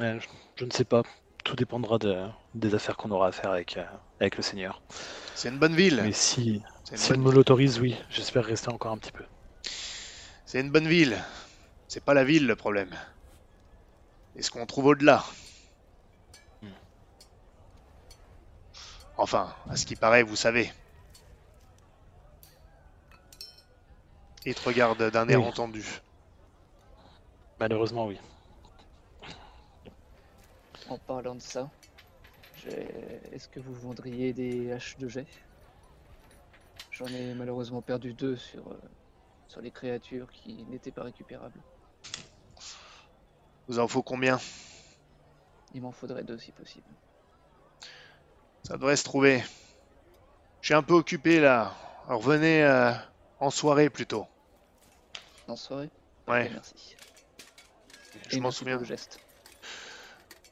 Je 0.00 0.64
ne 0.64 0.70
sais 0.70 0.84
pas. 0.84 1.02
Tout 1.48 1.56
dépendra 1.56 1.96
de- 1.96 2.28
des 2.52 2.74
affaires 2.74 2.98
qu'on 2.98 3.10
aura 3.10 3.28
à 3.28 3.32
faire 3.32 3.52
avec, 3.52 3.78
euh, 3.78 3.84
avec 4.20 4.36
le 4.36 4.42
Seigneur. 4.42 4.82
C'est 5.34 5.48
une 5.48 5.58
bonne 5.58 5.74
ville. 5.74 5.98
Mais 6.04 6.12
si, 6.12 6.62
si 6.84 7.08
bonne 7.08 7.22
me 7.22 7.32
l'autorise, 7.32 7.80
oui, 7.80 7.96
j'espère 8.10 8.44
rester 8.44 8.68
encore 8.68 8.92
un 8.92 8.98
petit 8.98 9.12
peu. 9.12 9.24
C'est 10.44 10.60
une 10.60 10.70
bonne 10.70 10.86
ville. 10.86 11.16
C'est 11.88 12.04
pas 12.04 12.12
la 12.12 12.22
ville 12.22 12.46
le 12.46 12.54
problème. 12.54 12.90
C'est 14.36 14.42
ce 14.42 14.50
qu'on 14.50 14.66
trouve 14.66 14.84
au-delà. 14.88 15.24
Hmm. 16.60 16.66
Enfin, 19.16 19.54
à 19.70 19.76
ce 19.76 19.86
qui 19.86 19.96
paraît, 19.96 20.22
vous 20.24 20.36
savez. 20.36 20.70
Il 24.44 24.54
te 24.54 24.60
regarde 24.68 25.02
d'un 25.10 25.26
air 25.30 25.40
Oui. 25.40 25.46
entendu. 25.48 25.82
Malheureusement, 27.58 28.04
oui. 28.06 28.18
En 30.88 30.98
parlant 30.98 31.34
de 31.34 31.42
ça, 31.42 31.70
est-ce 33.32 33.48
que 33.48 33.60
vous 33.60 33.74
vendriez 33.74 34.32
des 34.32 34.72
haches 34.72 34.96
de 34.98 35.08
jet? 35.08 35.26
J'en 36.90 37.06
ai 37.06 37.34
malheureusement 37.34 37.82
perdu 37.82 38.14
deux 38.14 38.36
sur, 38.36 38.66
euh, 38.72 38.80
sur 39.48 39.60
les 39.60 39.70
créatures 39.70 40.30
qui 40.32 40.64
n'étaient 40.64 40.90
pas 40.90 41.04
récupérables. 41.04 41.60
Vous 43.68 43.78
en 43.78 43.86
faut 43.86 44.02
combien? 44.02 44.40
Il 45.74 45.82
m'en 45.82 45.92
faudrait 45.92 46.24
deux 46.24 46.38
si 46.38 46.52
possible. 46.52 46.88
Ça 48.64 48.74
devrait 48.76 48.96
se 48.96 49.04
trouver. 49.04 49.42
Je 50.62 50.68
suis 50.68 50.74
un 50.74 50.82
peu 50.82 50.94
occupé 50.94 51.38
là. 51.38 51.74
Alors 52.06 52.22
venez 52.22 52.64
euh, 52.64 52.92
en 53.38 53.50
soirée 53.50 53.90
plutôt. 53.90 54.26
En 55.46 55.56
soirée? 55.56 55.90
Ouais. 56.26 56.50
Merci. 56.50 56.96
Je 58.28 58.38
m'en 58.38 58.50
souviens. 58.50 58.78
le 58.78 58.84
geste. 58.84 59.20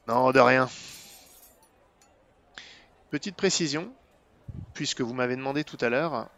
Non, 0.07 0.31
de 0.31 0.39
rien. 0.39 0.69
Petite 3.09 3.35
précision, 3.35 3.91
puisque 4.73 5.01
vous 5.01 5.13
m'avez 5.13 5.35
demandé 5.35 5.63
tout 5.63 5.77
à 5.81 5.89
l'heure, 5.89 6.29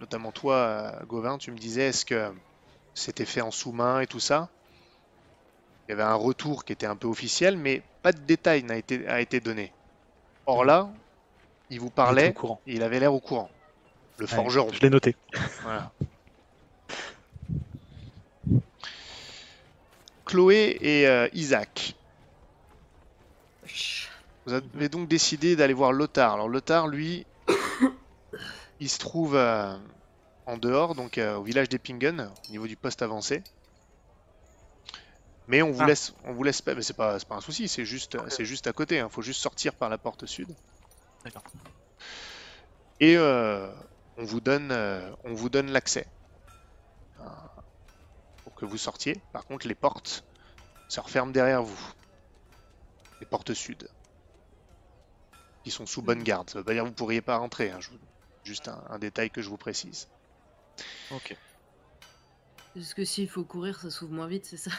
notamment 0.00 0.32
toi, 0.32 0.54
euh, 0.56 1.04
Gauvin, 1.06 1.38
tu 1.38 1.50
me 1.50 1.58
disais 1.58 1.88
est-ce 1.88 2.04
que 2.04 2.32
c'était 2.94 3.24
fait 3.24 3.40
en 3.40 3.50
sous-main 3.50 4.00
et 4.00 4.06
tout 4.06 4.20
ça? 4.20 4.48
Il 5.86 5.90
y 5.90 5.94
avait 5.94 6.02
un 6.02 6.14
retour 6.14 6.64
qui 6.64 6.72
était 6.72 6.86
un 6.86 6.96
peu 6.96 7.08
officiel, 7.08 7.56
mais 7.56 7.82
pas 8.02 8.12
de 8.12 8.20
détail 8.20 8.62
n'a 8.62 8.76
été, 8.76 9.06
a 9.06 9.20
été 9.20 9.40
donné. 9.40 9.72
Or 10.46 10.64
là, 10.64 10.88
il 11.70 11.80
vous 11.80 11.90
parlait, 11.90 12.30
au 12.30 12.32
courant. 12.32 12.60
et 12.66 12.74
il 12.74 12.82
avait 12.82 13.00
l'air 13.00 13.12
au 13.12 13.20
courant. 13.20 13.50
Le 14.18 14.26
Ouais, 14.26 14.30
forgeron. 14.30 14.72
je 14.72 14.80
l'ai 14.80 14.90
noté. 14.90 15.16
Voilà. 15.62 15.92
Chloé 20.24 20.78
et 20.80 21.06
euh, 21.06 21.28
Isaac. 21.34 21.94
Vous 24.46 24.52
avez 24.52 24.88
donc 24.88 25.08
décidé 25.08 25.56
d'aller 25.56 25.72
voir 25.74 25.92
Lothar. 25.92 26.34
Alors 26.34 26.48
Lothar, 26.48 26.86
lui, 26.86 27.26
il 28.80 28.88
se 28.90 28.98
trouve 28.98 29.36
euh, 29.36 29.76
en 30.46 30.56
dehors, 30.58 30.94
donc 30.94 31.18
euh, 31.18 31.36
au 31.36 31.42
village 31.42 31.68
d'Epingen, 31.68 32.30
au 32.48 32.50
niveau 32.50 32.66
du 32.66 32.76
poste 32.76 33.02
avancé. 33.02 33.42
Mais 35.48 35.62
on 35.62 35.70
vous 35.72 35.82
Ah. 35.82 35.86
laisse, 35.86 36.14
on 36.24 36.32
vous 36.32 36.42
laisse 36.42 36.62
pas. 36.62 36.74
Mais 36.74 36.82
c'est 36.82 36.94
pas, 36.96 37.18
c'est 37.18 37.28
pas 37.28 37.36
un 37.36 37.40
souci, 37.40 37.68
c'est 37.68 37.84
juste, 37.84 38.16
c'est 38.28 38.44
juste 38.44 38.66
à 38.66 38.72
côté. 38.72 38.96
Il 38.98 39.08
faut 39.10 39.22
juste 39.22 39.40
sortir 39.40 39.74
par 39.74 39.88
la 39.88 39.98
porte 39.98 40.26
sud. 40.26 40.48
D'accord. 41.24 41.42
Et 43.00 43.16
euh, 43.16 43.70
on 44.16 44.24
vous 44.24 44.40
donne, 44.40 44.70
euh, 44.72 45.10
on 45.24 45.34
vous 45.34 45.48
donne 45.48 45.70
l'accès 45.70 46.06
pour 48.44 48.54
que 48.54 48.66
vous 48.66 48.78
sortiez. 48.78 49.20
Par 49.32 49.46
contre, 49.46 49.66
les 49.66 49.74
portes 49.74 50.24
se 50.88 51.00
referment 51.00 51.32
derrière 51.32 51.62
vous. 51.62 51.92
Les 53.20 53.26
portes 53.26 53.54
sud. 53.54 53.88
Qui 55.64 55.70
sont 55.70 55.86
sous 55.86 56.02
bonne 56.02 56.22
garde. 56.22 56.50
Ça 56.50 56.58
veut 56.58 56.64
pas 56.64 56.72
dire 56.74 56.82
que 56.84 56.88
vous 56.88 56.94
pourriez 56.94 57.20
pas 57.22 57.36
rentrer. 57.36 57.70
hein, 57.70 57.78
je 57.80 57.90
vous- 57.90 57.98
Juste 58.44 58.68
un, 58.68 58.82
un 58.90 58.98
détail 58.98 59.30
que 59.30 59.40
je 59.40 59.48
vous 59.48 59.56
précise. 59.56 60.06
Ok. 61.10 61.34
Est-ce 62.76 62.94
que 62.94 63.04
s'il 63.04 63.28
faut 63.30 63.44
courir, 63.44 63.80
ça 63.80 63.88
s'ouvre 63.90 64.12
moins 64.12 64.26
vite, 64.26 64.44
c'est 64.44 64.56
ça? 64.58 64.70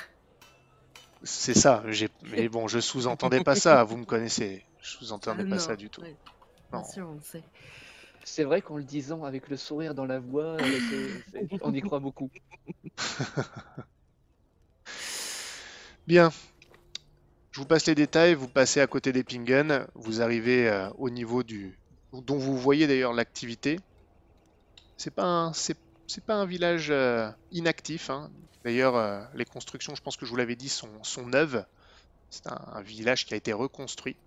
C'est 1.24 1.56
ça. 1.56 1.84
j'ai- 1.88 2.10
Mais 2.24 2.48
bon, 2.50 2.68
je 2.68 2.80
sous-entendais 2.80 3.44
pas 3.44 3.56
ça. 3.56 3.84
Vous 3.84 3.98
me 3.98 4.06
connaissez. 4.06 4.64
Je 4.82 4.90
sous-entendais 4.92 5.44
Ah 5.48 5.50
pas 5.50 5.56
non, 5.56 5.62
ça 5.62 5.76
du 5.76 5.90
tout. 5.90 6.02
ouais, 6.02 6.16
Non. 6.72 6.82
Bien 6.82 6.92
sûr, 6.92 7.08
on 7.10 7.16
le 7.16 7.22
sait. 7.22 7.42
C'est 8.24 8.44
vrai 8.44 8.62
qu'en 8.62 8.78
le 8.78 8.84
disant 8.84 9.24
avec 9.24 9.50
le 9.50 9.58
sourire 9.58 9.96
dans 9.96 10.06
la 10.06 10.20
voix, 10.20 10.58
euh, 10.62 11.20
on 11.62 11.74
y 11.74 11.82
croit 11.82 12.00
beaucoup. 12.00 12.30
Bien. 16.08 16.32
Je 17.56 17.62
vous 17.62 17.66
passe 17.66 17.86
les 17.86 17.96
détails, 17.96 18.34
vous 18.34 18.50
passez 18.50 18.82
à 18.82 18.88
côté 18.88 19.14
d'Epingen, 19.14 19.88
vous 19.94 20.22
arrivez 20.22 20.68
euh, 20.68 20.90
au 20.98 21.10
niveau 21.10 21.42
du... 21.42 21.80
dont 22.12 22.38
vous 22.38 22.58
voyez 22.58 22.86
d'ailleurs 22.86 23.14
l'activité. 23.14 23.80
C'est 24.98 25.14
pas 25.14 25.24
un, 25.24 25.54
c'est, 25.54 25.78
pas 26.26 26.34
un 26.36 26.46
village 26.46 26.88
euh, 26.90 27.32
inactif. 27.54 28.10
hein. 28.10 28.30
D'ailleurs, 28.66 28.98
euh, 28.98 29.24
les 29.36 29.46
constructions, 29.46 29.96
je 29.96 30.02
pense 30.02 30.18
que 30.18 30.26
je 30.26 30.32
vous 30.32 30.36
l'avais 30.36 30.58
dit, 30.58 30.68
sont, 30.68 31.02
sont 31.04 31.28
neuves. 31.28 31.66
C'est 32.30 32.46
un, 32.48 32.82
village 32.82 33.26
qui 33.26 33.34
a 33.34 33.38
été 33.38 33.54
reconstruit. 33.54 34.18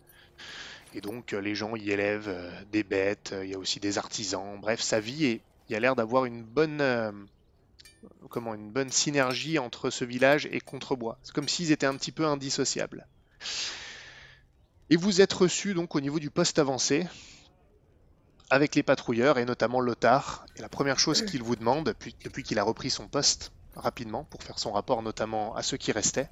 Et 0.95 1.03
donc, 1.03 1.33
les 1.33 1.55
gens 1.55 1.77
y 1.77 1.91
élèvent 1.91 2.35
des 2.73 2.83
bêtes, 2.83 3.35
il 3.43 3.51
y 3.51 3.55
a 3.55 3.59
aussi 3.59 3.79
des 3.79 3.99
artisans. 3.99 4.59
Bref, 4.59 4.81
sa 4.81 5.01
vie, 5.01 5.27
est, 5.27 5.43
il 5.69 5.75
y 5.75 5.77
a 5.77 5.81
l'air 5.81 5.97
d'avoir 5.97 6.25
une 6.25 6.43
bonne... 6.45 6.83
comment 8.31 8.55
une 8.55 8.71
bonne 8.71 8.91
synergie 8.91 9.59
entre 9.59 9.91
ce 9.91 10.07
village 10.07 10.49
et 10.51 10.63
Contrebois. 10.63 11.19
C'est 11.23 11.35
comme 11.35 11.47
s'ils 11.47 11.73
étaient 11.73 11.85
un 11.85 11.97
petit 11.97 12.13
peu 12.13 12.25
indissociables. 12.25 13.07
Et 14.91 14.97
vous 14.97 15.21
êtes 15.21 15.33
reçu 15.33 15.75
donc 15.75 15.95
au 15.95 16.01
niveau 16.01 16.19
du 16.19 16.31
poste 16.31 16.59
avancé 16.59 17.07
avec 18.51 18.75
les 18.75 18.83
patrouilleurs 18.83 19.39
et 19.39 19.45
notamment 19.45 19.81
Lothar. 19.81 20.47
Et 20.57 20.63
la 20.63 20.69
première 20.69 20.99
chose 20.99 21.23
qu'il 21.23 21.43
vous 21.43 21.57
demande, 21.57 21.95
depuis, 22.25 22.43
qu'il 22.43 22.59
a 22.59 22.63
repris 22.63 22.91
son 22.91 23.07
poste 23.09 23.53
rapidement 23.77 24.25
pour 24.25 24.43
faire 24.43 24.59
son 24.59 24.73
rapport 24.73 25.03
notamment 25.03 25.55
à 25.55 25.63
ceux 25.63 25.77
qui 25.77 25.93
restaient, 25.93 26.31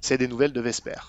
c'est 0.00 0.18
des 0.18 0.28
nouvelles 0.28 0.52
de 0.52 0.60
Vesper. 0.60 1.00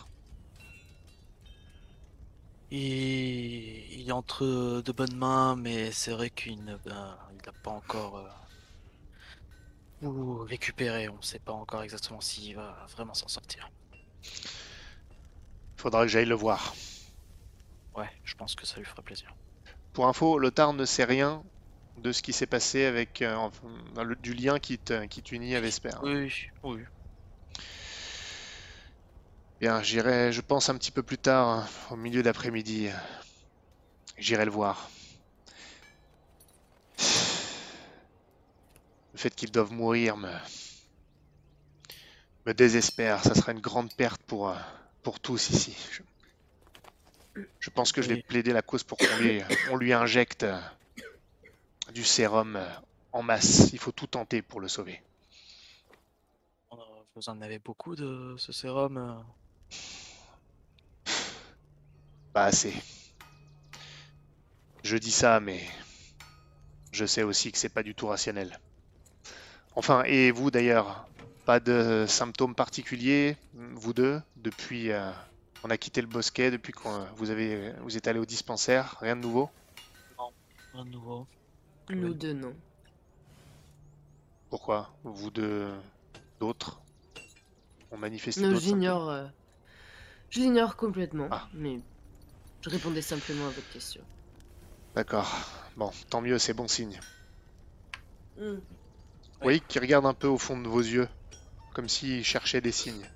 Il, 2.72 4.12
entre 4.12 4.82
de 4.82 4.92
bonnes 4.92 5.16
mains, 5.16 5.56
mais 5.56 5.92
c'est 5.92 6.12
vrai 6.12 6.30
qu'il 6.30 6.64
ne- 6.64 6.78
ben, 6.78 7.18
n'a 7.46 7.52
pas 7.64 7.72
encore 7.72 8.18
euh, 10.02 10.44
récupéré. 10.44 11.10
On 11.10 11.18
ne 11.18 11.22
sait 11.22 11.40
pas 11.40 11.54
encore 11.54 11.84
exactement 11.84 12.22
s'il 12.22 12.56
va 12.56 12.86
vraiment 12.96 13.14
s'en 13.14 13.28
sortir. 13.28 13.70
Il 15.78 15.82
faudra 15.82 16.04
que 16.04 16.08
j'aille 16.08 16.26
le 16.26 16.36
voir. 16.36 16.74
Ouais, 17.96 18.10
je 18.24 18.34
pense 18.36 18.56
que 18.56 18.66
ça 18.66 18.78
lui 18.78 18.86
fera 18.86 19.02
plaisir. 19.04 19.32
Pour 19.94 20.08
info, 20.08 20.40
Lothar 20.40 20.74
ne 20.74 20.86
sait 20.86 21.04
rien 21.04 21.44
de 21.98 22.12
ce 22.12 22.22
qui 22.22 22.34
s'est 22.34 22.48
passé 22.48 22.86
avec 22.86 23.22
euh, 23.22 23.50
le- 24.04 24.16
du 24.16 24.34
lien 24.34 24.60
qui, 24.60 24.80
t'unit 24.80 25.56
à 25.56 25.62
Vesper. 25.62 25.92
Oui, 26.04 26.34
oui. 26.64 26.84
Bien, 29.60 29.82
j'irai, 29.82 30.32
je 30.32 30.42
pense, 30.42 30.70
un 30.70 30.78
petit 30.78 30.92
peu 30.92 31.02
plus 31.04 31.18
tard, 31.18 31.48
hein, 31.48 31.68
au 31.90 31.96
milieu 31.96 32.22
d'après-midi. 32.22 32.90
J'irai 34.18 34.46
le 34.46 34.52
voir. 34.52 34.90
Le 39.14 39.20
fait 39.20 39.34
qu'ils 39.34 39.52
doivent 39.52 39.74
mourir 39.74 40.18
me, 40.18 40.32
me 42.46 42.54
désespère. 42.54 43.24
Ça 43.24 43.34
sera 43.34 43.52
une 43.52 43.60
grande 43.62 43.92
perte 43.96 44.22
pour, 44.24 44.50
euh, 44.50 44.56
pour 45.08 45.22
tous 45.22 45.52
ici. 45.52 45.74
Je, 45.94 46.02
je 47.62 47.70
pense 47.70 47.94
que 47.94 48.02
je 48.02 48.10
vais 48.10 48.22
plaider 48.22 48.52
la 48.52 48.62
cause 48.62 48.84
pour 48.84 48.98
qu'on 48.98 49.16
lui, 49.20 49.42
on 49.70 49.78
lui 49.78 49.94
injecte 49.94 50.44
euh, 50.44 50.60
du 51.94 52.04
sérum 52.04 52.58
euh, 52.58 52.68
en 53.14 53.24
masse. 53.24 53.70
Il 53.72 53.80
faut 53.80 53.94
tout 53.94 54.08
tenter 54.08 54.42
pour 54.42 54.60
le 54.60 54.68
sauver. 54.68 55.02
A- 56.72 56.76
Vous 57.16 57.30
en 57.30 57.40
avez 57.42 57.58
beaucoup 57.58 57.96
de 57.96 58.36
ce 58.38 58.52
sérum 58.52 58.98
euh 58.98 59.22
Pas 62.34 62.44
assez. 62.44 62.74
Je 64.84 64.98
dis 64.98 65.14
ça, 65.14 65.40
mais 65.40 65.66
je 66.92 67.06
sais 67.06 67.24
aussi 67.24 67.54
que 67.54 67.58
c'est 67.58 67.70
pas 67.74 67.84
du 67.84 67.96
tout 67.96 68.08
rationnel. 68.08 68.60
Enfin, 69.74 70.04
et 70.04 70.32
vous 70.32 70.52
d'ailleurs, 70.52 71.08
pas 71.48 71.62
de 71.62 72.06
symptômes 72.10 72.54
particuliers, 72.56 73.38
vous 73.54 73.94
deux, 73.94 74.22
depuis 74.36 74.92
euh, 74.92 75.10
on 75.64 75.70
a 75.70 75.78
quitté 75.78 76.02
le 76.02 76.08
bosquet, 76.08 76.52
depuis 76.52 76.74
qu'on 76.74 77.06
vous 77.16 77.30
avez 77.30 77.72
vous 77.84 77.96
êtes 77.96 78.06
allé 78.10 78.20
au 78.20 78.26
dispensaire, 78.26 78.98
rien 79.00 79.16
de 79.16 79.22
nouveau? 79.22 79.50
Un 80.74 80.84
nouveau. 80.84 81.26
Nous 81.90 82.10
Oui. 82.10 82.16
deux, 82.16 82.34
non. 82.34 82.54
Pourquoi? 84.50 84.90
Vous 85.06 85.32
deux, 85.32 85.74
d'autres? 86.42 86.82
Ont 87.92 87.98
manifesté 87.98 88.42
Non, 88.42 88.60
j'ignore. 88.60 89.10
euh, 89.10 89.28
Je 90.30 90.42
l'ignore 90.42 90.76
complètement. 90.76 91.30
Ah. 91.32 91.48
Mais 91.54 91.80
je 92.62 92.70
répondais 92.70 93.02
simplement 93.02 93.46
à 93.46 93.52
votre 93.52 93.72
question. 93.72 94.02
D'accord. 94.96 95.34
Bon, 95.78 95.92
tant 96.10 96.20
mieux, 96.20 96.40
c'est 96.40 96.54
bon 96.54 96.68
signe. 96.68 97.00
Vous 98.38 98.60
voyez 99.42 99.62
qu'il 99.62 99.80
regarde 99.80 100.06
un 100.06 100.14
peu 100.14 100.28
au 100.28 100.38
fond 100.38 100.60
de 100.60 100.68
vos 100.68 100.82
yeux, 100.82 101.08
comme 101.78 101.90
s'il 101.90 102.26
cherchait 102.26 102.60
des 102.60 102.72
signes. 102.72 103.08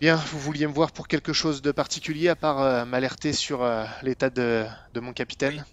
Bien, 0.00 0.16
vous 0.16 0.38
vouliez 0.38 0.66
me 0.66 0.72
voir 0.72 0.92
pour 0.92 1.06
quelque 1.06 1.34
chose 1.34 1.60
de 1.60 1.72
particulier 1.72 2.30
à 2.30 2.36
part 2.36 2.62
euh, 2.62 2.86
m'alerter 2.86 3.34
sur 3.34 3.62
euh, 3.62 3.84
l'état 4.02 4.30
de, 4.30 4.66
mon 4.94 5.12
capitaine? 5.12 5.66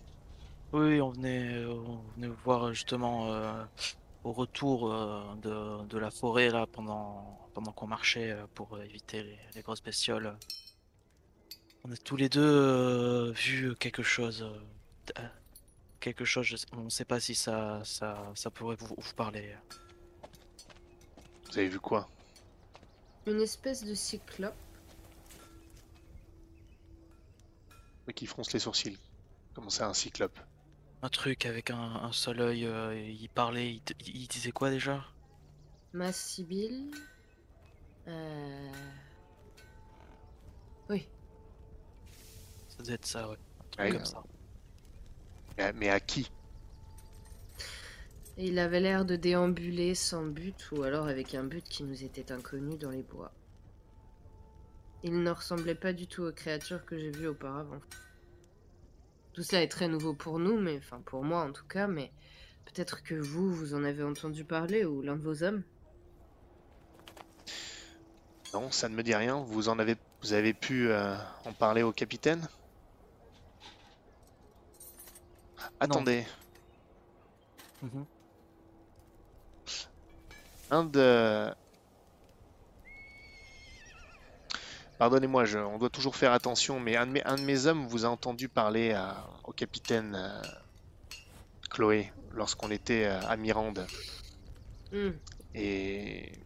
Oui, 0.73 0.99
on 0.99 1.11
venait, 1.11 1.63
on 1.63 2.01
venait 2.17 2.27
vous 2.27 2.43
voir 2.43 2.73
justement 2.73 3.31
euh, 3.31 3.63
au 4.25 4.33
retour 4.33 4.91
euh, 4.91 5.85
de, 5.89 5.97
la 5.97 6.11
forêt 6.11 6.49
là 6.49 6.67
pendant, 6.69 7.39
qu'on 7.53 7.87
marchait 7.87 8.31
euh, 8.31 8.45
pour 8.53 8.77
éviter 8.81 9.23
les, 9.55 9.61
grosses 9.61 9.81
bestioles. 9.81 10.35
On 11.85 11.91
a 11.93 11.95
tous 11.95 12.17
les 12.17 12.27
deux 12.27 12.41
euh, 12.43 13.31
vu 13.31 13.77
quelque 13.77 14.03
chose. 14.03 14.41
euh, 14.41 15.19
euh, 15.19 15.27
quelque 16.01 16.25
chose, 16.25 16.65
on 16.73 16.81
ne 16.81 16.89
sait 16.89 17.05
pas 17.05 17.21
si 17.21 17.33
ça, 17.33 17.79
ça, 17.85 18.29
ça 18.35 18.51
pourrait 18.51 18.75
vous 18.77 18.97
parler. 19.15 19.55
Vous 21.55 21.59
avez 21.59 21.69
vu 21.69 21.79
quoi? 21.79 22.09
Une 23.25 23.39
espèce 23.39 23.85
de 23.85 23.93
cyclope. 23.93 24.53
Qui 28.13 28.25
fronce 28.25 28.51
les 28.51 28.59
sourcils. 28.59 28.99
Comment 29.53 29.69
ça, 29.69 29.87
un 29.87 29.93
cyclope? 29.93 30.37
Un 31.01 31.07
truc 31.07 31.45
avec 31.45 31.69
un, 31.71 31.77
un 31.77 32.11
seul 32.11 32.41
œil, 32.41 32.65
euh, 32.65 32.99
il 32.99 33.29
parlait, 33.29 33.75
il, 33.75 33.81
il 34.05 34.27
disait 34.27 34.51
quoi 34.51 34.69
déjà? 34.69 35.05
Ma 35.93 36.11
Sibylle. 36.11 36.91
Euh... 38.09 38.71
Oui. 40.89 41.07
Ça, 43.01 43.29
ouais. 43.29 43.37
Un 43.37 43.63
truc 43.69 43.79
Ouais, 43.79 43.91
comme 43.91 44.05
ça. 44.05 44.23
Mais, 45.57 45.71
mais 45.71 45.89
à 45.89 46.01
qui? 46.01 46.29
Et 48.37 48.47
il 48.47 48.59
avait 48.59 48.81
l'air 48.81 49.05
de 49.05 49.15
déambuler 49.15 49.95
sans 49.95 50.25
but 50.25 50.69
ou 50.71 50.83
alors 50.83 51.07
avec 51.07 51.35
un 51.35 51.43
but 51.43 51.63
qui 51.63 51.83
nous 51.83 52.03
était 52.03 52.31
inconnu 52.31 52.77
dans 52.77 52.91
les 52.91 53.03
bois. 53.03 53.31
Il 55.03 55.21
ne 55.23 55.31
ressemblait 55.31 55.75
pas 55.75 55.93
du 55.93 56.07
tout 56.07 56.23
aux 56.23 56.33
créatures 56.33 56.85
que 56.85 56.97
j'ai 56.97 57.11
vues 57.11 57.27
auparavant. 57.27 57.79
Tout 59.33 59.43
cela 59.43 59.61
est 59.61 59.69
très 59.69 59.87
nouveau 59.87 60.13
pour 60.13 60.39
nous, 60.39 60.59
mais 60.59 60.77
enfin 60.77 61.01
pour 61.05 61.23
moi 61.23 61.41
en 61.43 61.51
tout 61.51 61.65
cas, 61.65 61.87
mais 61.87 62.11
peut-être 62.65 63.03
que 63.03 63.15
vous, 63.15 63.53
vous 63.53 63.73
en 63.73 63.83
avez 63.83 64.03
entendu 64.03 64.43
parler 64.43 64.83
ou 64.83 65.01
l'un 65.01 65.15
de 65.15 65.21
vos 65.21 65.43
hommes. 65.43 65.63
Non, 68.53 68.71
ça 68.71 68.89
ne 68.89 68.95
me 68.95 69.03
dit 69.03 69.15
rien. 69.15 69.37
Vous 69.37 69.69
en 69.69 69.79
avez, 69.79 69.95
vous 70.21 70.33
avez 70.33 70.53
pu 70.53 70.89
euh, 70.89 71.15
en 71.45 71.53
parler 71.53 71.83
au 71.83 71.91
capitaine? 71.91 72.47
Attendez, 75.79 76.25
Mhm. 77.81 78.05
Un 80.75 80.83
de... 80.85 81.53
Pardonnez-moi, 84.97 85.45
je- 85.45 85.57
on 85.57 85.77
doit 85.77 85.89
toujours 85.89 86.15
faire 86.17 86.33
attention, 86.33 86.79
mais 86.81 86.95
un 86.97 87.05
de 87.07 87.11
mes, 87.13 87.23
un 87.25 87.37
de 87.37 87.43
mes 87.43 87.65
hommes 87.65 87.87
vous 87.87 88.05
a 88.05 88.09
entendu 88.09 88.49
parler 88.49 88.91
à- 88.91 89.25
au 89.45 89.53
capitaine 89.53 90.15
euh, 90.15 90.41
Chloé 91.69 92.11
lorsqu'on 92.31 92.71
était 92.71 93.05
euh, 93.05 93.21
à 93.27 93.37
Mirande. 93.37 93.85
Hmm. 94.91 95.19
Et 95.53 96.45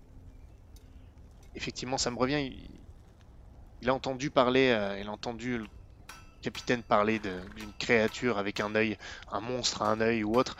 effectivement, 1.55 1.97
ça 1.97 2.11
me 2.11 2.17
revient. 2.17 2.41
Il, 2.51 2.86
il 3.82 3.89
a 3.89 3.93
entendu 3.93 4.32
parler, 4.32 4.69
euh, 4.69 4.99
il 4.99 5.07
a 5.07 5.11
entendu 5.11 5.57
le 5.57 5.67
capitaine 6.41 6.84
parler 6.84 7.19
d'une 7.19 7.73
créature 7.75 8.38
avec 8.38 8.59
un 8.61 8.75
œil, 8.75 8.97
un 9.30 9.41
monstre 9.41 9.82
à 9.84 9.89
un 9.89 10.01
œil 10.01 10.23
ou 10.23 10.36
autre. 10.38 10.57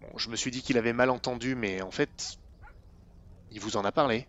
Bon, 0.00 0.18
je 0.18 0.28
me 0.30 0.36
suis 0.36 0.50
dit 0.50 0.62
qu'il 0.62 0.78
avait 0.78 0.92
mal 0.92 1.10
entendu, 1.10 1.54
mais 1.54 1.82
en 1.82 1.90
fait, 1.90 2.38
il 3.50 3.60
vous 3.60 3.76
en 3.76 3.84
a 3.84 3.92
parlé. 3.92 4.26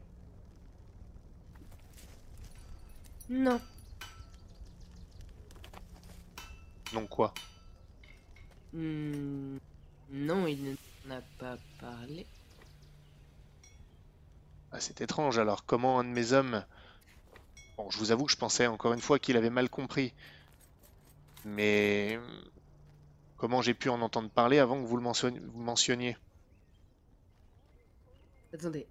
Non. 3.30 3.60
Donc 6.94 7.10
quoi 7.10 7.34
Hmm, 8.74 9.58
Non, 10.12 10.48
il 10.48 10.64
ne 10.64 10.76
n'a 11.08 11.22
pas 11.40 11.58
parlé. 11.80 12.26
Ah, 14.72 14.80
C'est 14.80 15.02
étrange. 15.02 15.40
Alors, 15.40 15.66
comment 15.66 16.00
un 16.00 16.04
de 16.04 16.10
mes 16.10 16.32
hommes. 16.34 16.64
Bon, 17.78 17.90
je 17.90 17.98
vous 17.98 18.12
avoue 18.12 18.26
que 18.26 18.32
je 18.32 18.38
pensais 18.38 18.68
encore 18.68 18.94
une 18.94 19.02
fois 19.02 19.20
qu'il 19.20 19.38
avait 19.38 19.50
mal 19.50 19.70
compris. 19.70 20.14
Mais. 21.46 22.20
Comment 23.38 23.62
j'ai 23.62 23.74
pu 23.74 23.90
en 23.90 24.02
entendre 24.02 24.30
parler 24.30 24.60
avant 24.60 24.80
que 24.82 24.88
vous 24.88 24.98
le 24.98 25.04
mentionniez 25.56 26.18
Attendez. 28.54 28.88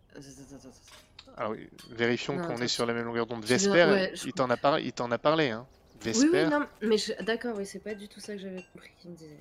Alors, 1.36 1.52
oui, 1.52 1.68
vérifions 1.90 2.36
Non, 2.36 2.46
qu'on 2.46 2.56
est 2.56 2.68
sur 2.68 2.86
la 2.86 2.94
même 2.94 3.04
longueur 3.04 3.26
d'onde. 3.26 3.44
Vesper, 3.44 3.70
ouais, 3.72 4.12
je 4.14 4.26
il 4.26 4.32
t'en 4.32 4.50
a, 4.50 4.56
par- 4.56 4.74
a 4.74 5.18
parlé, 5.18 5.50
hein 5.50 5.66
Oui, 5.94 5.98
Vesper 6.12 6.44
oui, 6.44 6.50
non, 6.50 6.66
mais 6.82 6.98
je... 6.98 7.12
d'accord, 7.22 7.56
oui, 7.56 7.66
c'est 7.66 7.78
pas 7.78 7.94
du 7.94 8.08
tout 8.08 8.20
ça 8.20 8.34
que 8.34 8.40
j'avais 8.40 8.64
compris 8.72 8.90
qu'il 9.00 9.10
me 9.10 9.16
disait. 9.16 9.38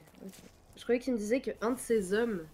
Je 0.76 0.84
croyais 0.84 1.00
qu'il 1.00 1.14
me 1.14 1.18
disait 1.18 1.42
qu'un 1.42 1.72
de 1.72 1.80
ses 1.80 2.14
hommes 2.14 2.46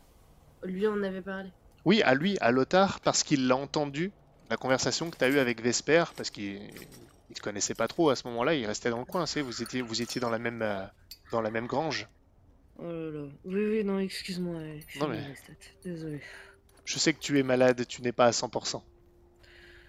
lui 0.64 0.88
en 0.88 1.02
avait 1.04 1.22
parlé. 1.22 1.50
Oui, 1.86 2.02
à 2.02 2.16
lui, 2.16 2.38
à 2.40 2.52
Lothar, 2.52 3.00
parce 3.02 3.24
qu'il 3.24 3.48
l'a 3.48 3.56
entendu, 3.56 4.12
la 4.50 4.58
conversation 4.58 5.10
que 5.12 5.18
tu 5.18 5.24
as 5.24 5.30
eue 5.30 5.40
avec 5.40 5.62
Vesper, 5.62 6.06
parce 6.16 6.30
qu'il 6.30 6.62
il 7.30 7.36
te 7.36 7.42
connaissait 7.42 7.74
pas 7.76 7.88
trop 7.88 8.10
à 8.10 8.16
ce 8.16 8.28
moment-là, 8.28 8.54
il 8.54 8.66
restait 8.66 8.90
dans 8.90 9.00
le 9.00 9.06
coin, 9.06 9.26
vous 9.26 9.62
étiez, 9.62 9.82
vous 9.82 10.02
étiez 10.02 10.22
dans 10.22 10.30
la 10.30 10.40
même, 10.40 10.62
euh, 10.62 10.86
dans 11.32 11.42
la 11.42 11.52
même 11.52 11.68
grange. 11.68 12.08
Oh 12.78 12.84
là 12.84 13.10
là. 13.12 13.28
Oui, 13.46 13.66
oui, 13.66 13.84
non, 13.84 14.00
excuse-moi. 14.00 14.62
excuse-moi, 14.78 15.10
mais-. 15.10 15.34
Désolé. 15.84 16.22
Je 16.86 17.00
sais 17.00 17.14
que 17.14 17.20
tu 17.20 17.38
es 17.40 17.44
malade, 17.44 17.86
tu 17.88 18.02
n'es 18.02 18.12
pas 18.12 18.28
à 18.28 18.32
100%. 18.32 18.82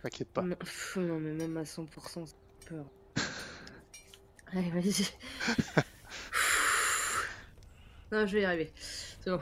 T'inquiète 0.02 0.28
pas. 0.28 0.42
Non, 0.42 0.56
pff, 0.56 0.96
non, 0.96 1.20
mais 1.20 1.32
même 1.32 1.56
à 1.56 1.62
100%, 1.62 2.26
c'est 2.26 2.68
peur. 2.68 2.86
Allez, 4.52 4.70
vas-y. 4.70 4.92
non, 8.12 8.26
je 8.26 8.32
vais 8.32 8.42
y 8.42 8.44
arriver. 8.44 8.72
C'est 8.76 9.30
bon. 9.30 9.40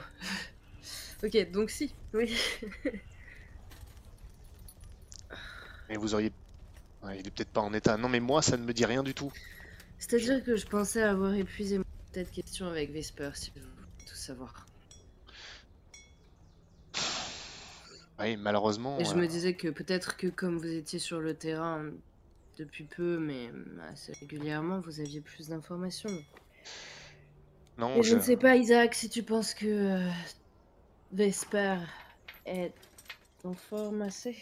ok, 1.23 1.51
donc 1.51 1.69
si, 1.69 1.93
oui. 2.13 2.35
Mais 5.89 5.97
vous 5.97 6.13
auriez... 6.13 6.31
Ouais, 7.03 7.19
il 7.19 7.27
est 7.27 7.31
peut-être 7.31 7.51
pas 7.51 7.61
en 7.61 7.73
état. 7.73 7.95
Non 7.97 8.09
mais 8.09 8.19
moi, 8.19 8.41
ça 8.41 8.57
ne 8.57 8.63
me 8.63 8.73
dit 8.73 8.85
rien 8.85 9.03
du 9.03 9.13
tout. 9.13 9.31
C'est-à-dire 9.99 10.43
que 10.43 10.55
je 10.55 10.65
pensais 10.65 11.03
avoir 11.03 11.33
épuisé 11.35 11.77
mon 11.77 11.85
tête 12.11 12.31
question 12.31 12.67
avec 12.67 12.91
Vesper, 12.91 13.29
si 13.35 13.51
vous 13.51 13.61
voulez 13.61 14.05
tout 14.07 14.15
savoir. 14.15 14.65
Oui, 18.19 18.37
malheureusement... 18.37 18.97
Et 18.99 19.05
je 19.05 19.11
euh, 19.11 19.15
me 19.15 19.27
disais 19.27 19.55
que 19.55 19.67
peut-être 19.67 20.15
que 20.15 20.27
comme 20.27 20.57
vous 20.57 20.67
étiez 20.71 20.99
sur 20.99 21.19
le 21.19 21.33
terrain 21.33 21.91
depuis 22.57 22.85
peu, 22.85 23.17
mais 23.19 23.51
assez 23.91 24.13
régulièrement, 24.13 24.79
vous 24.79 25.01
aviez 25.01 25.19
plus 25.19 25.49
d'informations. 25.49 26.23
Non, 27.77 27.97
Et 27.97 28.03
je 28.03 28.11
je... 28.11 28.15
ne 28.15 28.21
sais 28.21 28.37
pas, 28.37 28.55
Isaac, 28.55 28.95
si 28.95 29.09
tu 29.09 29.21
penses 29.21 29.53
que 29.53 29.65
euh, 29.65 30.09
Vesper 31.11 31.77
est 32.45 32.73
en 33.43 33.53
forme 33.53 34.01
assez. 34.01 34.37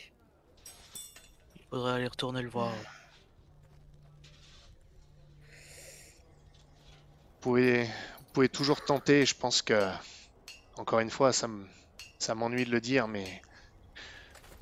Il 1.56 1.64
faudrait 1.72 1.94
aller 1.94 2.08
retourner 2.08 2.44
le 2.44 2.50
voir. 2.50 2.72
Vous 7.42 7.50
pouvez, 7.50 7.86
vous 7.86 8.26
pouvez 8.34 8.50
toujours 8.50 8.86
tenter, 8.86 9.26
je 9.26 9.36
pense 9.36 9.64
que... 9.64 9.90
Encore 10.78 11.00
une 11.00 11.10
fois, 11.10 11.34
ça 11.34 11.48
me- 11.48 11.66
ça 12.20 12.36
m'ennuie 12.36 12.66
de 12.66 12.72
le 12.72 12.80
dire, 12.82 13.08
mais... 13.08 13.42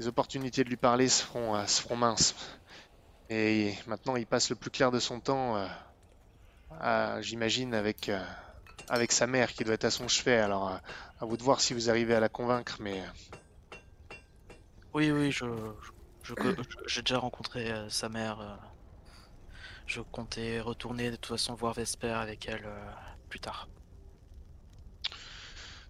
Les 0.02 0.08
opportunités 0.08 0.64
de 0.64 0.70
lui 0.70 0.78
parler 0.78 1.08
se 1.10 1.24
feront, 1.24 1.56
euh, 1.56 1.68
se 1.68 1.94
minces. 1.94 2.34
Et 3.30 3.76
maintenant, 3.86 4.16
il 4.16 4.26
passe 4.26 4.50
le 4.50 4.56
plus 4.56 4.72
clair 4.72 4.90
de 4.90 4.98
son 4.98 5.20
temps, 5.20 5.64
euh, 6.82 7.22
j'imagine, 7.22 7.76
avec, 7.76 8.10
euh, 8.10 8.20
avec 8.90 9.12
sa 9.12 9.28
mère 9.28 9.54
qui 9.54 9.64
doit 9.64 9.76
être 9.76 9.86
à 9.86 9.92
son 9.92 10.08
chevet. 10.08 10.40
Alors, 10.40 10.72
à 11.20 11.26
vous 11.26 11.38
de 11.38 11.44
voir 11.44 11.62
si 11.62 11.76
vous 11.76 11.92
arrivez 11.92 12.16
à 12.16 12.20
la 12.20 12.30
convaincre, 12.30 12.78
mais 12.80 13.04
Oui, 14.96 15.12
oui, 15.12 15.32
j'ai 16.88 17.02
déjà 17.04 17.20
rencontré 17.20 17.72
sa 17.90 18.10
mère. 18.10 18.58
je 19.86 20.02
comptais 20.02 20.62
retourner 20.62 21.12
de 21.12 21.16
toute 21.16 21.28
façon 21.28 21.54
voir 21.54 21.76
Vesper 21.76 22.08
avec 22.08 22.48
elle 22.48 22.68
plus 23.30 23.40
tard. 23.40 23.68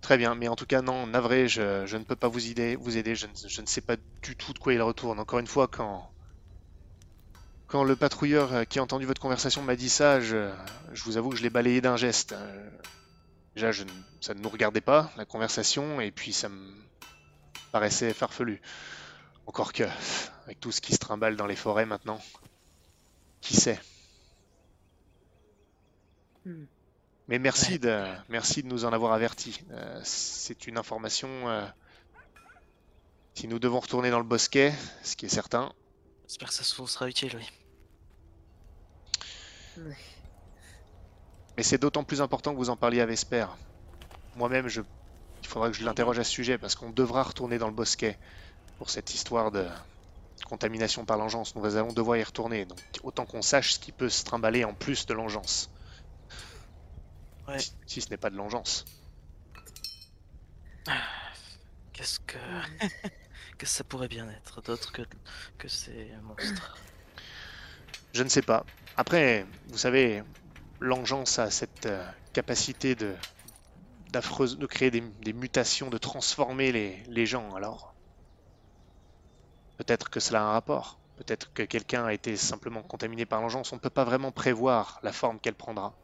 Très 0.02 0.18
bien. 0.18 0.36
Mais 0.36 0.48
en 0.48 0.56
tout 0.56 0.66
cas, 0.66 0.82
non, 0.82 1.08
navré, 1.08 1.48
je, 1.48 1.96
ne 1.96 2.04
peux 2.04 2.16
pas 2.16 2.28
vous 2.28 2.50
aider. 2.50 2.78
Je, 3.16 3.62
ne, 3.62 3.66
sais 3.68 3.82
pas 3.82 3.96
du 4.22 4.36
tout 4.36 4.54
de 4.54 4.60
quoi 4.60 4.74
il 4.74 4.82
retourne. 4.82 5.20
Encore 5.20 5.40
une 5.40 5.48
fois, 5.48 5.68
quand, 5.68 6.12
le 7.84 7.96
patrouilleur 7.96 8.54
euh, 8.54 8.64
qui 8.66 8.80
a 8.80 8.84
entendu 8.84 9.06
votre 9.06 9.22
conversation 9.22 9.62
m'a 9.64 9.78
dit 9.78 9.90
ça, 9.90 10.20
je, 10.20 10.52
vous 11.06 11.18
avoue 11.18 11.30
que 11.30 11.38
je 11.38 11.44
l'ai 11.44 11.50
balayé 11.50 11.80
d'un 11.80 11.96
geste. 11.96 12.34
Euh, 12.34 12.70
Déjà, 13.56 13.72
ça 14.22 14.34
ne 14.34 14.40
nous 14.40 14.50
regardait 14.50 14.82
pas, 14.82 15.12
la 15.18 15.26
conversation, 15.26 16.00
et 16.00 16.12
puis 16.12 16.32
ça 16.32 16.48
me 16.48 16.74
paraissait 17.72 18.14
farfelu. 18.14 18.62
Encore 19.46 19.74
que, 19.74 19.84
avec 20.46 20.60
tout 20.62 20.72
ce 20.72 20.80
qui 20.80 20.94
se 20.94 21.00
trimballe 21.00 21.36
dans 21.36 21.48
les 21.48 21.58
forêts 21.58 21.86
maintenant, 21.86 22.22
qui 23.42 23.56
sait? 23.56 23.80
Hmm. 26.46 26.64
Mais 27.32 27.40
merci 27.40 27.74
Ouais. 27.74 27.80
de, 27.80 28.06
merci 28.30 28.62
de 28.62 28.68
nous 28.68 28.86
en 28.86 28.94
avoir 28.94 29.14
avertis. 29.14 29.64
Euh, 29.72 30.00
c'est 30.04 30.68
une 30.68 30.78
information. 30.78 31.30
euh, 31.50 31.66
si 33.34 33.48
nous 33.48 33.58
devons 33.58 33.80
retourner 33.80 34.12
dans 34.12 34.20
le 34.20 34.26
bosquet, 34.26 34.74
ce 35.04 35.16
qui 35.16 35.26
est 35.26 35.30
certain, 35.30 35.74
J'espère 36.28 36.50
que 36.50 36.54
ça 36.54 36.64
se 36.64 36.86
sera 36.86 37.08
utile, 37.10 37.36
oui. 37.36 37.50
Ouais. 39.78 39.98
mais 41.58 41.64
c'est 41.64 41.78
d'autant 41.78 42.04
plus 42.04 42.22
important 42.22 42.52
que 42.54 42.58
vous 42.58 42.70
en 42.70 42.76
parliez 42.78 43.02
à 43.02 43.06
Vesper. 43.06 43.48
Moi-même, 44.36 44.68
je, 44.68 44.82
il 45.42 45.48
faudra 45.48 45.70
que 45.72 45.76
je 45.78 45.84
l'interroge 45.86 46.20
à 46.20 46.24
ce 46.26 46.32
sujet 46.32 46.58
parce 46.58 46.76
qu'on 46.76 46.90
devra 46.90 47.24
retourner 47.24 47.58
dans 47.58 47.68
le 47.68 47.74
bosquet 47.74 48.20
pour 48.78 48.90
cette 48.90 49.14
histoire 49.14 49.52
de 49.52 49.68
contamination 50.46 51.06
par 51.06 51.18
l'engeance. 51.18 51.56
Nous 51.56 51.76
allons 51.78 51.94
devoir 51.94 52.18
y 52.18 52.24
retourner, 52.24 52.66
donc 52.66 52.80
autant 53.04 53.26
qu'on 53.26 53.42
sache 53.42 53.74
ce 53.76 53.80
qui 53.80 53.92
peut 53.94 54.10
se 54.10 54.24
trimballer 54.26 54.66
en 54.66 54.74
plus 54.74 55.06
de 55.06 55.14
l'engeance. 55.14 55.70
Ouais. 57.52 57.68
Si, 57.86 58.02
ce 58.02 58.10
n'est 58.10 58.18
pas 58.18 58.30
de 58.32 58.36
l'engeance. 58.38 58.86
Qu'est-ce 61.94 62.20
que, 62.20 62.38
qu'est-ce 62.38 63.56
que 63.58 63.66
ça 63.68 63.84
pourrait 63.84 64.08
bien 64.08 64.30
être 64.30 64.62
d'autre 64.62 64.92
que, 64.92 65.04
que 65.58 65.68
ces 65.68 66.12
monstres? 66.24 66.82
Je 68.14 68.24
ne 68.24 68.30
sais 68.30 68.42
pas. 68.42 68.66
Après, 68.96 69.46
vous 69.68 69.78
savez, 69.78 70.24
l'engeance 70.80 71.40
a 71.40 71.50
cette 71.52 71.86
euh, 71.88 72.10
capacité 72.34 72.96
de, 72.96 73.16
d'affreuse, 74.08 74.58
de 74.58 74.66
créer 74.68 74.92
des, 74.92 75.02
des 75.02 75.34
mutations, 75.34 75.90
de 75.90 75.98
transformer 75.98 76.72
les, 76.72 77.04
les 77.08 77.26
gens. 77.26 77.54
Alors, 77.56 77.96
peut-être 79.78 80.10
que 80.10 80.20
cela 80.22 80.42
a 80.42 80.46
un 80.46 80.52
rapport. 80.54 81.02
Peut-être 81.18 81.52
que 81.54 81.64
quelqu'un 81.64 82.06
a 82.06 82.14
été 82.14 82.38
simplement 82.38 82.84
contaminé 82.84 83.26
par 83.26 83.42
l'engeance. 83.42 83.74
On 83.74 83.76
ne 83.76 83.82
peut 83.82 83.90
pas 83.90 84.06
vraiment 84.06 84.32
prévoir 84.32 85.00
la 85.04 85.12
forme 85.12 85.40
qu'elle 85.42 85.56
prendra. 85.56 86.00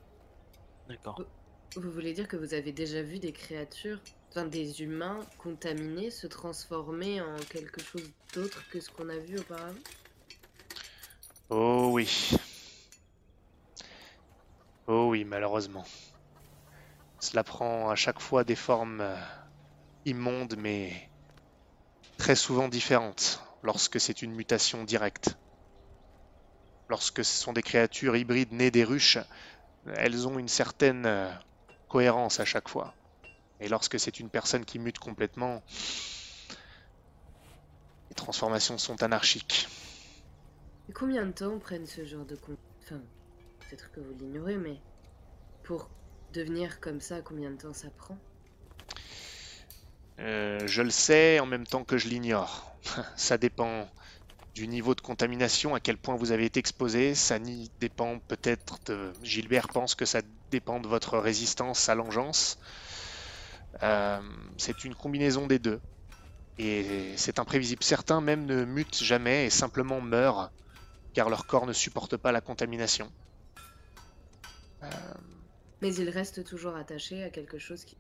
D'accord. 0.88 1.28
Vous 1.76 1.92
voulez 1.92 2.14
dire 2.14 2.28
que 2.28 2.38
vous 2.38 2.54
avez 2.54 2.72
déjà 2.72 3.02
vu 3.02 3.20
des 3.20 3.34
créatures, 3.34 4.00
enfin 4.32 4.46
des 4.46 4.82
humains 4.82 5.28
contaminés 5.38 6.10
se 6.10 6.28
transformer 6.28 7.22
en 7.22 7.38
quelque 7.46 7.82
chose 7.84 8.10
d'autre 8.34 8.64
que 8.72 8.80
ce 8.80 8.90
qu'on 8.90 9.10
a 9.10 9.18
vu 9.18 9.40
auparavant? 9.40 9.78
Oh 11.50 11.90
oui. 11.94 12.32
Oh 14.88 15.10
oui, 15.10 15.24
malheureusement. 15.24 15.86
Cela 17.20 17.44
prend 17.44 17.90
à 17.90 17.96
chaque 17.96 18.20
fois 18.20 18.44
des 18.44 18.56
formes 18.56 19.02
euh, 19.02 19.16
immondes, 20.06 20.56
mais 20.58 21.10
très 22.18 22.36
souvent 22.36 22.68
différentes 22.68 23.42
lorsque 23.64 24.00
c'est 24.00 24.22
une 24.22 24.34
mutation 24.34 24.84
directe. 24.84 25.36
Lorsque 26.90 27.24
ce 27.26 27.34
sont 27.38 27.54
des 27.54 27.64
créatures 27.64 28.16
hybrides 28.16 28.54
nées 28.54 28.72
des 28.72 28.84
ruches, 28.84 29.18
elles 29.96 30.28
ont 30.28 30.40
une 30.40 30.48
certaine 30.48 31.06
euh, 31.06 31.32
cohérence 31.88 32.40
à 32.40 32.46
chaque 32.46 32.70
fois. 32.70 32.94
Et 33.60 33.70
lorsque 33.70 34.00
c'est 34.00 34.20
une 34.20 34.30
personne 34.30 34.66
qui 34.66 34.80
mute 34.80 35.00
complètement, 35.00 35.64
les 38.10 38.16
transformations 38.16 38.78
sont 38.78 39.02
anarchiques. 39.04 39.68
Et 40.90 40.94
combien 40.94 41.26
de 41.26 41.32
temps 41.32 41.58
prennent 41.60 41.88
ce 41.88 42.06
genre 42.06 42.26
de. 42.26 42.38
Enfin, 42.84 43.02
peut-être 43.60 43.92
que 43.92 44.00
vous 44.00 44.14
l'ignorez, 44.20 44.58
mais 44.58 44.80
pour 45.64 45.90
devenir 46.34 46.80
comme 46.80 47.02
ça, 47.02 47.22
combien 47.22 47.52
de 47.52 47.58
temps 47.58 47.74
ça 47.74 47.90
prend? 47.98 48.18
Euh, 50.20 50.66
je 50.66 50.82
le 50.82 50.90
sais 50.90 51.40
en 51.40 51.46
même 51.46 51.68
temps 51.68 51.84
que 51.84 51.98
je 51.98 52.08
l'ignore. 52.08 52.72
Ça 53.16 53.38
dépend 53.38 53.88
du 54.56 54.68
niveau 54.68 54.96
de 54.96 55.02
contamination, 55.02 55.76
à 55.76 55.80
quel 55.80 55.98
point 55.98 56.16
vous 56.16 56.32
avez 56.32 56.46
été 56.46 56.60
exposé. 56.60 57.14
Ça 57.14 57.38
dépend 57.80 58.18
peut-être 58.18 58.80
de... 58.88 59.14
Gilbert 59.22 59.68
pense 59.68 59.94
que 59.94 60.06
ça 60.06 60.22
dépend 60.52 60.80
de 60.80 60.88
votre 60.88 61.18
résistance 61.18 61.90
à 61.90 61.96
l'engeance. 61.96 62.60
Euh, 63.84 64.20
c'est 64.58 64.84
une 64.84 64.96
combinaison 64.96 65.48
des 65.48 65.60
deux. 65.60 65.80
Et 66.60 67.14
c'est 67.18 67.40
imprévisible. 67.40 67.84
Certains 67.84 68.22
même 68.22 68.46
ne 68.46 68.66
mutent 68.66 69.04
jamais 69.04 69.46
et 69.46 69.50
simplement 69.50 70.02
meurent 70.02 70.52
car 71.14 71.30
leur 71.30 71.48
corps 71.48 71.66
ne 71.66 71.74
supporte 71.74 72.18
pas 72.18 72.32
la 72.32 72.42
contamination. 72.42 73.12
Euh, 74.84 74.88
Mais 75.82 75.94
il 75.96 76.10
reste 76.10 76.44
toujours 76.44 76.76
attaché 76.76 77.24
à 77.24 77.30
quelque 77.30 77.58
chose 77.58 77.86
qui... 77.86 77.98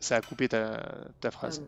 ça 0.00 0.16
a 0.16 0.20
coupé 0.20 0.48
ta, 0.48 0.82
ta 1.20 1.30
phrase. 1.30 1.62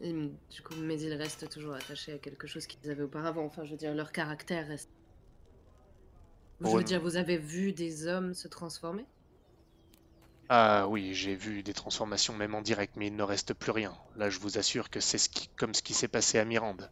Du 0.00 0.62
coup, 0.62 0.74
mais 0.76 1.00
il 1.00 1.14
reste 1.14 1.48
toujours 1.48 1.74
attaché 1.74 2.12
à 2.12 2.18
quelque 2.18 2.46
chose 2.46 2.66
qu'ils 2.66 2.90
avaient 2.90 3.04
auparavant. 3.04 3.44
Enfin, 3.46 3.64
je 3.64 3.70
veux 3.70 3.78
dire, 3.78 3.94
leur 3.94 4.12
caractère 4.12 4.66
reste... 4.68 4.90
Je 6.64 6.76
veux 6.76 6.82
dire, 6.82 7.00
vous 7.00 7.14
avez 7.14 7.38
vu 7.38 7.72
des 7.72 8.08
hommes 8.08 8.34
se 8.34 8.48
transformer? 8.48 9.06
Ah 10.48 10.86
oui, 10.88 11.12
j'ai 11.14 11.36
vu 11.36 11.62
des 11.62 11.74
transformations 11.74 12.32
même 12.34 12.54
en 12.54 12.62
direct, 12.62 12.96
mais 12.96 13.08
il 13.08 13.14
ne 13.14 13.22
reste 13.22 13.52
plus 13.52 13.72
rien. 13.72 13.94
Là, 14.14 14.30
je 14.30 14.38
vous 14.38 14.56
assure 14.56 14.88
que 14.88 14.98
c'est 15.00 15.18
ce 15.18 15.28
qui, 15.28 15.50
comme 15.58 15.74
ce 15.74 15.82
qui 15.82 15.92
s'est 15.92 16.08
passé 16.08 16.38
à 16.38 16.46
Mirande, 16.46 16.90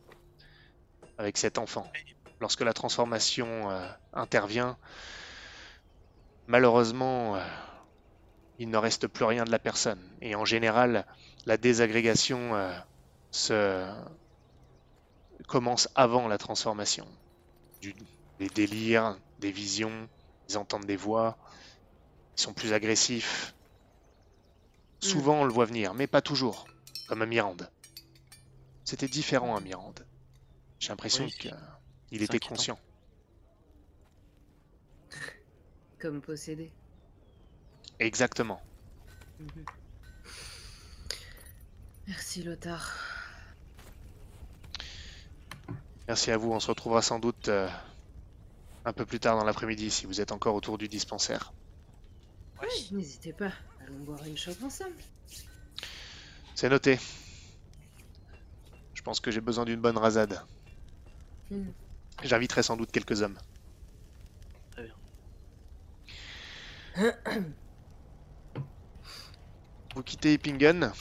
avec 1.17 1.39
cet 1.39 1.57
enfant. 1.59 1.91
Lorsque 2.41 2.61
la 2.61 2.73
transformation 2.75 3.71
euh, 3.71 3.89
intervient, 4.13 4.77
malheureusement, 6.47 7.35
euh, 7.37 7.41
il 8.59 8.71
ne 8.71 8.79
reste 8.79 9.09
plus 9.09 9.25
rien 9.27 9.45
de 9.45 9.51
la 9.51 9.59
personne. 9.59 10.17
Et 10.23 10.35
en 10.35 10.45
général, 10.47 11.07
la 11.47 11.57
désagrégation 11.59 12.55
euh, 12.55 12.73
se 13.31 13.87
commence 15.49 15.89
avant 15.95 16.27
la 16.29 16.39
transformation. 16.39 17.07
Du- 17.81 17.95
des 18.39 18.49
délires, 18.51 19.19
des 19.43 19.53
visions, 19.53 20.09
ils 20.49 20.57
entendent 20.57 20.87
des 20.87 20.97
voix, 20.97 21.37
ils 22.39 22.41
sont 22.41 22.55
plus 22.55 22.73
agressifs. 22.73 23.55
Souvent, 25.01 25.41
on 25.41 25.45
le 25.45 25.53
voit 25.53 25.67
venir, 25.67 25.95
mais 25.95 26.07
pas 26.07 26.23
toujours, 26.23 26.67
comme 27.09 27.23
à 27.23 27.27
Mirande. 27.27 27.69
C'était 28.85 29.09
différent 29.09 29.57
à 29.57 29.61
Mirande. 29.61 30.07
J'ai 30.79 30.91
l'impression 30.91 31.25
Oui, 31.25 31.51
qu'il 32.09 32.23
était 32.23 32.39
conscient. 32.39 32.79
Comme 35.99 36.21
possédés. 36.21 36.73
Exactement. 37.99 38.61
Mhm. 39.41 39.65
Merci, 42.07 42.43
Lothar. 42.43 42.97
Merci 46.09 46.31
à 46.31 46.37
vous. 46.37 46.53
On 46.53 46.61
se 46.61 46.69
retrouvera 46.69 47.03
sans 47.03 47.19
doute 47.19 47.49
euh, 47.49 47.69
un 48.85 48.93
peu 48.93 49.07
plus 49.07 49.21
tard 49.21 49.37
dans 49.37 49.45
l'après-midi 49.45 49.91
si 49.91 50.07
vous 50.07 50.21
êtes 50.21 50.33
encore 50.33 50.55
autour 50.55 50.79
du 50.79 50.89
dispensaire. 50.89 51.53
Oui. 52.61 52.89
N'hésitez 52.93 53.33
pas, 53.33 53.53
allons 53.81 53.99
boire 54.01 54.25
une 54.27 54.37
chope 54.37 54.63
ensemble. 54.63 54.97
C'est 56.55 56.69
noté. 56.69 56.99
Je 58.95 59.03
pense 59.03 59.21
que 59.21 59.31
j'ai 59.31 59.41
besoin 59.41 59.65
d'une 59.65 59.81
bonne 59.81 59.99
rasade. 59.99 60.45
Hmm. 61.51 61.71
J'inviterai 62.23 62.63
sans 62.63 62.77
doute 62.77 62.93
quelques 62.93 63.23
hommes. 63.23 63.39
Très 64.73 64.85
bien. 64.85 64.95
Vous 69.95 70.03
quittez 70.03 70.35
Eppingen 70.35 70.93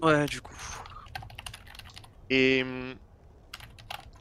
Ouais, 0.00 0.24
du 0.26 0.40
coup. 0.40 0.54
et 2.30 2.62
hum, 2.62 2.94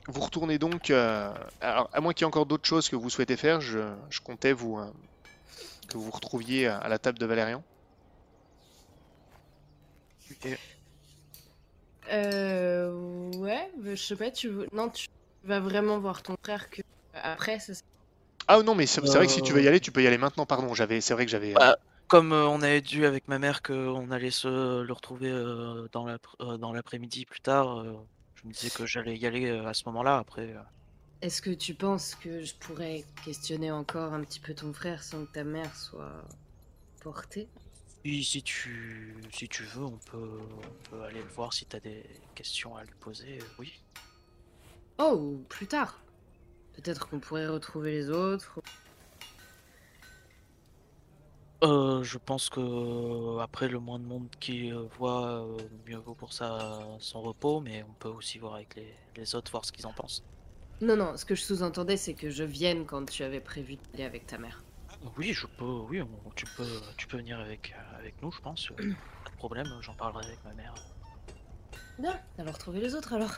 vous 0.09 0.21
retournez 0.21 0.57
donc. 0.57 0.89
euh, 0.89 1.33
alors, 1.61 1.89
à 1.93 2.01
moins 2.01 2.13
qu'il 2.13 2.23
y 2.23 2.25
ait 2.25 2.27
encore 2.27 2.45
d'autres 2.45 2.67
choses 2.67 2.89
que 2.89 2.95
vous 2.95 3.09
souhaitez 3.09 3.37
faire, 3.37 3.61
je, 3.61 3.79
je 4.09 4.19
comptais 4.21 4.53
vous 4.53 4.77
euh, 4.77 4.91
que 5.87 5.97
vous 5.97 6.03
vous 6.03 6.11
retrouviez 6.11 6.67
à 6.67 6.87
la 6.87 6.99
table 6.99 7.17
de 7.19 7.25
Valérian. 7.25 7.63
Euh. 12.11 13.31
Ouais, 13.37 13.69
je 13.83 13.95
sais 13.95 14.15
pas, 14.15 14.31
tu 14.31 14.49
veux. 14.49 14.67
Non, 14.73 14.89
tu 14.89 15.05
vas 15.43 15.59
vraiment 15.59 15.99
voir 15.99 16.21
ton 16.23 16.35
frère 16.43 16.69
que. 16.69 16.81
Après, 17.13 17.59
c'est 17.59 17.75
ça. 17.75 17.81
Ah 18.47 18.61
non, 18.63 18.73
mais 18.73 18.87
c'est 18.87 19.01
vrai 19.01 19.27
que 19.27 19.31
si 19.31 19.41
tu 19.41 19.53
veux 19.53 19.61
y 19.61 19.65
Euh. 19.65 19.69
aller, 19.69 19.79
tu 19.79 19.91
peux 19.91 20.01
y 20.01 20.07
aller 20.07 20.17
maintenant. 20.17 20.45
Pardon, 20.45 20.73
j'avais, 20.73 21.01
c'est 21.01 21.13
vrai 21.13 21.25
que 21.25 21.31
j'avais. 21.31 21.51
euh, 21.51 21.59
Bah, 21.59 21.77
Comme 22.07 22.33
euh, 22.33 22.47
on 22.47 22.61
avait 22.63 22.81
dû 22.81 23.05
avec 23.05 23.27
ma 23.27 23.37
mère 23.37 23.61
qu'on 23.61 24.09
allait 24.09 24.31
se 24.31 24.81
le 24.81 24.93
retrouver 24.93 25.29
euh, 25.29 25.87
dans 25.91 26.05
l'apr- 26.07 26.35
euh, 26.41 26.57
dans 26.57 26.73
l'après-midi 26.73 27.25
plus 27.25 27.41
tard, 27.41 27.79
euh, 27.79 27.93
je 28.41 28.47
me 28.47 28.53
disais 28.53 28.69
que 28.71 28.85
j'allais 28.85 29.17
y 29.17 29.25
aller 29.25 29.45
euh, 29.47 29.65
à 29.67 29.73
ce 29.73 29.83
moment-là. 29.87 30.17
Après, 30.17 30.53
euh, 30.55 30.61
Est-ce 31.21 31.41
que 31.41 31.49
tu 31.51 31.75
penses 31.75 32.15
que 32.15 32.41
je 32.43 32.55
pourrais 32.55 33.05
questionner 33.23 33.71
encore 33.71 34.13
un 34.13 34.23
petit 34.23 34.39
peu 34.39 34.53
ton 34.53 34.73
frère 34.73 35.03
sans 35.03 35.25
que 35.25 35.31
ta 35.31 35.43
mère 35.43 35.75
soit 35.75 36.23
portée? 37.01 37.49
Si, 38.05 38.23
si 38.23 38.43
tu 38.43 39.15
si 39.31 39.47
tu 39.49 39.63
veux, 39.63 39.83
on 39.85 39.97
peut 39.99 40.39
on 40.57 40.89
peut 40.89 41.03
aller 41.03 41.21
le 41.21 41.29
voir 41.29 41.53
si 41.53 41.65
t'as 41.65 41.79
des 41.79 42.03
questions 42.35 42.75
à 42.75 42.83
lui 42.83 42.95
poser. 42.99 43.39
euh, 43.41 43.45
oui. 43.57 43.83
Oh, 44.97 45.45
plus 45.49 45.67
tard. 45.67 46.05
Peut-être 46.73 47.07
qu'on 47.09 47.19
pourrait 47.19 47.47
retrouver 47.47 47.91
les 47.91 48.09
autres. 48.09 48.59
Euh, 51.61 52.03
je 52.03 52.17
pense 52.17 52.49
que 52.49 53.39
après 53.39 53.67
le 53.67 53.79
moins 53.79 53.99
de 53.99 54.05
monde 54.05 54.29
qui 54.39 54.71
euh, 54.71 54.83
voit, 54.97 55.43
euh, 55.45 55.57
mieux 55.85 55.97
vaut 55.97 56.15
pour 56.15 56.31
sa 56.31 56.79
son 56.99 57.21
repos, 57.21 57.59
mais 57.59 57.83
on 57.83 57.93
peut 57.99 58.07
aussi 58.07 58.39
voir 58.39 58.55
avec 58.55 58.75
les, 58.75 58.93
les 59.17 59.35
autres 59.35 59.51
voir 59.51 59.65
ce 59.65 59.71
qu'ils 59.73 59.85
en 59.85 59.91
pensent. 59.91 60.23
Non, 60.81 60.95
non, 60.95 61.17
ce 61.17 61.25
que 61.25 61.35
je 61.35 61.41
sous-entendais, 61.41 61.97
c'est 61.97 62.13
que 62.13 62.29
je 62.29 62.45
vienne 62.45 62.85
quand 62.85 63.03
tu 63.09 63.23
avais 63.23 63.41
prévu 63.41 63.75
d'aller 63.91 64.05
avec 64.05 64.25
ta 64.25 64.37
mère. 64.37 64.63
Oui, 65.17 65.33
je 65.33 65.47
peux, 65.47 65.65
oui, 65.65 66.01
on- 66.01 66.29
tu 66.35 66.45
peux 66.45 66.79
tu 66.97 67.07
peux 67.07 67.17
venir 67.17 67.37
avec 67.39 67.73
avec 67.97 68.21
nous, 68.21 68.31
je 68.31 68.39
pense. 68.39 68.67
Pas 68.77 69.29
de 69.31 69.35
problème, 69.37 69.67
j'en 69.81 69.93
parlerai 69.95 70.25
avec 70.27 70.43
ma 70.45 70.53
mère. 70.53 70.73
Bien, 71.99 72.17
alors 72.37 72.57
trouver 72.57 72.79
les 72.79 72.95
autres 72.95 73.11
alors. 73.13 73.31